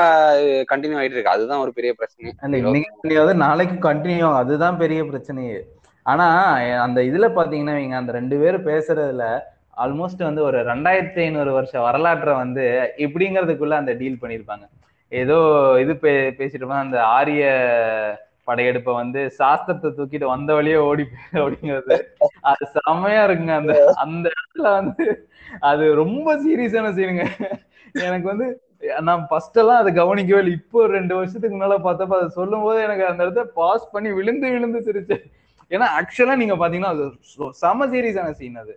கண்டினியூ 0.72 0.98
ஆயிட்டு 0.98 1.16
இருக்கு. 1.16 1.34
அதுதான் 1.34 1.62
ஒரு 1.64 1.72
பெரிய 1.78 1.90
பிரச்சனை. 1.98 2.30
இன்னைக்கு 2.46 3.34
நாளைக்கு 3.46 3.76
கண்டினியூ 3.88 4.28
அதுதான் 4.42 4.78
பெரிய 4.84 5.00
பிரச்சனையே. 5.10 5.58
ஆனா 6.06 6.26
அந்த 6.84 6.98
இதுல 7.10 7.26
பாத்தீங்கன்னா 7.38 7.76
இவங்க 7.80 7.96
அந்த 8.00 8.12
ரெண்டு 8.18 8.36
பேரும் 8.42 8.66
பேசுறதுல 8.70 9.24
ஆல்மோஸ்ட் 9.84 10.22
வந்து 10.28 10.42
ஒரு 10.48 10.58
ரெண்டாயிரத்தி 10.70 11.20
ஐநூறு 11.24 11.50
வருஷம் 11.56 11.86
வரலாற்றை 11.86 12.34
வந்து 12.42 12.64
இப்படிங்கிறதுக்குள்ள 13.06 13.74
அந்த 13.80 13.94
டீல் 14.00 14.22
பண்ணியிருப்பாங்க 14.22 14.66
ஏதோ 15.12 15.36
இது 15.82 15.92
பே 16.04 16.12
பேசிட்டு 16.38 16.84
அந்த 16.84 16.98
ஆரிய 17.16 17.42
படையெடுப்பை 18.46 18.92
வந்து 18.94 19.20
சாஸ்திரத்தை 19.38 19.88
தூக்கிட்டு 19.96 20.26
வந்த 20.34 20.50
வழியே 20.54 20.78
ஓடி 20.88 21.04
போயிரு 21.12 21.40
அப்படிங்கிறது. 21.42 21.96
அது 22.50 22.64
செமையா 22.76 23.22
இருக்குங்க. 23.26 23.54
அந்த 23.60 23.74
அந்த 24.04 24.26
இடத்துல 24.34 24.68
வந்து 24.78 25.06
அது 25.70 25.94
ரொம்ப 25.94 26.36
சீரியஸான 26.44 26.92
சீனுங்க. 26.98 27.26
எனக்கு 28.06 28.26
வந்து 28.32 28.46
நான் 29.00 29.26
ஃபர்ஸ்ட் 29.30 29.58
எல்லாம் 29.62 29.80
அதை 29.82 29.90
கவனிக்கவே 29.94 30.40
இல்லை. 30.40 30.54
இப்போ 30.60 30.78
ஒரு 30.82 30.92
ரெண்டு 30.92 31.14
வருஷத்துக்கு 31.14 31.56
முன்னால 31.56 31.76
பார்த்தப்ப 31.86 32.18
அதை 32.18 32.28
சொல்லும் 32.38 32.64
போது 32.66 32.78
எனக்கு 32.82 33.04
அந்த 33.06 33.24
இடத்த 33.24 33.44
பாஸ் 33.60 33.92
பண்ணி 33.92 34.10
விழுந்து 34.12 34.50
விழுந்து 34.50 34.80
சிரிச்சேன். 34.88 35.24
ஏன்னா 35.70 35.86
ஆக்சுவலா 35.98 36.34
நீங்க 36.36 36.56
பாத்தீங்கன்னா 36.56 36.94
அது 36.96 37.04
செம 37.62 37.86
சீரியஸான 37.86 38.32
சீன் 38.32 38.60
அது. 38.64 38.74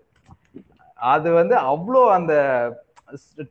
அது 1.00 1.30
வந்து 1.32 1.56
அவ்வளோ 1.72 2.02
அந்த 2.18 2.34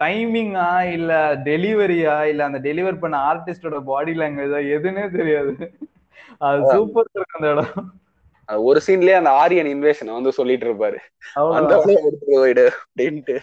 டைமிங்கா 0.01 0.67
இல்ல 0.97 1.13
டெலிவரியா 1.45 2.17
இல்ல 2.31 2.45
அந்த 2.45 2.59
டெலிவர் 2.59 3.01
பண்ண 3.01 3.17
ஆர்டிஸ்டோட 3.31 3.79
பாடி 3.83 4.13
லாங்குவேஜா 4.13 4.61
எதுன்னே 4.77 5.05
தெரியாது. 5.11 5.53
அது 6.41 6.61
சூப்பர் 6.73 7.09
இருக்கு 7.11 7.39
அந்த 7.39 7.49
இடம். 7.51 7.73
ஒரு 8.49 8.81
சீன்லயே 8.87 9.17
அந்த 9.17 9.31
ஆரியன் 9.35 9.67
இன்வேஷன் 9.67 10.13
வந்து 10.13 10.33
சொல்லிட்டு 10.33 10.67
இருப்பாரு. 10.67 10.99
அந்த 11.59 11.73
அப்படின்ட்டு. 12.75 13.37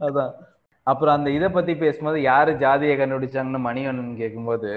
அதான். 0.00 0.32
அப்புறம் 0.86 1.14
அந்த 1.14 1.30
இதை 1.30 1.48
பத்தி 1.48 1.74
பேசும்போது 1.76 2.22
யாரு 2.22 2.52
ஜாதியை 2.56 2.96
கண்டுபிடிச்சாங்கன்னு 2.96 3.60
மணிவண்ணன் 3.64 4.16
கேட்கும்போது 4.16 4.70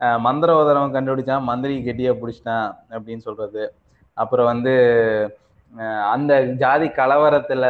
அஹ், 0.00 0.20
மந்திரவாதம் 0.24 0.94
கண்டுபிடிச்சான் 0.94 1.42
மந்திரி 1.42 1.74
கெட்டியா 1.80 2.12
பிடிச்சிட்டான் 2.16 2.66
அப்படின்னு 2.90 3.18
சொல்றது. 3.18 3.62
அப்புறம் 4.16 4.46
வந்து 4.46 4.74
அந்த 6.12 6.32
ஜாதி 6.62 6.86
கலவரத்துல 7.00 7.64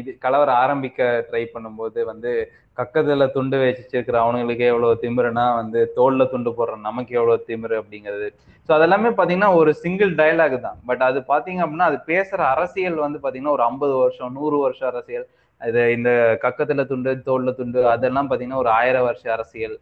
இது 0.00 0.10
கலவரம் 0.24 0.60
ஆரம்பிக்க 0.64 1.00
ட்ரை 1.28 1.42
பண்ணும்போது 1.54 2.00
வந்து 2.10 2.32
கக்கத்துல 2.78 3.24
துண்டு 3.34 3.56
வச்சிருக்கிற 3.62 4.16
அவனுங்களுக்கு 4.24 4.64
எவ்வளவு 4.72 5.00
திமிருனா 5.02 5.44
வந்து 5.60 5.80
தோல்ல 5.96 6.24
துண்டு 6.32 6.50
போடுற 6.58 6.76
நமக்கு 6.88 7.12
எவ்வளவு 7.18 7.46
திமிரு 7.48 7.76
அப்படிங்கிறது. 7.80 8.28
ஸோ 8.68 8.70
அதெல்லாமே 8.76 9.10
பாத்தீங்கன்னா 9.18 9.50
ஒரு 9.60 9.70
சிங்கிள் 9.82 10.12
டயலாக் 10.20 10.56
தான். 10.66 10.78
பட் 10.88 11.02
அது 11.08 11.20
பாத்தீங்க 11.32 11.62
அப்படின்னா 11.64 11.88
அது 11.90 11.98
பேசுற 12.12 12.40
அரசியல் 12.54 12.98
வந்து 13.04 13.20
பாத்தீங்கன்னா 13.24 13.56
ஒரு 13.58 13.64
ஐம்பது 13.70 13.94
வருஷம் 14.02 14.36
நூறு 14.38 14.58
வருஷம் 14.64 14.90
அரசியல். 14.92 15.26
இது 15.60 15.82
இந்த 15.96 16.10
கக்கத்துல 16.44 16.84
துண்டு 16.92 17.10
தோல்ல 17.28 17.52
துண்டு 17.58 17.82
அதெல்லாம் 17.94 18.30
பாத்தீங்கன்னா 18.30 18.62
ஒரு 18.64 18.72
ஆயிரம் 18.78 19.08
வருஷ 19.08 19.24
அரசியல். 19.36 19.76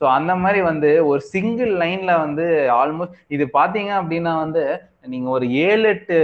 ஸோ 0.00 0.04
அந்த 0.16 0.32
மாதிரி 0.42 0.60
வந்து 0.70 0.90
ஒரு 1.10 1.20
சிங்கிள் 1.34 1.72
லைன்ல 1.82 2.12
வந்து 2.24 2.46
ஆல்மோஸ்ட் 2.80 3.18
இது 3.36 3.44
பாத்தீங்க 3.58 3.92
அப்படின்னா 4.00 4.32
வந்து 4.44 4.64
நீங்க 5.12 5.28
ஒரு 5.36 5.46
ஏழு 5.66 5.84
எட்டு 5.94 6.16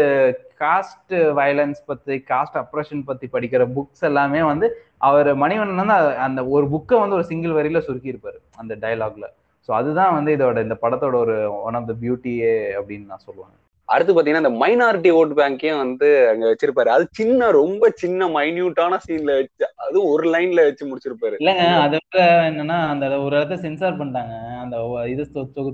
காஸ்ட் 0.62 1.14
வயலன்ஸ் 1.40 1.80
பத்தி 1.90 2.16
காஸ்ட் 2.30 2.58
அப்ரஷன் 2.62 3.06
பத்தி 3.10 3.28
படிக்கிற 3.34 3.64
புக்ஸ் 3.76 4.06
எல்லாமே 4.10 4.42
வந்து 4.50 4.68
அவர் 5.08 5.30
மணிவண்ணன் 5.42 5.82
வந்து 5.82 5.96
அந்த 6.26 6.40
ஒரு 6.56 6.66
புக்கை 6.74 6.98
வந்து 7.02 7.18
ஒரு 7.18 7.26
சிங்கிள் 7.30 7.56
வரியில 7.58 7.80
சுருக்கி 7.86 8.12
இருப்பாரு 8.12 8.38
அந்த 8.62 8.74
டயலாக்ல 8.84 9.28
ஸோ 9.68 9.70
அதுதான் 9.78 10.14
வந்து 10.16 10.30
இதோட 10.36 10.60
இந்த 10.66 10.76
படத்தோட 10.84 11.16
ஒரு 11.24 11.34
ஒன் 11.66 11.76
ஆஃப் 11.78 11.90
த 11.90 11.94
பியூட்டியே 12.00 12.54
அப்படின்னு 12.78 13.10
நான் 13.10 13.26
சொல்லுவேன். 13.26 13.58
அடுத்து 13.88 14.12
பாத்தீங்கன்னா 14.14 14.42
இந்த 14.44 14.54
மைனாரிட்டி 14.62 15.10
ஓட் 15.18 15.32
பேங்கையும் 15.38 15.80
வந்து 15.82 16.08
அங்க 16.30 16.44
வச்சிருப்பாரு. 16.50 16.88
அது 16.94 17.04
சின்ன 17.18 17.50
ரொம்ப 17.58 17.90
சின்ன 18.02 18.28
மைன்யூட்டான 18.36 18.98
சீன்ல 19.06 19.32
வச்சு 19.38 19.66
அது 19.86 19.98
ஒரு 20.12 20.24
லைன்ல 20.34 20.64
வச்சு 20.68 20.88
முடிச்சிருப்பாரு. 20.90 21.36
இல்லைங்க 21.40 21.66
அதை 21.84 21.98
விட 22.02 22.20
என்னன்னா 22.50 22.78
அந்த 22.92 23.04
ஒரு 23.24 23.34
இடத்த 23.38 23.58
சென்சார் 23.66 23.98
பண்ணிட்டாங்க. 24.00 24.36
அந்த 24.62 24.76
இது 25.12 25.26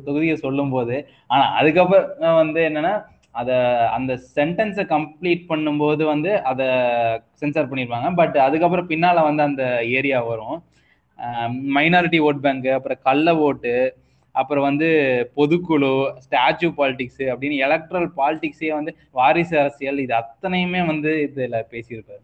தொகுதியை 0.06 0.36
சொல்லும் 0.46 0.74
போது 0.76 0.96
ஆனா 1.32 1.44
அதுக்கப்புறம் 1.60 2.40
வந்து 2.42 2.62
என்னன்னா 2.68 2.94
அத 3.40 3.50
அந்த 3.96 4.12
சென்டென்ஸை 4.36 4.84
கம்ப்ளீட் 4.94 5.42
பண்ணும்போது 5.50 6.02
வந்து 6.12 6.30
அதை 6.50 6.66
சென்சார் 7.40 7.70
பண்ணிருப்பாங்க 7.70 8.10
பட் 8.20 8.36
அதுக்கப்புறம் 8.46 8.90
பின்னால 8.92 9.22
வந்து 9.28 9.42
அந்த 9.48 9.64
ஏரியா 9.98 10.20
வரும். 10.30 10.58
மைனாரிட்டி 11.76 12.18
ஓட் 12.28 12.44
பேங்க் 12.44 12.68
அப்புறம் 12.76 13.02
கள்ள 13.08 13.36
ஓட்டு 13.46 13.74
அப்புறம் 14.34 14.66
வந்து 14.68 14.88
பொதுக்குழு 15.38 15.90
ஸ்டாச்சு 16.24 16.68
பாலிடிக்ஸ் 16.78 17.22
அப்படின்னு 17.32 17.56
எலக்ட்ரல் 17.66 18.08
பாலிடிக்ஸே 18.18 18.70
வந்து 18.78 18.92
வாரிசு 19.18 19.54
அரசியல் 19.62 20.02
இது 20.04 20.14
அத்தனையுமே 20.22 20.82
வந்து 20.90 21.12
இதுல 21.26 21.60
பேசியிருப்பாரு. 21.72 22.22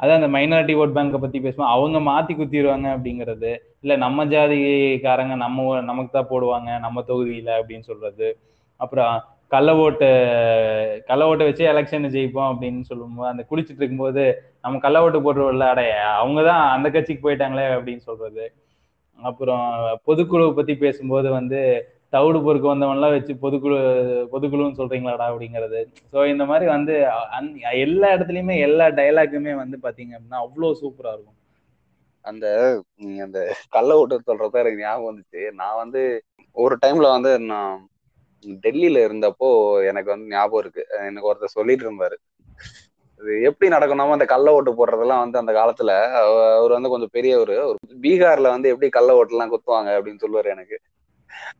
அதான் 0.00 0.18
அந்த 0.20 0.30
மைனாரிட்டி 0.36 0.74
ஓட் 0.80 0.96
பேங்கை 0.96 1.18
பத்தி 1.24 1.38
பேசுவோம் 1.44 1.72
அவங்க 1.74 1.98
மாத்தி 2.10 2.32
குத்திடுவாங்க 2.38 2.86
அப்படிங்கிறது. 2.94 3.52
இல்ல 3.84 3.94
நம்ம 4.04 4.24
ஜாதிக்காரங்க 4.32 5.34
நம்ம 5.44 5.80
நமக்கு 5.90 6.12
தான் 6.16 6.30
போடுவாங்க 6.32 6.70
நம்ம 6.86 7.04
தொகுதியில 7.10 7.52
அப்படின்னு 7.58 7.86
சொல்றது. 7.90 8.28
அப்புறம் 8.80 9.12
கள்ள 9.54 9.76
ஓட்டு 9.76 10.08
கள்ள 11.06 11.26
ஓட்டை 11.26 11.46
வச்சு 11.46 11.64
எலெக்ஷன் 11.64 12.06
ஜெயிப்போம் 12.16 12.50
அப்படின்னு 12.50 12.80
சொல்லும்போது 12.80 13.30
அந்த 13.30 13.42
குடிச்சிட்டு 13.50 13.82
இருக்கும்போது 13.82 14.22
நம்ம 14.62 14.78
கள்ள 14.78 15.02
ஓட்டு 15.02 15.22
போட்டு 15.22 15.64
அடைய 15.64 15.90
அவங்க 16.12 16.42
தான் 16.42 16.62
அந்த 16.76 16.90
கட்சிக்கு 16.90 17.24
போயிட்டாங்களே 17.24 17.66
அப்படின்னு 17.76 18.06
சொல்றது. 18.10 18.44
அப்புறம் 19.18 19.66
பொதுக்குழுவை 20.06 20.54
பத்தி 20.54 20.76
பேசும்போது 20.76 21.30
வந்து 21.30 21.60
தவிடு 22.08 22.42
பொறுக்க 22.42 22.74
வந்தவன்லாம் 22.74 23.14
வச்சு 23.16 23.32
பொதுக்குழு 23.34 23.78
பொதுக்குழுன்னு 24.32 24.78
சொல்றீங்களாடா 24.80 25.26
அப்படிங்கிறது. 25.32 25.80
ஸோ 26.12 26.26
இந்த 26.26 26.44
மாதிரி 26.44 26.66
வந்து 26.70 26.94
அந்- 27.38 27.56
எல்லா 27.72 28.08
இடத்துலையுமே 28.14 28.58
எல்லா 28.58 28.86
டைலாக்குமே 28.98 29.54
வந்து 29.54 29.78
பாத்தீங்க 29.82 30.12
அப்படின்னா 30.16 30.38
அவ்வளோ 30.44 30.70
சூப்பரா 30.82 31.12
இருக்கும். 31.14 31.38
அந்த 32.24 32.46
நீங்க 32.96 33.22
அந்த 33.22 33.40
கள்ள 33.68 33.96
ஓட்டு 33.96 34.20
சொல்றதா 34.26 34.60
எனக்கு 34.62 34.82
ஞாபகம் 34.82 35.08
வந்துச்சு. 35.08 35.52
நான் 35.52 35.76
வந்து 35.76 36.02
ஒரு 36.56 36.78
டைம்ல 36.86 37.10
வந்து 37.16 37.38
நான் 37.38 37.74
டெல்லியில 38.48 39.00
இருந்தப்போ 39.00 39.86
எனக்கு 39.86 40.10
வந்து 40.10 40.26
ஞாபகம் 40.26 40.60
இருக்கு. 40.60 40.86
எனக்கு 40.90 41.32
ஒருத்தர் 41.32 41.44
சொல்லிட்டு 41.44 41.90
இருந்தாரு. 41.90 42.14
இது 43.20 43.42
எப்படி 43.42 43.74
நடக்கணுமோ 43.74 44.10
அந்த 44.10 44.24
கள்ள 44.24 44.52
ஓட்டு 44.52 44.72
போடுறதெல்லாம் 44.72 45.18
வந்து 45.18 45.38
அந்த 45.38 45.52
காலத்துல 45.52 46.12
அவ- 46.12 46.56
அவர் 46.56 46.70
வந்து 46.70 46.88
கொஞ்சம் 46.88 47.08
பெரியவர். 47.12 47.48
ஒரு 47.48 47.76
பீகார்ல 48.00 48.42
வந்து 48.42 48.68
எப்படி 48.68 48.90
கள்ள 48.90 49.14
ஓட்டு 49.14 49.32
எல்லாம் 49.32 49.52
குத்துவாங்க 49.52 49.90
அப்படின்னு 49.90 50.18
சொல்லுவாரு 50.26 50.44
எனக்கு. 50.44 50.80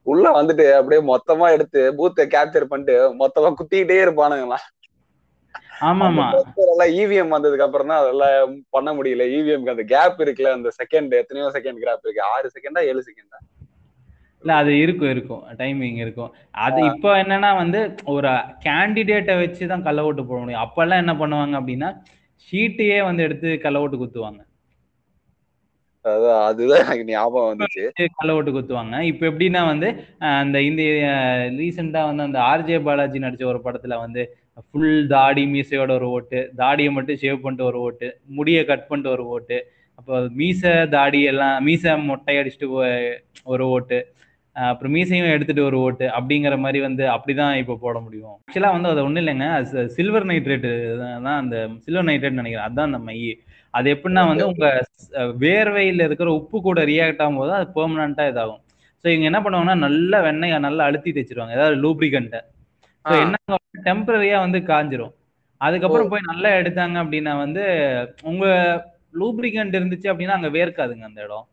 உள்ள 0.02 0.42
வந்துட்டு 0.42 0.72
அப்படியே 0.72 1.16
மொத்தமா 1.16 1.50
எடுத்து 1.50 1.94
பூத்தை 1.94 2.26
கேப்சர் 2.26 2.64
பண்ணிட்டு 2.64 3.14
மொத்தமா 3.14 3.54
குத்திக்கிட்டே 3.54 3.96
இருப்பானுங்களாம் 4.04 4.66
ஆமாமா 5.80 6.42
இவிஎம் 6.78 7.32
வந்ததுக்கு 7.32 7.62
அப்புறம் 7.62 7.86
தான் 7.86 8.00
அதெல்லாம் 8.00 8.62
பண்ண 8.70 8.92
முடியல. 8.94 9.24
இவிஎம்க்கு 9.36 9.70
அந்த 9.70 9.82
கேப் 9.82 10.20
இருக்குல்ல 10.20 10.52
அந்த 10.52 10.68
செகண்ட் 10.68 11.10
எத்தனையோ 11.10 11.50
செகண்ட் 11.50 11.84
கேப் 11.84 11.98
இருக்கு. 12.02 12.22
ஆறு 12.22 12.50
செகண்டா 12.60 12.80
ஏழு 12.80 13.04
செகண்டா 13.06 13.38
இல்ல 14.44 14.54
அது 14.62 14.72
இருக்கும் 14.85 15.12
இருக்கும். 15.14 15.42
டைமிங் 15.61 15.98
இருக்கும். 16.04 16.30
அது 16.64 16.80
இப்போ 16.90 17.11
என்னன்னா 17.22 17.50
வந்து 17.61 17.80
ஒரு 18.14 18.30
கேண்டிடேட்டை 18.64 19.35
வச்சு 19.42 19.70
தான் 19.70 19.85
கள்ள 19.87 20.00
ஓட்டு 20.09 20.22
போட 20.24 20.38
முடியும். 20.42 20.64
அப்பெல்லாம் 20.64 21.02
என்ன 21.04 21.14
பண்ணுவாங்க 21.20 21.54
அப்படின்னா 21.61 21.90
ஷீட்டையே 22.48 22.98
வந்து 23.09 23.24
எடுத்து 23.26 23.50
கள்ள 23.64 23.83
ஓட்டு 23.85 23.98
குத்துவாங்க. 23.98 24.40
அதுதான் 26.44 26.83
எனக்கு 26.85 27.04
ஞாபகம் 27.11 27.50
வந்துச்சு. 27.50 27.83
கள்ள 28.18 28.30
ஓட்டு 28.38 28.50
குத்துவாங்க. 28.57 28.96
இப்போ 29.11 29.24
எப்படின்னா 29.30 29.62
வந்து 29.70 29.88
அந்த 30.40 30.57
இந்த 30.68 30.83
ரீசெண்டா 31.61 32.00
வந்து 32.09 32.26
அந்த 32.26 32.38
ஆர்ஜே 32.50 32.78
பாலாஜி 32.87 33.22
நடிச்ச 33.24 33.44
ஒரு 33.52 33.61
படத்துல 33.66 33.96
வந்து 34.02 34.22
ஃபுல் 34.66 34.98
தாடி 35.14 35.44
மீசையோட 35.54 35.92
ஒரு 35.98 36.09
ஓட்டு 36.16 36.40
தாடியை 36.61 36.90
மட்டும் 36.96 37.20
ஷேவ் 37.22 37.42
பண்ணிட்டு 37.44 37.68
ஒரு 37.70 37.78
ஓட்டு 37.87 38.09
முடியை 38.37 38.62
கட் 38.64 38.87
பண்ணிட்டு 38.90 39.14
ஒரு 39.16 39.24
ஓட்டு 39.37 39.59
அப்போ 39.98 40.14
மீசை 40.38 40.72
தாடி 40.94 41.20
எல்லாம் 41.30 41.57
மீசை 41.66 41.92
மொட்டை 42.07 42.35
அடிச்சுட்டு 42.40 42.68
ஒரு 43.52 43.64
ஓட்டு 43.74 43.98
அப்புறம் 44.56 44.92
மீசையும் 44.94 45.32
எடுத்துட்டு 45.34 45.62
ஒரு 45.68 45.76
ஓட்டு 45.84 46.06
அப்படிங்கிற 46.16 46.54
மாதிரி 46.64 46.80
வந்து 46.86 47.04
அப்படிதான் 47.14 47.54
இப்போ 47.62 47.74
போட 47.84 47.96
முடியும். 48.00 48.36
ஆக்சுவலா 48.40 48.70
வந்து 48.76 48.90
அது 48.92 49.00
ஒன்றும் 49.06 49.22
இல்லைங்க. 49.22 49.46
சில்வர் 49.96 50.28
நைட்ரேட் 50.30 50.68
தான் 51.26 51.38
அந்த 51.42 51.56
சில்வர் 51.86 52.08
நைட்ரேட் 52.10 52.40
நினைக்கிறேன். 52.40 52.66
அதுதான் 52.68 52.90
அந்த 52.90 53.00
மை. 53.08 53.16
அது 53.74 53.86
எப்படின்னா 53.94 54.22
வந்து 54.30 54.44
உங்க 54.50 54.66
வேர்வையில 55.44 56.06
இருக்கிற 56.08 56.28
உப்பு 56.40 56.58
கூட 56.66 56.80
ரியாக்ட் 56.92 57.22
ஆகும்போது 57.24 57.52
அது 57.58 57.66
பெர்மனண்டா 57.76 58.24
இதாகும். 58.32 58.60
ஸோ 59.04 59.08
இவங்க 59.12 59.26
என்ன 59.30 59.40
பண்ணுவாங்கன்னா 59.44 59.76
நல்லா 59.86 60.18
வெண்ணெயை 60.26 60.58
நல்லா 60.66 60.82
அழுத்தி 60.88 61.10
தேய்ச்சிருவாங்க. 61.16 61.56
ஏதாவது 61.58 61.76
லூப்ரிகண்ட்டை 61.84 62.40
ஸோ. 63.04 63.14
என்ன 63.24 63.36
டெம்பரரியா 63.86 64.36
வந்து 64.44 64.58
காஞ்சிரும். 64.70 65.14
அதுக்கப்புறம் 65.60 66.10
போய் 66.12 66.28
நல்லா 66.30 66.50
எடுத்தாங்க 66.60 66.96
அப்படின்னா 67.02 67.32
வந்து 67.44 67.64
உங்க 68.30 68.44
லூப்ரிகண்ட் 69.20 69.76
இருந்துச்சு 69.78 70.10
அப்படின்னா 70.12 70.38
அங்க 70.38 70.50
வேர்க்காதுங்க 70.56 71.04
அந்த 71.10 71.20
இடம். 71.26 71.46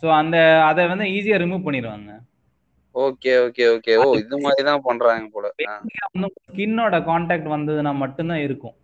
ஸோ 0.00 0.06
அந்த 0.20 0.36
அதை 0.68 0.82
வந்து 0.86 1.06
ஈஸியா 1.16 1.38
ரிமூவ் 1.42 1.66
பண்ணிடுவாங்க 1.66 2.10
ஓகே 2.94 3.32
ஓகே 3.44 3.64
ஓகே. 3.74 3.92
ஓ 4.02 4.06
இது 4.20 4.36
மாதிரி 4.44 4.62
தான் 4.68 4.84
பண்றாங்க 4.86 5.26
போல. 5.34 5.48
ஸ்கின்னோட 6.46 6.96
கான்டாக்ட் 7.08 7.48
வந்ததுன்னா 7.54 7.92
மட்டும்தான் 8.02 8.44
இருக்கும். 8.46 8.76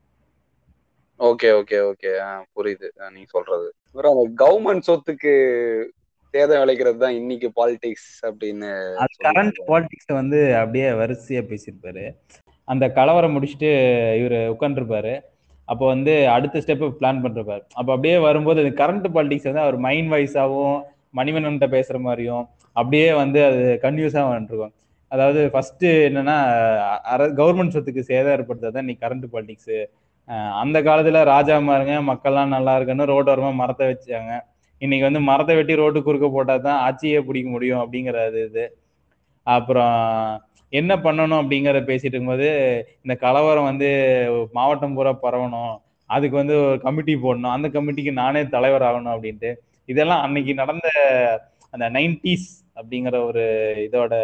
Okay 1.21 1.49
okay 1.61 1.79
okay. 1.91 2.11
புரியுது. 2.57 2.89
நீங்க 3.15 3.29
சொல்றது. 3.37 3.69
அந்த 4.13 4.25
கவர்மெண்ட் 4.43 4.89
சொத்துக்கு 4.89 5.33
சேதம் 6.35 6.61
விளைக்கிறது 6.63 6.99
தான் 7.05 7.19
இன்னைக்கு 7.21 7.49
பாலிடிக்ஸ் 7.59 8.11
அப்படின்னு 8.29 8.71
கரண்ட் 9.27 9.61
பாலிடிக்ஸை 9.71 10.15
வந்து 10.21 10.41
அப்படியே 10.63 10.89
வரிசையா 11.03 11.43
பேசியிருப்பாரு. 11.53 12.05
அந்த 12.69 12.85
கலவரம் 12.99 13.35
முடிச்சுட்டு 13.37 13.71
இவர் 14.21 14.39
உட்காந்துருப்பாரு 14.55 15.15
அப்போ 15.69 15.85
வந்து 15.95 16.13
அடுத்த 16.35 16.61
ஸ்டெப் 16.65 16.85
பிளான் 17.01 17.23
பண்றப்பாரு. 17.25 17.63
அப்போ 17.79 17.91
அப்படியே 17.97 18.17
வரும்போது 18.27 18.61
அது 18.65 18.71
கரண்ட் 18.83 19.09
பாலிடிக்ஸ் 19.17 19.49
வந்து 19.51 19.65
அவர் 19.67 19.79
மைண்ட் 19.87 20.11
வைஸாகவும் 20.15 20.79
மணிமன்கிட்ட 21.19 21.69
பேசுற 21.77 21.97
மாதிரியும் 22.07 22.45
அப்படியே 22.77 23.09
வந்து 23.23 23.41
அது 23.51 23.63
கன்யூஸா 23.85 24.23
வந்துருக்கும். 24.33 24.75
அதாவது 25.13 25.41
ஃபர்ஸ்ட் 25.53 25.87
என்னன்னா 26.09 26.37
கவர்மெண்ட் 27.41 27.75
சொத்துக்கு 27.77 28.03
சேதம் 28.11 28.35
ஏற்படுத்துறது 28.37 28.77
தான் 28.79 28.89
நீ 28.91 28.95
கரண்ட் 29.05 29.27
பாலிடிக்ஸ் 29.35 29.75
அந்த 30.63 30.79
காலத்துல 30.89 31.19
ராஜா 31.35 31.57
மாருங்க 31.69 31.97
மக்கள்லாம் 32.11 32.55
நல்லா 32.57 32.73
இருக்குன்னு 32.79 33.11
ரோட்டோரமா 33.13 33.51
மரத்தை 33.61 33.87
வச்சாங்க. 33.91 34.33
இன்னைக்கு 34.83 35.05
வந்து 35.09 35.21
மரத்தை 35.29 35.55
வெட்டி 35.59 35.75
ரோட்டு 35.81 36.01
குறுக்க 36.07 36.29
போட்டால் 36.37 36.65
தான் 36.67 36.81
ஆட்சியே 36.87 37.21
பிடிக்க 37.29 37.49
முடியும் 37.55 37.83
அப்படிங்கிற 37.83 38.25
இது. 38.49 38.65
அப்புறம் 39.47 39.95
என்ன 40.81 40.93
பண்ணணும் 41.05 41.41
அப்படிங்கிறத 41.43 41.81
பேசிட்டு 41.91 42.15
இருக்கும்போது 42.15 42.49
இந்த 43.05 43.15
கலவரம் 43.25 43.69
வந்து 43.71 43.89
மாவட்டம் 44.59 44.97
பூரா 44.97 45.13
பரவணும். 45.25 45.75
அதுக்கு 46.11 46.37
வந்து 46.41 46.55
ஒரு 46.65 46.79
கமிட்டி 46.85 47.15
போடணும். 47.25 47.55
அந்த 47.57 47.69
கமிட்டிக்கு 47.77 48.13
நானே 48.23 48.43
தலைவர் 48.55 48.87
ஆகணும் 48.89 49.15
அப்படின்ட்டு. 49.17 49.51
இதெல்லாம் 49.89 50.23
அன்னைக்கு 50.27 50.53
நடந்த 50.61 50.89
அந்த 51.75 51.87
நைன்டிஸ் 51.97 52.49
அப்படிங்கிற 52.79 53.17
ஒரு 53.31 53.45
இதோட 53.87 54.15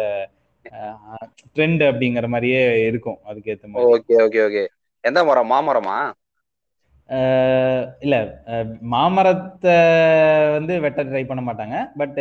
ட்ரெண்ட் 1.55 1.83
அப்படிங்கிற 1.89 2.27
மாதிரியே 2.33 2.61
இருக்கும். 2.89 3.19
அதுக்கேற்ற 3.29 3.65
மாதிரி. 3.71 3.89
Okay 3.95 4.15
okay 4.25 4.41
okay. 4.47 4.63
எந்த 5.03 5.19
மரம்? 5.29 5.51
மாமரமா? 5.53 5.97
இல்ல 8.03 8.15
மாமரத்தை 8.93 9.73
வந்து 10.57 10.73
வெட்ட 10.85 11.01
ட்ரை 11.09 11.23
பண்ண 11.29 11.41
மாட்டாங்க. 11.47 11.77
பட் 12.01 12.19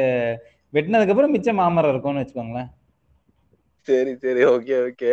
வெட்டினதுக்கு 0.73 1.15
அப்புறம் 1.15 1.35
மிச்சம் 1.35 1.61
மாமரம் 1.63 1.93
இருக்கும்னு 1.93 2.23
வச்சுக்கோங்களேன். 2.23 2.71
சரி 3.89 4.13
சரி. 4.25 4.43
ஓகே 4.55 4.77
ஓகே 4.89 5.11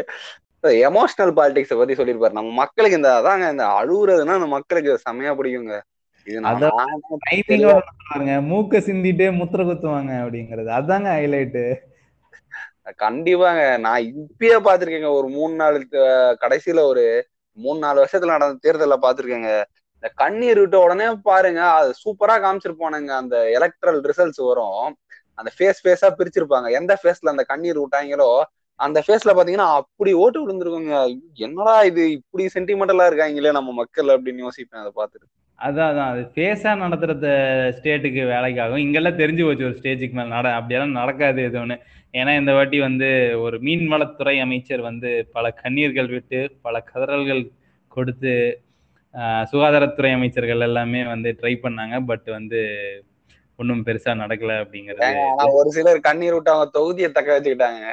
எமோஷனல் 0.87 1.33
பாலிடிக்ஸ 1.37 1.75
பத்தி 1.79 1.93
சொல்லியிருப்பாரு. 1.99 2.37
நம்ம 2.37 2.51
மக்களுக்கு 2.61 2.99
இந்த 2.99 3.11
அதாங்க 3.19 3.45
இந்த 3.53 3.65
அழுகுறதுன்னா 3.79 4.37
அந்த 4.39 4.49
மக்களுக்கு 4.55 4.93
செமையா 5.05 5.31
பிடிக்குங்க. 5.39 5.77
மூக்க 8.49 8.79
சிந்திட்டு 8.87 9.25
முத்திர 9.39 9.61
குத்துவாங்க 9.69 10.11
அப்படிங்கிறது. 10.23 10.69
அதாங்க 10.79 11.09
ஹைலைட்டு 11.17 11.63
கண்டிப்பாங்க. 13.03 13.61
நான் 13.85 14.05
இப்பயே 14.21 14.57
பாத்திருக்கேங்க 14.67 15.09
ஒரு 15.17 15.27
மூணு 15.37 15.53
நாலு 15.61 15.79
கடைசியில 16.43 16.83
ஒரு 16.91 17.03
மூணு 17.57 17.79
நாலு 17.85 17.97
வருஷத்துல 18.03 18.33
நடந்த 18.35 18.61
தேர்தல்ல 18.65 18.97
பாத்திருக்கேங்க 19.05 19.51
இந்த 19.95 20.09
கண்ணீர் 20.21 20.59
விட்ட 20.59 20.77
உடனே 20.85 21.07
பாருங்க 21.29 21.61
அது 21.79 21.89
சூப்பரா 22.03 22.35
காமிச்சிருப்பானுங்க. 22.43 23.11
அந்த 23.21 23.35
எலக்ட்ரல் 23.57 23.99
ரிசல்ட்ஸ் 24.09 24.41
வரும். 24.49 24.85
அந்த 25.39 25.49
ஃபேஸ் 25.57 25.81
ஃபேஸா 25.85 26.09
பிரிச்சிருப்பாங்க. 26.19 26.67
எந்த 26.79 26.93
ஃபேஸ்ல 27.01 27.33
அந்த 27.33 27.45
கண்ணீர் 27.51 27.81
விட்டாங்களோ 27.81 28.31
அந்த 28.79 28.99
ஃபேஸ்ல 29.05 29.31
பாத்தீங்கன்னா 29.37 29.69
அப்படி 29.79 30.11
ஓட்டு 30.23 30.39
விழுந்திருக்குங்க. 30.41 30.97
என்னடா 31.47 31.75
இது? 31.89 32.03
இப்படி 32.17 32.43
சென்டிமெண்டலா 32.55 33.07
இருக்காங்களே 33.09 33.51
நம்ம 33.57 33.73
மக்கள் 33.81 34.13
அப்படின்னு 34.15 34.45
யோசிப்பேன் 34.45 34.81
அதை 34.83 34.91
பார்த்துட்டு. 34.99 35.27
அதான் 35.59 35.89
அதான். 35.91 36.11
அது 36.11 36.21
ஃபேஸா 36.33 36.71
நடத்துறது 36.83 37.29
ஸ்டேட்டுக்கு 37.77 38.21
வேலைக்கு 38.33 38.61
ஆகும் 38.65 38.83
இங்கெல்லாம் 38.83 39.19
தெரிஞ்சு 39.21 39.45
போச்சு 39.47 39.67
ஒரு 39.69 39.77
ஸ்டேஜுக்கு 39.79 40.17
மேல 40.19 40.29
நட 40.35 40.47
அப்படியெல்லாம் 40.57 40.97
நடக்காது 40.99 41.41
எதுவும்னு 41.49 41.77
ஏன்னா 42.13 42.31
இந்த 42.37 42.51
வாட்டி 42.57 42.77
வந்து 42.79 43.09
ஒரு 43.45 43.57
மீன்வளத்துறை 43.65 44.35
அமைச்சர் 44.45 44.87
வந்து 44.87 45.09
பல 45.35 45.51
கண்ணீர்கள் 45.61 46.09
விட்டு 46.15 46.39
பல 46.61 46.83
கதறல்கள் 46.91 47.43
கொடுத்து 47.91 48.33
சுகாதாரத்துறை 49.51 50.11
அமைச்சர்கள் 50.15 50.65
எல்லாமே 50.69 51.01
வந்து 51.13 51.29
ட்ரை 51.41 51.53
பண்ணாங்க. 51.63 51.95
பட் 52.05 52.27
வந்து 52.37 52.59
ஒன்றும் 53.59 53.85
பெருசா 53.87 54.11
நடக்கல 54.23 54.57
அப்படிங்கிறது. 54.63 55.07
ஒரு 55.59 55.69
சிலர் 55.77 56.05
கண்ணீர் 56.07 56.35
விட்டு 56.35 56.53
அவங்க 56.53 56.67
தொகுதியை 56.77 57.09
தக்க 57.11 57.29
வச்சுக்கிட்டாங்க. 57.35 57.85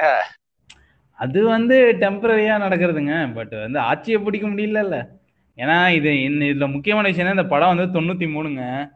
அது 1.16 1.44
வந்து 1.44 1.96
டெம்பரரியா 2.00 2.58
நடக்கிறதுங்க. 2.58 3.34
பட் 3.34 3.50
வந்து 3.50 3.78
ஆட்சியை 3.78 4.20
பிடிக்க 4.20 4.48
முடியலல்ல. 4.48 5.08
ஏன்னா 5.56 5.90
இது 5.90 6.10
இதுல 6.10 6.72
முக்கியமான 6.72 7.08
விஷயம் 7.08 7.30
இந்த 7.30 7.44
படம் 7.44 7.76
வந்து 7.76 8.00
தொண்ணூத்தி 8.00 8.30
மூணுங்க. 8.30 8.88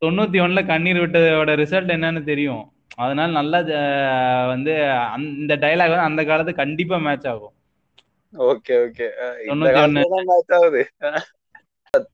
தொண்ணூத்தி 0.00 0.48
ஒண்ணுல 0.48 0.66
கண்ணீர் 0.66 0.96
விட்டதோட 0.96 1.56
ரிசல்ட் 1.56 1.90
என்னன்னு 1.90 2.24
தெரியும். 2.24 2.72
அதனால 2.94 3.32
நல்லா 3.32 3.58
வந்து 4.46 4.90
அந்த- 4.90 5.38
இந்த 5.38 5.56
டைலாக் 5.56 5.76
வந்து 5.76 5.98
அந்த 5.98 6.24
காலத்து 6.24 6.54
கண்டிப்பா 6.54 6.96
மேட்ச் 6.96 7.26
ஆகும். 7.26 7.52
Okay 8.38 8.68
okay. 8.68 9.08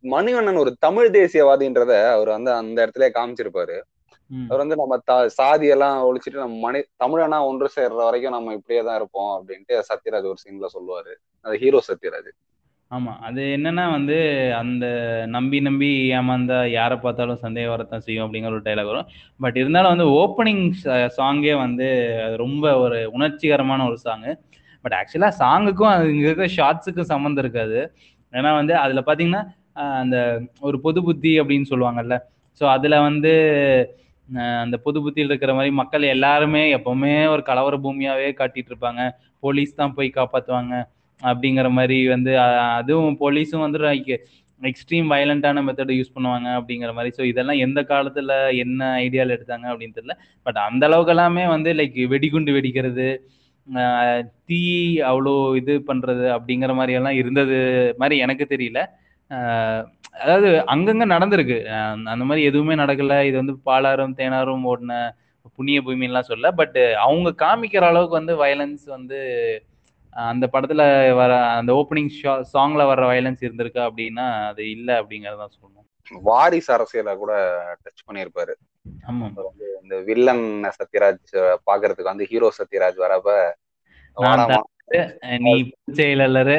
மணிவண்ணன் 0.03 0.59
ஒரு 0.59 0.77
தமிழ் 0.79 1.07
தேசியவாதின்றத 1.07 2.11
அவர் 2.11 2.29
வந்து 2.29 2.53
அந்த 2.53 2.87
இடத்துல 2.87 3.11
காமிச்சிருப்பாரு. 3.15 3.81
அவர் 4.51 4.63
வந்து 4.63 4.77
நம்ம 4.77 4.97
த 5.05 5.15
சாதி 5.37 5.67
எல்லாம் 5.67 5.97
ஒழிச்சிட்டு 6.07 6.45
நம்ம 6.45 6.57
மனி 6.61 6.81
தமிழனா 7.03 7.39
ஒன்று 7.49 7.69
சேர்ற 7.77 8.01
வரைக்கும் 8.01 8.37
நம்ம 8.37 8.55
இப்படியே 8.55 8.83
தான் 8.83 8.97
இருப்போம் 8.97 9.33
அப்படின்ட்டு 9.37 9.77
சத்யராஜ் 9.89 10.31
ஒரு 10.33 10.41
சீன்ல 10.45 10.69
சொல்லுவாரு. 10.77 11.13
அது 11.45 11.55
ஹீரோ 11.59 11.81
சத்யராஜ். 11.89 12.31
ஆமா. 12.91 13.13
அது 13.21 13.43
என்னன்னா 13.57 13.85
வந்து 13.91 14.17
அந்த 14.55 14.87
நம்பி 15.27 15.61
நம்பி 15.61 15.89
ஏமாந்தா 16.13 16.59
யாரை 16.71 16.97
பார்த்தாலும் 16.99 17.43
சந்தேகம் 17.45 17.75
வரத்தான் 17.75 18.05
செய்யும் 18.07 18.25
அப்படிங்கிற 18.27 18.53
ஒரு 18.53 18.67
டைலாக் 18.67 18.91
வரும். 18.93 19.09
பட் 19.41 19.57
இருந்தாலும் 19.57 19.93
வந்து 19.95 20.07
ஓப்பனிங் 20.19 20.65
சாங்கே 21.19 21.55
வந்து 21.57 21.89
அது 22.27 22.37
ரொம்ப 22.37 22.65
ஒரு 22.79 22.99
உணர்ச்சிகரமான 23.13 23.87
ஒரு 23.87 23.99
சாங்கு 24.05 24.33
பட் 24.85 24.97
ஆக்சுவலாக 25.01 25.39
சாங்குக்கும் 25.39 25.93
அது 25.93 26.13
இங்கே 26.15 26.27
இருக்கிற 26.27 26.49
ஷார்ட்ஸுக்கும் 26.57 27.11
சம்மந்தம் 27.13 27.45
இருக்காது. 27.45 27.79
ஏன்னா 28.33 28.51
வந்து 28.55 28.75
அதில் 28.77 29.07
பார்த்தீங்கன்னா 29.07 29.43
ஆஹ் 29.77 29.99
அந்த 30.03 30.17
ஒரு 30.61 30.77
பொது 30.81 31.01
புத்தி 31.03 31.33
அப்படின்னு 31.41 31.71
சொல்லுவாங்கல்ல. 31.71 32.17
ஸோ 32.61 32.65
அதில் 32.73 32.97
வந்து 33.01 33.33
அந்த 34.63 34.77
பொது 34.77 35.03
புத்தியில் 35.03 35.31
இருக்கிற 35.31 35.53
மாதிரி 35.55 35.71
மக்கள் 35.75 36.03
எல்லாருமே 36.03 36.75
எப்பவுமே 36.77 37.29
ஒரு 37.29 37.43
கலவர 37.43 37.77
பூமியாவே 37.83 38.29
காட்டிட்டு 38.39 38.71
இருப்பாங்க. 38.73 39.03
போலீஸ் 39.41 39.75
தான் 39.75 39.95
போய் 39.95 40.11
காப்பாற்றுவாங்க 40.15 40.75
அப்படிங்கிற 41.23 41.69
மாதிரி 41.71 42.09
வந்து 42.09 42.33
அதுவும் 42.79 43.19
போலீஸும் 43.21 43.65
வந்து 43.67 43.81
எக்ஸ்ட்ரீம் 44.61 45.09
வயலண்டான 45.13 45.63
மெத்தட் 45.67 45.95
யூஸ் 45.97 46.15
பண்ணுவாங்க 46.15 46.49
அப்படிங்கிற 46.59 46.91
மாதிரி. 46.95 47.11
ஸோ 47.19 47.23
இதெல்லாம் 47.25 47.59
எந்த 47.59 47.81
காலத்துல 47.83 48.33
என்ன 48.57 48.91
ஐடியால 49.01 49.35
எடுத்தாங்க 49.37 49.67
அப்படின்னு 49.73 49.97
தெரியல. 49.99 50.15
பட் 50.47 50.61
அந்த 50.69 50.87
அளவுக்கு 50.87 51.13
எல்லாமே 51.13 51.47
வந்து 51.47 51.73
லைக் 51.73 51.99
வெடிகுண்டு 52.09 52.53
வெடிக்கிறது 52.53 53.09
தீ 54.45 54.61
அவ்வளோ 55.11 55.57
இது 55.57 55.75
பண்றது 55.87 56.27
அப்படிங்கிற 56.37 56.73
மாதிரி 56.75 56.93
எல்லாம் 56.93 57.15
இருந்தது 57.15 57.59
மாதிரி 57.99 58.17
எனக்கு 58.19 58.47
தெரியல. 58.51 58.81
ஆஹ் 58.81 58.91
அதாவது 60.17 60.49
அங்கங்க 60.75 61.05
நடந்திருக்கு. 61.13 61.59
அந்த 62.05 62.25
மாதிரி 62.25 62.47
எதுவுமே 62.47 62.75
நடக்கல. 62.75 63.25
இது 63.25 63.37
வந்து 63.37 63.55
பாலாரும் 63.67 64.19
தேனாரும் 64.21 64.67
ஓடின 64.67 64.95
புண்ணிய 65.57 65.83
பூமின்லாம் 65.83 66.21
சொல்ல 66.23 66.51
பட் 66.53 66.79
அவங்க 66.99 67.29
காமிக்கிற 67.45 67.83
அளவுக்கு 67.83 68.19
வந்து 68.21 68.35
வயலன்ஸ் 68.45 68.85
வந்து 68.87 69.19
அந்த 70.13 70.49
படத்துல 70.53 70.83
வர 71.15 71.31
அந்த 71.51 71.71
ஓப்பனிங் 71.73 72.11
சாங்ல 72.53 72.83
வர்ற 72.91 73.05
வயலன்ஸ் 73.13 73.45
இருந்திருக்கா 73.47 73.83
அப்படின்னா 73.89 74.47
அது 74.47 74.71
இல்ல 74.71 75.03
அப்படிங்கறதான் 75.03 75.57
சொல்லணும். 75.57 75.89
வாரிசு 76.23 76.73
அரசியலை 76.73 77.17
கூட 77.17 77.33
டச் 77.85 78.07
பண்ணியிருப்பாரு. 78.09 78.55
ஆமா. 79.09 79.27
இந்த 79.83 80.01
வில்லன் 80.01 80.45
சத்யராஜ் 80.77 81.35
பாக்குறதுக்கு 81.67 82.03
வந்து 82.03 82.27
ஹீரோ 82.27 82.53
சத்யராஜ் 82.59 82.99
வரப்ப 82.99 83.31
நீ 85.39 85.53
செயலரு 85.93 86.57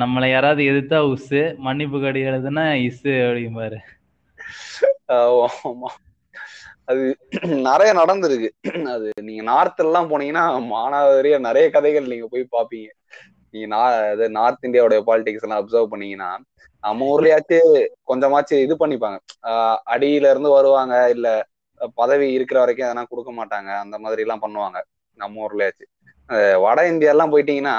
நம்மளை 0.00 0.26
யாராவது 0.30 0.62
எதிர்த்தா 0.70 0.98
உசு 1.12 1.40
மன்னிப்பு 1.64 1.98
கடி 2.00 2.20
எழுதுனா 2.26 2.64
இசு 2.84 3.12
அப்படிம்பாரு 3.24 3.78
ஆமா, 5.14 5.46
ஆமா. 5.68 5.90
அது 6.90 7.02
நிறைய 7.66 7.90
நடந்திருக்கு. 7.98 8.48
அது 8.94 9.08
நீங்க 9.26 9.42
நார்த் 9.50 9.82
எல்லாம் 9.84 10.10
போனீங்கன்னா 10.10 10.44
மானாவாரியா 10.72 11.38
நிறைய 11.46 11.66
கதைகள் 11.76 12.10
நீங்க 12.12 12.26
போய் 12.32 12.44
பாப்பீங்க 12.52 12.88
நீங்க 13.54 13.66
நான் 13.74 13.94
நார்த் 14.36 14.66
இந்தியாவுடைய 14.68 15.00
பாலிடிக்ஸ் 15.08 15.44
எல்லாம் 15.46 15.62
அப்சர்வ் 15.62 15.92
பண்ணீங்கன்னா 15.92 16.30
நம்ம 16.84 17.06
ஊர்லயாச்சு 17.10 17.58
கொஞ்சமாச்சு 18.10 18.56
இது 18.64 18.74
பண்ணிப்பாங்க. 18.80 19.18
ஆஹ் 19.50 19.78
அடியில 19.94 20.30
இருந்து 20.32 20.50
வருவாங்க 20.56 20.94
இல்ல 21.14 21.28
பதவி 21.98 22.26
இருக்கிற 22.36 22.58
வரைக்கும் 22.60 22.86
எதனா 22.88 23.04
கொடுக்க 23.06 23.30
மாட்டாங்க 23.32 23.70
அந்த 23.82 23.96
மாதிரி 23.98 24.24
எல்லாம் 24.24 24.44
பண்ணுவாங்க 24.44 24.78
நம்ம 25.18 25.42
ஊர்லயாச்சும் 25.46 25.90
வட 26.64 26.80
இந்தியா 26.92 27.12
எல்லாம் 27.14 27.32
போயிட்டீங்கன்னா 27.32 27.76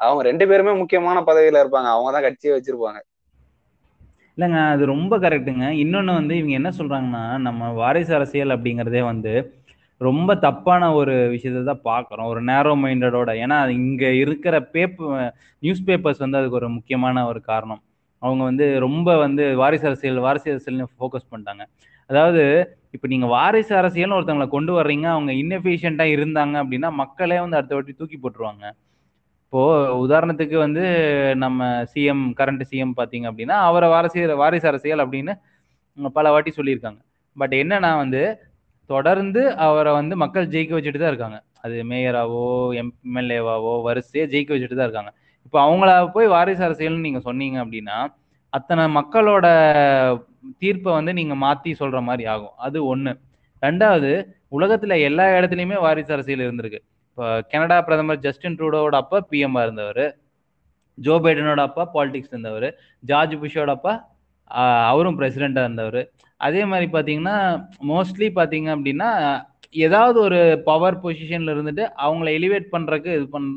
அவங்க 0.00 0.22
ரெண்டு 0.28 0.44
பேருமே 0.50 0.72
முக்கியமான 0.80 1.18
பதவியில 1.28 1.60
இருப்பாங்க. 1.62 1.90
அவங்க 1.96 2.10
தான் 2.16 2.26
கட்சியை 2.26 2.54
வச்சிருப்பாங்க. 2.56 3.00
இல்லைங்க 4.38 4.60
அது 4.72 4.84
ரொம்ப 4.94 5.14
கரெக்டுங்க 5.24 5.66
இன்னொன்று 5.82 6.18
வந்து 6.20 6.34
இவங்க 6.40 6.54
என்ன 6.60 6.70
சொல்றாங்கன்னா 6.78 7.22
நம்ம 7.46 7.70
வாரிசு 7.80 8.12
அரசியல் 8.18 8.54
அப்படிங்கிறதே 8.56 9.02
வந்து 9.12 9.32
ரொம்ப 10.00 10.30
தப்பான 10.44 10.88
ஒரு 11.00 11.14
விஷயத்தை 11.34 11.60
தான் 11.68 11.84
பார்க்குறோம். 11.90 12.28
ஒரு 12.32 12.40
நேரோ 12.50 12.72
மைண்டடோட 12.82 13.30
ஏன்னா 13.44 13.58
இங்கே 13.80 14.08
இருக்கிற 14.22 14.56
பேப்பர் 14.74 15.14
நியூஸ் 15.62 15.86
பேப்பர்ஸ் 15.88 16.22
வந்து 16.24 16.38
அதுக்கு 16.40 16.58
ஒரு 16.60 16.68
முக்கியமான 16.76 17.24
ஒரு 17.30 17.40
காரணம். 17.50 17.80
அவங்க 18.22 18.42
வந்து 18.50 18.66
ரொம்ப 18.86 19.08
வந்து 19.24 19.44
வாரிசு 19.62 19.86
அரசியல் 19.90 20.24
வாரிசு 20.26 20.48
அரசியல்னு 20.54 20.88
ஃபோக்கஸ் 20.96 21.30
பண்ணிட்டாங்க. 21.32 21.64
அதாவது 22.10 22.42
இப்போ 22.96 23.06
நீங்கள் 23.12 23.32
வாரிசு 23.36 23.72
அரசியல்னு 23.80 24.16
ஒருத்தவங்களை 24.18 24.48
கொண்டு 24.56 24.72
வர்றீங்க 24.78 25.06
அவங்க 25.14 25.32
இன்எஃபிஷியண்ட்டாக 25.42 26.14
இருந்தாங்க 26.16 26.56
அப்படின்னா 26.62 26.90
மக்களே 27.02 27.38
வந்து 27.44 27.58
அடுத்த 27.60 27.74
வாட்டி 27.76 27.94
தூக்கி 28.00 28.18
போட்டுருவாங்க. 28.24 28.64
இப்போ 29.56 29.68
உதாரணத்துக்கு 30.04 30.56
வந்து 30.62 30.82
நம்ம 31.42 31.68
சிஎம் 31.92 32.24
கரண்ட் 32.38 32.64
சிஎம் 32.70 32.92
பார்த்தீங்க 32.98 33.26
அப்படின்னா 33.30 33.56
அவரை 33.68 33.86
வாரிசு 33.92 34.24
வாரிசு 34.40 34.66
அரசியல் 34.70 35.02
அப்படின்னு 35.04 35.32
பல 36.16 36.30
வாட்டி 36.34 36.50
சொல்லியிருக்காங்க. 36.56 36.98
பட் 37.36 37.54
என்னன்னா 37.60 37.90
வந்து 38.00 38.20
தொடர்ந்து 38.90 39.42
அவரை 39.66 39.92
வந்து 39.98 40.14
மக்கள் 40.22 40.50
ஜெயிக்க 40.54 40.74
வச்சுட்டு 40.76 41.00
தான் 41.02 41.12
இருக்காங்க. 41.12 41.38
அது 41.64 41.76
மேயராவோ 41.92 42.42
எம்எல்ஏவாவோ 42.82 43.72
வரிசையாக 43.86 44.30
ஜெயிக்க 44.32 44.52
வச்சுட்டு 44.56 44.78
தான் 44.80 44.88
இருக்காங்க. 44.88 45.12
இப்போ 45.46 45.60
அவங்கள 45.66 45.94
போய் 46.16 46.28
வாரிசு 46.36 46.62
அரசியல்னு 46.66 47.06
நீங்கள் 47.06 47.26
சொன்னீங்க 47.28 47.58
அப்படின்னா 47.64 47.96
அத்தனை 48.52 48.84
மக்களோட 48.98 49.46
தீர்ப்பை 50.64 50.92
வந்து 50.98 51.14
நீங்கள் 51.20 51.42
மாற்றி 51.46 51.74
சொல்கிற 51.80 52.02
மாதிரி 52.10 52.26
ஆகும். 52.34 52.54
அது 52.68 52.80
ஒன்று 52.92 53.14
ரெண்டாவது 53.62 54.12
உலகத்தில் 54.58 55.02
எல்லா 55.08 55.28
இடத்துலையுமே 55.38 55.80
வாரிசு 55.86 56.14
அரசியல் 56.18 56.46
இருந்திருக்கு. 56.48 56.82
இப்போ 57.16 57.28
கனடா 57.52 57.76
பிரதமர் 57.84 58.18
ஜஸ்டின் 58.24 58.56
ட்ரூடோவோட 58.56 58.96
அப்பா 59.02 59.18
பிஎம்மா 59.28 59.60
இருந்தவர். 59.66 60.02
ஜோ 60.98 61.14
பைடனோட 61.24 61.60
அப்பா 61.68 61.84
பாலிடிக்ஸ் 61.94 62.32
இருந்தவர். 62.32 62.66
ஜார்ஜ் 63.02 63.34
புஷோட 63.42 63.70
அப்பா 63.76 63.92
அவரும் 64.90 65.16
பிரசிடெண்ட்டாக 65.20 65.68
இருந்தவர். 65.68 66.00
அதே 66.40 66.62
மாதிரி 66.70 66.86
பார்த்தீங்கன்னா 66.94 67.36
மோஸ்ட்லி 67.90 68.28
பார்த்தீங்க 68.38 68.68
அப்படின்னா 68.76 69.08
ஏதாவது 69.86 70.18
ஒரு 70.26 70.40
பவர் 70.68 71.00
பொசிஷனில் 71.04 71.52
இருந்துட்டு 71.54 71.86
அவங்கள 72.06 72.28
எலிவேட் 72.40 72.68
பண்ணுறக்கு 72.74 73.10
இது 73.18 73.24
பண் 73.36 73.48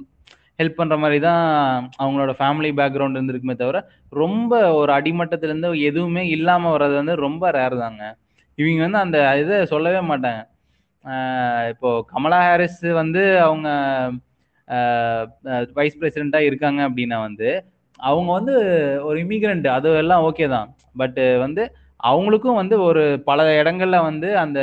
ஹெல்ப் 0.61 0.79
பண்ணுற 0.79 0.97
மாதிரி 1.03 1.19
தான் 1.27 1.43
அவங்களோட 2.01 2.31
ஃபேமிலி 2.39 2.71
பேக்ரவுண்ட் 2.79 3.19
இருந்திருக்குமே 3.19 3.57
தவிர 3.63 3.81
ரொம்ப 4.21 4.61
ஒரு 4.79 4.93
அடிமட்டத்திலேருந்து 4.99 5.71
எதுவுமே 5.89 6.23
இல்லாமல் 6.37 6.75
வர்றது 6.75 6.95
வந்து 7.01 7.17
ரொம்ப 7.25 7.51
ரேர் 7.57 7.77
தாங்க. 7.83 8.03
இவங்க 8.57 8.81
வந்து 8.87 9.03
அந்த 9.05 9.17
இதை 9.43 9.59
சொல்லவே 9.73 10.01
மாட்டாங்க. 10.11 10.41
இப்போ 11.71 11.89
கமலா 12.11 12.39
ஹாரிஸ் 12.47 12.81
வந்து 13.01 13.21
அவங்க 13.47 13.67
வைஸ் 15.77 15.99
பிரசிடெண்ட்டாக 16.01 16.47
இருக்காங்க 16.49 16.79
அப்படின்னா 16.89 17.17
வந்து 17.27 17.49
அவங்க 17.99 18.29
வந்து 18.39 18.55
ஒரு 19.07 19.17
இமிகிரண்ட் 19.25 19.67
அது 19.77 19.89
எல்லாம் 20.01 20.25
ஓகே 20.29 20.45
தான். 20.55 20.67
பட்டு 21.01 21.23
வந்து 21.45 21.63
அவங்களுக்கும் 22.09 22.59
வந்து 22.61 22.75
ஒரு 22.89 23.01
பல 23.29 23.45
இடங்கள்ல 23.61 23.97
வந்து 24.09 24.29
அந்த 24.43 24.59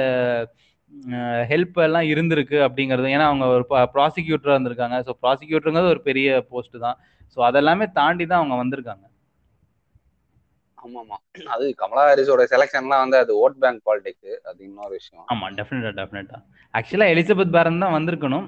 ஹெல்ப் 1.50 1.78
எல்லாம் 1.86 2.06
இருந்திருக்கு 2.12 2.58
அப்படிங்கிறது. 2.66 3.08
ஏன்னா 3.14 3.26
அவங்க 3.30 3.46
ஒரு 3.56 3.64
ப்ராசிக்யூட்டராக 3.96 4.56
இருந்திருக்காங்க. 4.56 4.98
ஸோ 5.06 5.12
ப்ராசிக்யூட்டருங்கிறது 5.24 5.92
ஒரு 5.94 6.02
பெரிய 6.08 6.28
போஸ்ட் 6.52 6.76
தான். 6.86 6.96
ஸோ 7.36 7.38
அதெல்லாமே 7.48 7.86
தாண்டி 7.98 8.24
தான் 8.26 8.40
அவங்க 8.40 8.56
வந்திருக்காங்க. 8.62 9.04
ஆமாமா. 10.86 11.16
அது 11.54 11.64
கமலா 11.82 12.04
ஹாரிஸோட 12.08 12.42
செலெக்ஷன்லாம் 12.54 13.04
வந்து 13.04 13.18
அது 13.24 13.32
ஓட் 13.44 13.60
பேங்க் 13.62 13.80
பாலிடிக்ஸ். 13.88 14.34
அது 14.48 14.58
இன்னொரு 14.68 14.92
விஷயம். 14.98 15.24
ஆமா 15.34 15.46
டெஃபினட்டா 15.58 15.92
டெஃபினட்டா 16.00 16.38
ஆக்சுவலா 16.74 17.08
எலிசபெத் 17.14 17.54
பேரன் 17.56 17.84
தான் 17.84 17.96
வந்திருக்கணும். 17.98 18.46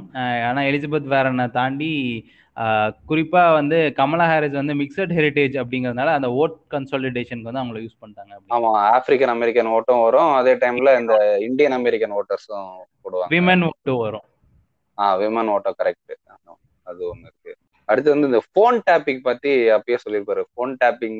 ஆனா 0.49 0.61
எலிசபெத் 0.70 1.12
பேரனை 1.14 1.47
தாண்டி 1.61 1.93
குறிப்பா 3.11 3.43
வந்து 3.57 3.76
கமலா 3.99 4.24
ஹாரிஸ் 4.30 4.57
வந்து 4.61 4.74
மிக்சட் 4.80 5.12
ஹெரிட்டேஜ் 5.18 5.57
அப்படிங்கறதுனால 5.62 6.14
அந்த 6.18 6.28
ஓட் 6.43 6.57
கன்சாலிடேஷனுக்கு 6.74 7.49
வந்து 7.51 7.62
அவங்களை 7.62 7.80
யூஸ் 7.84 8.01
பண்ணிட்டாங்க 8.01 8.55
ஆமா 8.57 8.70
ஆப்பிரிக்கன் 8.97 9.32
அமெரிக்கன் 9.34 9.70
ஓட்டும் 9.76 10.03
வரும். 10.07 10.30
அதே 10.39 10.55
டைம்ல 10.62 10.93
இந்த 11.03 11.14
இந்தியன் 11.49 11.76
அமெரிக்கன் 11.78 12.16
ஓட்டர்ஸும் 12.20 12.72
போடுவாங்க. 13.03 13.30
விமன் 13.36 13.64
ஓட்டும் 13.68 14.03
வரும். 14.07 14.26
ஆ 14.99 15.07
விமன் 15.22 15.53
ஓட்டோ 15.55 15.72
கரெக்ட் 15.80 16.14
அது 16.91 17.01
ஒண்ணு 17.12 17.28
இருக்கு. 17.30 17.53
அடுத்து 17.89 18.14
வந்து 18.14 18.28
இந்த 18.30 18.41
ஃபோன் 18.49 18.78
டேப்பிங் 18.89 19.22
பத்தி 19.28 19.51
அப்பயே 19.76 19.99
சொல்லியிருப்பாரு. 20.05 20.43
ஃபோன் 20.53 20.72
டேப்பிங் 20.82 21.18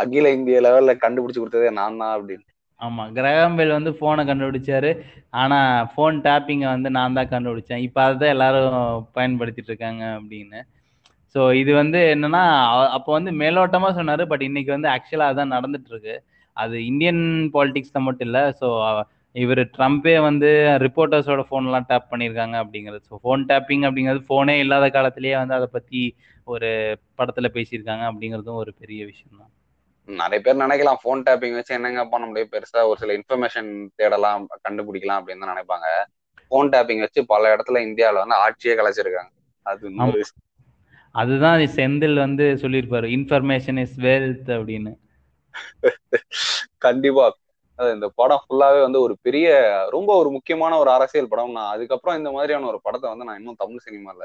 அகில 0.00 0.32
இந்திய 0.36 0.60
லெவல்ல 0.66 0.92
கண்டுபிடிச்சு 1.04 1.42
கொடுத்ததே 1.42 1.70
நான் 1.80 2.00
தான் 2.02 2.14
அப்படின்னு. 2.16 2.44
ஆமா 2.80 3.02
கிரகாம்பெல் 3.16 3.76
வந்து 3.76 3.90
போனை 4.00 4.22
கண்டுபிடிச்சாரு. 4.28 4.90
ஆனா 5.42 5.58
போன் 5.96 6.16
டேப்பிங்கை 6.26 6.68
வந்து 6.74 6.90
நான் 6.98 7.16
தான் 7.18 7.32
கண்டுபிடிச்சேன். 7.34 7.82
இப்ப 7.88 7.98
அதுதான் 8.06 8.34
எல்லாரும் 8.34 8.74
பயன்படுத்திட்டு 9.18 9.70
இருக்காங்க 9.72 10.04
அப்படின்னு. 10.18 10.60
ஸோ 11.34 11.40
இது 11.60 11.72
வந்து 11.80 12.00
என்னன்னா 12.14 12.42
அப்போ 12.96 13.10
வந்து 13.18 13.30
மேலோட்டமா 13.42 13.88
சொன்னாரு 13.98 14.24
பட் 14.32 14.44
இன்னைக்கு 14.48 14.70
வந்து 14.76 14.88
ஆக்சுவலா 14.94 15.28
அதான் 15.32 15.54
நடந்துட்டு 15.56 15.90
இருக்கு. 15.92 16.14
அது 16.56 16.76
இந்தியன் 16.90 17.22
பாலிடிக்ஸ்ல 17.54 18.00
மட்டும் 18.06 18.28
இல்லை 18.28 18.42
ஸோ 18.60 18.68
இவர் 19.34 19.60
ட்ரம்ப்பே 19.76 20.14
வந்து 20.26 20.50
ரிப்போர்ட்டர்ஸோட 20.84 21.42
ஃபோன்லாம் 21.48 21.88
டேப் 21.88 22.10
பண்ணியிருக்காங்க 22.10 22.56
அப்படிங்கிறது. 22.62 23.02
ஸோ 23.10 23.14
ஃபோன் 23.22 23.42
டேப்பிங் 23.50 23.84
அப்படிங்கிறது 23.88 24.22
ஃபோனே 24.28 24.54
இல்லாத 24.64 24.88
காலத்திலேயே 24.96 25.36
வந்து 25.42 25.58
அதை 25.58 25.68
பற்றி 25.76 26.02
ஒரு 26.46 26.70
படத்தில் 27.18 27.54
பேசியிருக்காங்க 27.56 28.04
அப்படிங்கிறதும் 28.10 28.62
ஒரு 28.62 28.72
பெரிய 28.82 29.00
விஷயம் 29.10 29.40
தான் 29.40 29.52
நிறைய 30.08 30.40
பேர் 30.42 30.62
நினைக்கலாம் 30.62 30.98
ஃபோன் 31.02 31.20
டேப்பிங் 31.26 31.56
வச்சு 31.58 31.76
என்னங்க 31.76 32.02
பண்ண 32.04 32.24
முடியும்? 32.26 32.50
பெருசா 32.54 32.80
ஒரு 32.90 32.98
சில 33.02 33.12
இன்ஃபர்மேஷன் 33.18 33.70
தேடலாம் 33.96 34.42
கண்டுபிடிக்கலாம் 34.66 35.20
அப்படின்னு 35.20 35.44
தான் 35.44 35.54
நினைப்பாங்க. 35.54 35.86
ஃபோன் 36.50 36.72
டேப்பிங் 36.74 37.04
வச்சு 37.04 37.20
பல 37.26 37.52
இடத்துல 37.54 37.80
இந்தியாவில் 37.88 38.22
வந்து 38.22 38.36
ஆட்சியே 38.44 38.74
கலைச்சிருக்காங்க. 38.80 39.30
அது 39.66 40.24
அதுதான் 41.14 41.62
செந்தில் 41.78 42.18
வந்து 42.24 42.44
சொல்லியிருப்பாரு 42.62 43.08
இன்ஃபர்மேஷன் 43.18 43.78
இஸ் 43.84 43.96
வெல்த் 44.06 44.50
அப்படின்னு. 44.56 44.92
கண்டிப்பா. 46.78 47.26
இந்த 47.78 48.08
படம் 48.14 48.42
ஃபுல்லாவே 48.44 48.80
வந்து 48.82 49.00
ஒரு 49.00 49.14
பெரிய 49.22 49.46
ரொம்ப 49.90 50.10
ஒரு 50.16 50.30
முக்கியமான 50.30 50.78
ஒரு 50.78 50.90
அரசியல் 50.90 51.28
படம். 51.28 51.52
நான் 51.52 51.72
அதுக்கப்புறம் 51.74 52.16
இந்த 52.16 52.30
மாதிரியான 52.30 52.66
ஒரு 52.66 52.80
படத்தை 52.82 53.10
வந்து 53.10 53.24
நான் 53.24 53.38
இன்னும் 53.38 53.60
தமிழ் 53.62 53.84
சினிமால 53.86 54.22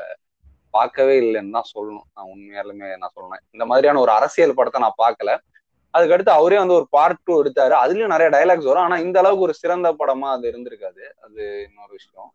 பார்க்கவே 0.70 1.16
இல்லைன்னு 1.22 1.56
தான் 1.58 1.72
சொல்லணும். 1.76 2.08
நான் 2.16 2.30
உண்மையாலுமே 2.34 2.90
நான் 2.98 3.16
சொல்றேன். 3.18 3.44
இந்த 3.52 3.66
மாதிரியான 3.66 4.00
ஒரு 4.00 4.12
அரசியல் 4.12 4.54
படத்தை 4.54 4.82
நான் 4.82 5.02
பார்க்கல. 5.06 5.34
அதுக்கடுத்து 5.94 6.30
அவரே 6.30 6.58
வந்து 6.58 6.74
ஒரு 6.74 6.88
பார்ட் 6.90 7.24
டூ 7.24 7.44
எடுத்தாரு. 7.44 7.74
அதுலயும் 7.84 8.14
நிறைய 8.14 8.30
டைலாக்ஸ் 8.38 8.70
வரும். 8.72 8.84
ஆனா 8.84 8.98
இந்த 8.98 9.20
அளவுக்கு 9.20 9.48
ஒரு 9.48 9.54
சிறந்த 9.54 9.92
படமா 10.00 10.28
அது 10.36 10.52
இருந்திருக்காது. 10.52 11.04
அது 11.26 11.42
இன்னொரு 11.68 11.92
விஷயம். 11.92 12.32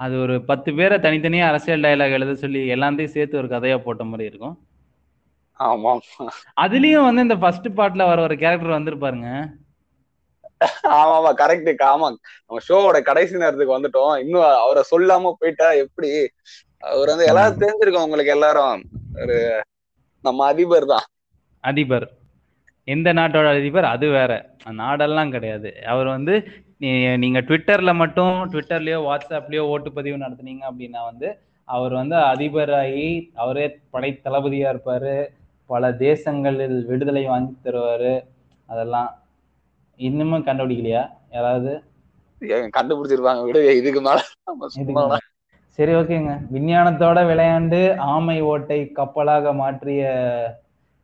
அது 0.00 0.14
ஒரு 0.20 0.34
பத்து 0.44 0.70
பேரை 0.74 0.96
தனித்தனியா 0.98 1.44
அரசியல் 1.46 1.80
டயலாக் 1.80 2.10
எழுத 2.10 2.34
சொல்லி 2.34 2.62
எல்லாத்தையும் 2.74 3.14
சேர்த்து 3.14 3.38
ஒரு 3.38 3.48
கதையா 3.48 3.76
போட்ட 3.78 4.04
மாதிரி 4.04 4.28
இருக்கும். 4.28 4.56
ஆமா 5.60 5.92
அதுலயும் 6.60 7.06
வந்து 7.08 7.22
இந்த 7.22 7.36
ஃபர்ஸ்ட் 7.36 7.68
பார்ட்ல 7.68 8.06
வர 8.06 8.20
ஒரு 8.22 8.36
கேரக்டர் 8.36 8.78
வந்திருப்பாருங்க. 8.78 9.30
ஆமா 10.90 11.14
ஆமா 11.16 11.30
கரெக்ட் 11.40 11.64
ஆமா 11.86 12.08
நம்ம 12.10 12.60
ஷோவோட 12.68 12.98
கடைசி 13.02 13.34
நேரத்துக்கு 13.36 13.76
வந்துட்டோம். 13.76 14.12
இன்னும் 14.22 14.46
அவரை 14.62 14.82
சொல்லாம 14.92 15.32
போயிட்டா 15.40 15.68
எப்படி? 15.84 16.10
அவர் 16.82 17.12
வந்து 17.12 17.26
எல்லாரும் 17.26 17.62
தெரிஞ்சிருக்கோம் 17.62 18.06
உங்களுக்கு 18.06 18.34
எல்லாரும். 18.36 18.80
ஒரு 19.14 19.36
நம்ம 20.24 20.46
அதிபர் 20.46 20.86
தான். 20.86 21.06
அதிபர். 21.64 22.06
எந்த 22.88 23.08
நாட்டோட 23.12 23.46
அதிபர்? 23.54 23.86
அது 23.94 24.06
வேற. 24.10 24.32
நாடெல்லாம் 24.80 25.32
கிடையாது. 25.32 25.70
அவர் 25.92 26.08
வந்து 26.08 26.34
நீங்க 27.20 27.38
ட்விட்டர்ல 27.48 27.90
மட்டும் 27.96 28.34
ட்விட்டர்லயோ 28.52 28.98
வாட்ஸ்அப்லயோ 29.06 29.62
ஓட்டுப்பதிவு 29.72 30.22
நடத்துனீங்க 30.24 30.64
அப்படின்னா 30.70 31.02
வந்து 31.10 31.28
அவர் 31.68 31.94
வந்து 31.94 32.16
அதிபராகி 32.32 33.06
அவரே 33.36 33.64
படை 33.90 34.10
தளபதியா 34.24 34.68
இருப்பாரு. 34.74 35.14
பல 35.70 35.86
தேசங்களில் 36.00 36.76
விடுதலை 36.90 37.24
வாங்கி 37.26 37.54
தருவாரு. 37.60 38.12
அதெல்லாம் 38.68 39.08
இன்னுமும் 40.00 40.46
கண்டுபிடிக்கலையா? 40.46 41.02
யாராவது? 41.32 41.72
கண்டுபிடிச்சிருப்பாங்க 42.74 43.42
விடுங்க 43.44 43.72
இதுக்கு 43.72 44.00
மேல. 44.00 44.20
சரி 45.78 45.92
ஓகேங்க. 45.94 46.32
விஞ்ஞானத்தோட 46.50 47.18
விளையாண்டு 47.26 47.80
ஆமை 48.12 48.36
ஓட்டை 48.50 48.78
கப்பலாக 48.92 49.52
மாற்றிய 49.54 50.04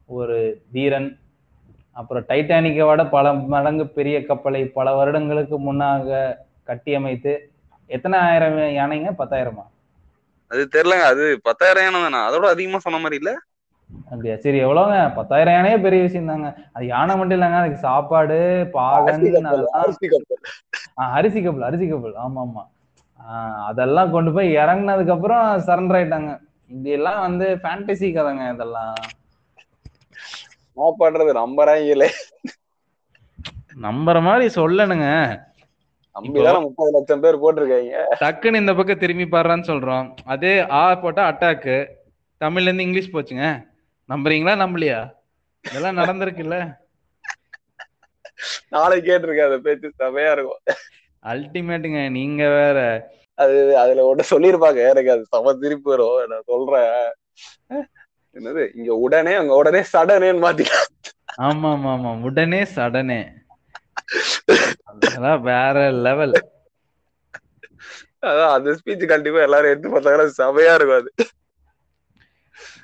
ஒரு 0.08 0.36
தீரன் 0.72 1.10
அப்புறம் 1.96 2.24
டைட்டானிக்கை 2.28 2.84
விட 2.88 3.02
பல 3.08 3.26
மடங்கு 3.52 3.84
பெரிய 3.96 4.16
கப்பலை 4.26 4.62
பல 4.76 4.94
வருடங்களுக்கு 4.94 5.56
முன்னாக 5.60 6.20
கட்டியமைத்து 6.68 7.32
எத்தனை 7.90 8.18
ஆயிரம் 8.20 8.58
யானைங்க 8.76 9.10
பத்தாயிரமா? 9.18 9.64
அது 10.50 10.62
தெரியலங்க 10.74 11.06
அது 11.12 11.24
பத்தாயிரம் 11.44 11.84
யானை 11.84 12.00
தானே 12.02 12.20
அதோட 12.28 12.46
அதிகமா 12.48 12.78
சொன்ன 12.78 12.98
மாதிரி 12.98 13.18
இல்ல? 13.20 13.32
அப்படியா? 14.10 14.34
சரி 14.44 14.58
எவ்வளவுங்க? 14.64 14.98
பத்தாயிரம் 15.18 15.56
யானையே 15.56 15.76
பெரிய 15.84 16.00
விஷயம் 16.06 16.30
தாங்க. 16.32 16.48
அது 16.76 16.84
யானை 16.92 17.14
மட்டும் 17.18 17.36
இல்லைங்க 17.38 17.58
அதுக்கு 17.62 17.80
சாப்பாடு 17.88 18.38
பாகன் 18.76 19.24
அரிசி 21.16 21.40
கப்பல், 21.44 21.66
அரிசி 21.68 21.86
கப்பல். 21.92 22.16
ஆமா 22.24 22.40
ஆமா 22.46 22.62
அதெல்லாம் 23.70 24.12
கொண்டு 24.14 24.30
போய் 24.36 24.56
இறங்குனதுக்கு 24.62 25.14
அப்புறம் 25.16 25.44
சரண்டர் 25.66 25.98
ஆயிட்டாங்க. 25.98 26.30
இப்படி 26.70 26.90
எல்லாம் 26.98 27.20
வந்து 27.26 27.46
ஃபேண்டசி 27.62 28.08
கதைங்க 28.16 28.46
இதெல்லாம். 28.54 28.94
என்ன 30.76 30.90
பண்றது 31.02 31.32
நம்புறாங்களே 31.42 32.08
நம்புற 33.84 34.16
மாதிரி 34.26 34.46
சொல்லணுங்க. 34.58 35.06
முப்பது 36.64 36.90
லட்சம் 36.96 37.22
பேர் 37.24 37.42
போட்டிருக்காங்க. 37.42 38.00
டக்குன்னு 38.22 38.60
இந்த 38.62 38.72
பக்கம் 38.78 39.02
திரும்பி 39.02 39.26
பாடுறான்னு 39.34 39.68
சொல்றோம். 39.70 40.06
அதே 40.34 40.54
ஆ 40.78 40.82
போட்டா 41.04 41.22
அட்டாக்கு 41.30 41.76
தமிழ்ல 42.40 42.68
இருந்து 42.68 42.86
இங்கிலீஷ் 42.86 43.14
போச்சுங்க. 43.14 43.46
நம்புறீங்களா 44.12 44.54
நம்பலையா? 44.62 45.00
இதெல்லாம் 45.64 45.98
நடந்திருக்குல்ல. 46.00 46.56
நாளைக்கு 48.70 49.08
கேட்டிருக்கேன் 49.08 49.48
அந்த 49.48 49.58
பேச்சு 49.60 49.88
செமையா 50.00 50.30
இருக்கும். 50.32 50.62
அல்டிமேட்டுங்க 51.22 52.10
நீங்க 52.10 52.42
வேற. 52.50 52.78
அது 53.38 53.56
அதுல 53.78 54.04
ஒண்ணு 54.04 54.24
சொல்லியிருப்பாங்க 54.30 54.80
எனக்கு 54.88 55.10
அது 55.10 55.24
செம 55.24 55.54
திருப்பி 55.60 55.90
வரும் 55.90 56.30
நான் 56.32 56.48
சொல்றேன். 56.50 56.90
என்னது 58.36 58.62
இங்க 58.74 58.92
உடனே 59.04 59.34
அங்க 59.34 59.54
உடனே 59.54 59.82
சடனேன்னு 59.92 60.44
மாத்திக்கலாம். 60.44 60.90
ஆமா 61.42 61.68
ஆமா 61.72 61.90
ஆமா 61.92 62.10
உடனே 62.22 62.60
சடனே. 62.74 63.20
அதெல்லாம் 64.90 65.42
வேற 65.42 65.76
லெவல் 66.06 66.34
அதான் 68.22 68.52
அந்த 68.56 68.70
ஸ்பீச் 68.78 69.12
கண்டிப்பா 69.12 69.40
எல்லாரும் 69.42 69.70
எடுத்து 69.70 69.88
பார்த்தாங்கன்னா 69.88 70.26
செமையா 70.40 70.74
இருக்கும் 70.74 71.00
அது. 71.00 71.10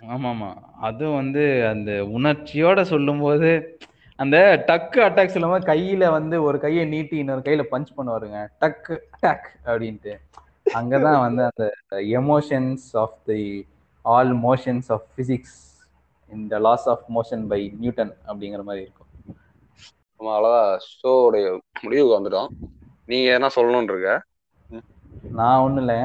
ஆமாமா. 0.01 0.55
அதுவும் 0.80 1.14
வந்து 1.14 1.66
அந்த 1.66 1.92
உணர்ச்சியோட 1.92 2.82
சொல்லும்போது 2.82 3.78
அந்த 4.16 4.64
டக்கு 4.66 4.96
அட்டாக் 4.96 5.26
சொல்லும்போது 5.26 5.72
கையில 5.72 6.11
வந்து 6.11 6.42
ஒரு 6.42 6.61
கையை 6.61 6.84
நீட்டி 6.84 7.16
இன்னொரு 7.16 7.40
கையில 7.40 7.64
பஞ்ச் 7.70 7.86
பண்ணுவாருங்க. 7.96 8.46
டக்கு 8.61 8.99
அட்டாக் 9.22 9.46
அப்படின்ட்டு. 9.64 10.16
அங்கதான் 10.74 11.20
வந்து 11.20 11.42
அந்த 11.42 11.74
emotions 11.90 12.88
of 12.92 13.18
the 13.24 13.66
all 14.03 14.36
motions 14.36 14.88
of 14.88 15.07
physics 15.16 15.86
இந்த 16.32 16.59
laws 16.59 16.88
of 16.88 17.05
motion 17.16 17.46
by 17.46 17.72
Newton 17.78 18.16
அப்படிங்கிற 18.26 18.62
மாதிரி 18.62 18.82
இருக்கும். 18.82 19.07
நம்ம 20.16 20.34
அவ்வளவுதான் 20.34 20.78
ஷோவுடைய 21.03 21.59
முடிவுக்கு 21.82 22.18
வந்துட்டோம். 22.18 22.49
நீங்க 23.07 23.32
என்ன 23.32 23.49
சொல்லணும்னு 23.57 23.82
இருக்க? 23.82 24.22
நான் 25.39 25.62
ஒன்றும் 25.64 25.83
இல்லை 25.85 25.99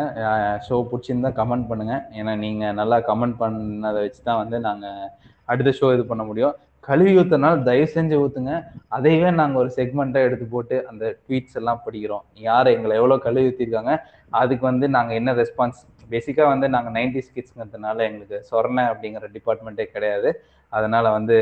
ஷோ 0.68 0.76
பிடிச்சிருந்தா 0.92 1.32
கமெண்ட் 1.40 1.70
பண்ணுங்க. 1.72 1.96
ஏன்னா 2.20 2.34
நீங்கள் 2.44 2.78
நல்லா 2.80 2.98
கமெண்ட் 3.10 3.38
பண்ணதை 3.42 4.00
வச்சு 4.06 4.22
தான் 4.30 4.40
வந்து 4.44 4.58
நாங்கள் 4.68 5.10
அடுத்த 5.52 5.74
ஷோ 5.80 5.88
இது 5.96 6.04
பண்ண 6.12 6.24
முடியும். 6.30 6.56
கழுவி 6.88 7.12
ஊத்துனால 7.20 7.62
தயவு 7.68 7.88
செஞ்சு 7.96 8.16
ஊத்துங்க. 8.24 8.54
அதையவே 8.96 9.30
நாங்கள் 9.42 9.62
ஒரு 9.64 9.70
செக்மெண்ட்டாக 9.78 10.28
எடுத்து 10.28 10.46
போட்டு 10.54 10.78
அந்த 10.90 11.04
ட்வீட்ஸ் 11.26 11.58
எல்லாம் 11.60 11.82
படிக்கிறோம். 11.86 12.24
யார் 12.48 12.74
எங்களை 12.76 12.94
எவ்வளோ 13.02 13.18
கழுவி 13.26 13.50
ஊற்றிருக்காங்க 13.52 13.94
அதுக்கு 14.42 14.66
வந்து 14.72 14.86
நாங்கள் 14.96 15.18
என்ன 15.20 15.34
ரெஸ்பான்ஸ் 15.42 15.80
பேசிக்காக 16.14 16.48
வந்து 16.54 16.68
நாங்கள் 16.76 16.96
நைன்டி 16.98 17.22
கிட்ஸுங்கிறதுனால 17.36 18.04
எங்களுக்கு 18.10 18.40
சொர்ண 18.50 18.80
அப்படிங்கிற 18.92 19.30
டிபார்ட்மெண்ட்டே 19.38 19.86
கிடையாது. 19.96 20.32
அதனால் 20.74 21.16
வந்து 21.18 21.38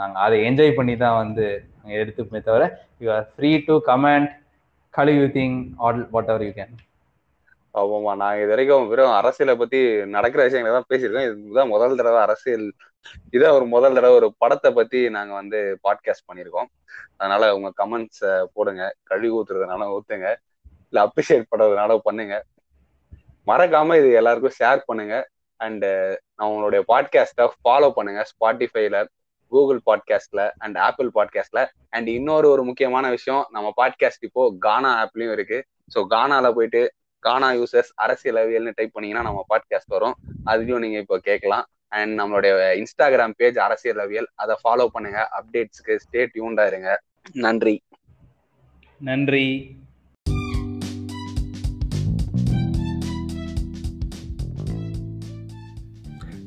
நாங்கள் 0.00 0.22
அதை 0.26 0.36
என்ஜாய் 0.48 0.78
பண்ணி 0.78 0.94
தான் 1.04 1.18
வந்து 1.22 1.46
நாங்கள் 1.78 2.00
எடுத்துப்போமே 2.02 2.42
தவிர 2.48 2.64
you 3.04 3.08
are 3.16 3.26
free 3.34 3.52
to 3.68 3.76
comment 3.90 4.32
கழுவி 4.94 5.28
think 5.36 5.56
all 5.84 6.02
whatever 6.32 6.44
you 6.48 6.52
can 6.58 6.74
ஆமாமா 7.74 8.12
நான் 8.14 8.40
இது 8.40 8.50
வரைக்கும் 8.52 8.88
வெறும் 8.88 9.16
அரசியலை 9.18 9.54
பத்தி 9.56 9.78
நடக்கிற 10.06 10.40
விஷயங்களை 10.44 10.74
தான் 10.74 10.90
பேசியிருக்கோம் 10.92 11.28
இதுதான் 11.28 11.68
முதல் 11.68 11.96
தடவை 11.96 12.20
அரசியல் 12.20 12.66
இதான் 13.34 13.56
ஒரு 13.58 13.66
முதல் 13.66 13.96
தடவை 13.96 14.14
ஒரு 14.14 14.28
படத்தை 14.38 14.70
பத்தி 14.72 15.00
நாங்க 15.08 15.32
வந்து 15.34 15.58
பாட்காஸ்ட் 15.84 16.26
பண்ணியிருக்கோம். 16.28 16.68
அதனால 17.18 17.42
உங்க 17.56 17.70
கமெண்ட்ஸ 17.82 18.30
போடுங்க. 18.52 18.82
கழுவி 19.02 19.30
ஊத்துறதுனால 19.38 19.88
ஊத்துங்க. 19.96 20.28
இல்ல 20.88 20.98
அப்ரிஷியேட் 21.06 21.50
பண்றதுனால 21.50 21.96
பண்ணுங்க. 21.98 22.36
மறக்காம 23.46 23.96
இது 23.96 24.10
எல்லாருக்கும் 24.12 24.56
ஷேர் 24.60 24.80
பண்ணுங்க. 24.86 25.16
அண்ட் 25.60 25.86
நம்மளுடைய 26.40 26.80
பாட்காஸ்ட்டை 26.92 27.46
ஃபாலோ 27.58 27.90
பண்ணுங்க. 27.90 28.22
ஸ்பாட்டிஃபைல 28.32 28.98
கூகுள் 29.52 29.80
பாட்காஸ்ட்ல 29.88 30.42
அண்ட் 30.58 30.76
ஆப்பிள் 30.78 31.08
பாட்காஸ்ட்ல 31.14 31.60
அண்ட் 31.90 32.08
இன்னொரு 32.08 32.46
ஒரு 32.48 32.62
முக்கியமான 32.62 33.10
விஷயம் 33.10 33.44
நம்ம 33.50 33.68
பாட்காஸ்ட் 33.80 34.26
இப்போ 34.28 34.42
கானா 34.58 34.90
ஆப்லயும் 35.02 35.34
இருக்கு. 35.36 35.58
ஸோ 35.94 36.00
கானால 36.14 36.46
போயிட்டு 36.52 36.82
கானா 37.24 37.52
யூசர்ஸ் 37.52 37.92
அரசியலவியல்னு 38.02 38.72
டைப் 38.74 38.92
பண்ணீங்கன்னா 38.92 39.28
நம்ம 39.28 39.46
பாட்காஸ்ட் 39.48 39.86
வரும். 39.86 40.14
அதுலயும் 40.46 40.78
நீங்க 40.78 40.98
இப்போ 40.98 41.18
கேட்கலாம். 41.18 41.66
அண்ட் 41.88 42.20
நம்மளுடைய 42.20 42.52
இன்ஸ்டாகிராம் 42.74 43.32
பேஜ் 43.36 43.56
அரசியலவியல் 43.56 44.26
அதை 44.34 44.56
ஃபாலோ 44.64 44.86
பண்ணுங்க. 44.86 45.28
அப்டேட்ஸ்க்கு 45.38 45.98
ஸ்டே 46.04 46.26
டியூன்டா 46.34 46.66
இருங்க. 46.66 47.02
நன்றி. 47.32 47.82
நன்றி. 48.98 49.76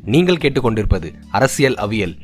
நீங்கள் 0.04 0.36
கேட்டுக்கொண்டிருப்பது 0.36 1.14
அரசியல் 1.32 1.74
அவியல். 1.74 2.16